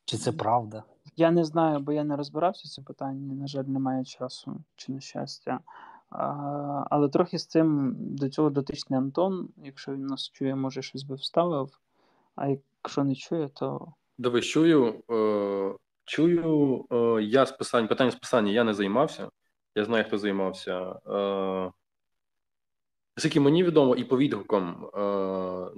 чи 0.06 0.18
це 0.18 0.32
правда. 0.32 0.84
Я 1.16 1.32
не 1.32 1.46
знаю, 1.46 1.80
бо 1.80 1.92
я 1.92 2.04
не 2.04 2.16
розбирався 2.16 2.64
в 2.66 2.70
цьому 2.70 2.86
питанні. 2.86 3.36
На 3.36 3.48
жаль, 3.48 3.64
немає 3.64 4.06
часу 4.06 4.64
чи 4.76 4.92
на 4.92 5.00
щастя. 5.00 5.60
Але 6.90 7.10
трохи 7.10 7.40
з 7.40 7.46
цим 7.46 7.96
до 7.98 8.30
цього 8.30 8.50
дотичний 8.50 9.00
Антон, 9.00 9.50
якщо 9.64 9.92
він 9.92 10.06
нас 10.06 10.30
чує, 10.30 10.56
може 10.56 10.82
щось 10.82 11.04
би 11.04 11.16
вставив. 11.16 11.80
А 12.36 12.48
якщо 12.48 13.04
не 13.04 13.16
чує, 13.16 13.50
то. 13.50 13.94
Дивись, 14.18 14.46
чую. 14.46 15.04
Е, 15.12 15.76
чую, 16.06 16.86
е, 16.92 17.24
я 17.24 17.46
списань, 17.46 17.88
питання 17.88 18.12
списання 18.12 18.52
я 18.52 18.64
не 18.64 18.74
займався. 18.74 19.30
Я 19.76 19.86
знаю, 19.86 20.04
хто 20.08 20.18
займався. 20.18 21.00
Е, 21.08 21.72
Наскільки 23.18 23.40
мені 23.40 23.64
відомо, 23.64 23.96
і 23.96 24.04
по 24.04 24.18
відгукам 24.18 24.86
е, 24.94 25.00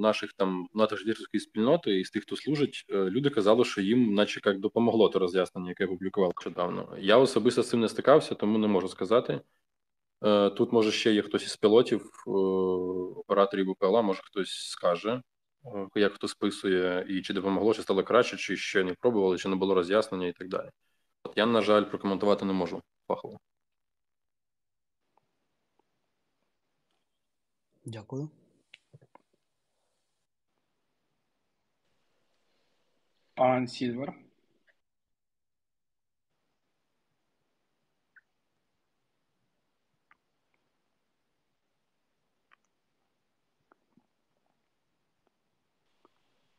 наших 0.01 0.33
там 0.33 0.67
натовської 0.73 1.39
спільноти 1.39 1.99
і 1.99 2.05
з 2.05 2.11
тих, 2.11 2.23
хто 2.23 2.35
служить, 2.35 2.85
е, 2.89 2.97
люди 2.97 3.29
казали, 3.29 3.65
що 3.65 3.81
їм, 3.81 4.13
наче 4.13 4.41
як 4.45 4.59
допомогло 4.59 5.09
те 5.09 5.19
роз'яснення, 5.19 5.69
яке 5.69 5.83
я 5.83 5.87
публікував 5.87 6.31
нещодавно. 6.37 6.97
Я 6.99 7.17
особисто 7.17 7.63
з 7.63 7.69
цим 7.69 7.79
не 7.79 7.89
стикався, 7.89 8.35
тому 8.35 8.57
не 8.57 8.67
можу 8.67 8.87
сказати. 8.87 9.41
Е, 10.23 10.49
Тут 10.49 10.71
може 10.73 10.91
ще 10.91 11.13
є 11.13 11.21
хтось 11.21 11.43
із 11.43 11.55
пілотів, 11.55 12.23
е, 12.27 12.29
операторів 13.19 13.71
БПЛА, 13.71 14.01
може 14.01 14.21
хтось 14.23 14.69
скаже, 14.69 15.21
е, 15.65 15.89
як 15.95 16.13
хто 16.13 16.27
списує, 16.27 17.05
і 17.09 17.21
чи 17.21 17.33
допомогло, 17.33 17.73
чи 17.73 17.81
стало 17.81 18.03
краще, 18.03 18.37
чи 18.37 18.57
ще 18.57 18.83
не 18.83 18.93
пробували, 18.93 19.37
чи 19.37 19.49
не 19.49 19.55
було 19.55 19.75
роз'яснення, 19.75 20.27
і 20.27 20.33
так 20.33 20.47
далі. 20.49 20.69
От 21.23 21.33
я, 21.37 21.45
на 21.45 21.61
жаль, 21.61 21.83
прокоментувати 21.83 22.45
не 22.45 22.53
можу 22.53 22.81
фахово. 23.07 23.39
Дякую. 27.85 28.29
Пан 33.35 33.67
Сільвер. 33.67 34.22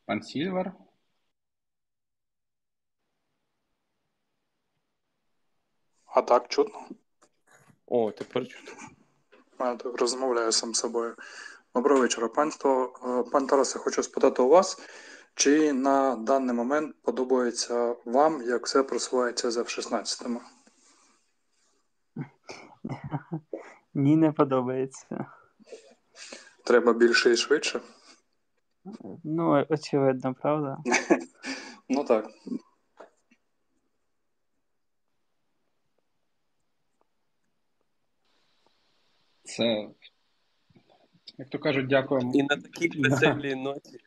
Пан 0.07 0.22
Сільвер. 0.22 0.72
А 6.05 6.22
так 6.22 6.48
чутно? 6.48 6.88
О, 7.86 8.11
тепер 8.11 8.48
чути. 8.48 8.72
мене 9.59 9.76
так 9.76 10.00
розмовляю 10.00 10.52
сам 10.52 10.74
з 10.74 10.78
собою. 10.78 11.16
Доброго 11.74 12.00
вечора, 12.00 12.28
панство. 12.28 12.98
Е, 13.26 13.30
Пан 13.30 13.46
Тарасе, 13.46 13.78
хочу 13.78 14.02
спитати 14.02 14.42
у 14.42 14.48
вас, 14.48 14.80
чи 15.34 15.72
на 15.72 16.16
даний 16.16 16.55
момент 16.55 16.96
подобається 17.02 17.96
вам, 18.05 18.42
як 18.42 18.66
все 18.66 18.82
просувається 18.82 19.50
з 19.50 19.57
F-16? 19.57 20.40
Ні, 23.94 24.16
не 24.16 24.32
подобається. 24.32 25.26
Треба 26.64 26.92
більше 26.92 27.32
і 27.32 27.36
швидше? 27.36 27.80
Ну, 29.24 29.66
очевидно, 29.68 30.35
правда? 30.35 30.78
Ну 31.89 32.05
так. 32.05 32.30
Це, 39.43 39.89
як 41.39 41.49
то 41.51 41.59
кажуть, 41.59 41.87
дякуємо. 41.87 42.32
І 42.35 42.43
на 42.43 42.57
такій 42.57 43.01
веселій 43.01 43.55
ноті. 43.55 43.99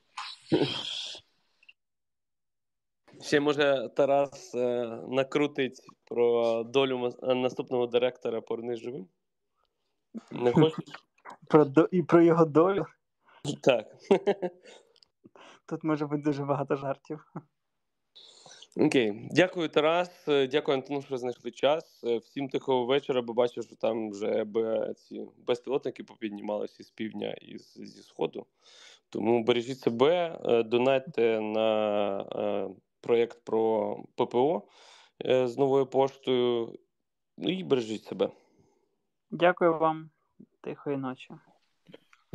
Ще 3.21 3.39
може 3.39 3.89
Тарас 3.95 4.55
е, 4.55 4.85
накрутить 5.07 5.81
про 6.05 6.63
долю 6.63 6.97
мас- 6.97 7.35
наступного 7.35 7.87
директора 7.87 8.41
«Повернись 8.41 8.79
живим? 8.79 9.07
Не 10.31 10.51
хочеш? 10.51 10.85
Про 11.47 11.65
до... 11.65 11.89
І 11.91 12.03
про 12.03 12.21
його 12.21 12.45
долю. 12.45 12.85
Так. 13.61 13.87
Тут 15.65 15.83
може 15.83 16.05
бути 16.05 16.21
дуже 16.21 16.43
багато 16.43 16.75
жартів. 16.75 17.33
Окей. 18.77 19.29
Дякую, 19.31 19.69
Тарас. 19.69 20.25
Дякую, 20.27 20.77
Антону, 20.77 21.01
що 21.01 21.17
знайшли 21.17 21.51
час. 21.51 22.03
Всім 22.03 22.49
тихого 22.49 22.85
вечора, 22.85 23.21
бо 23.21 23.33
бачу, 23.33 23.61
що 23.61 23.75
там 23.75 24.11
вже 24.11 24.45
ці 24.97 25.27
безпілотники 25.47 26.03
попіднімалися 26.03 26.83
з 26.83 26.89
півдня 26.89 27.35
і 27.41 27.57
зі 27.57 28.03
сходу. 28.03 28.45
Тому 29.09 29.43
бережіть 29.43 29.79
себе, 29.79 30.39
е, 30.45 30.63
донатьте 30.63 31.41
на 31.41 32.19
е, 32.21 32.69
проєкт 33.01 33.43
про 33.43 33.95
ППО 34.15 34.67
е, 35.25 35.47
з 35.47 35.57
новою 35.57 35.85
поштою. 35.85 36.79
Ну 37.37 37.49
і 37.49 37.63
бережіть 37.63 38.03
себе. 38.03 38.29
Дякую 39.31 39.77
вам. 39.77 40.09
Тихої 40.61 40.97
ночі. 40.97 41.33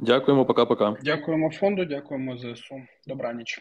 Дякуємо, 0.03 0.45
пока-пока. 0.45 0.97
Дякуємо 1.03 1.51
фонду, 1.51 1.85
дякуємо 1.85 2.37
ЗСУ. 2.39 2.83
Добраніч. 3.07 3.61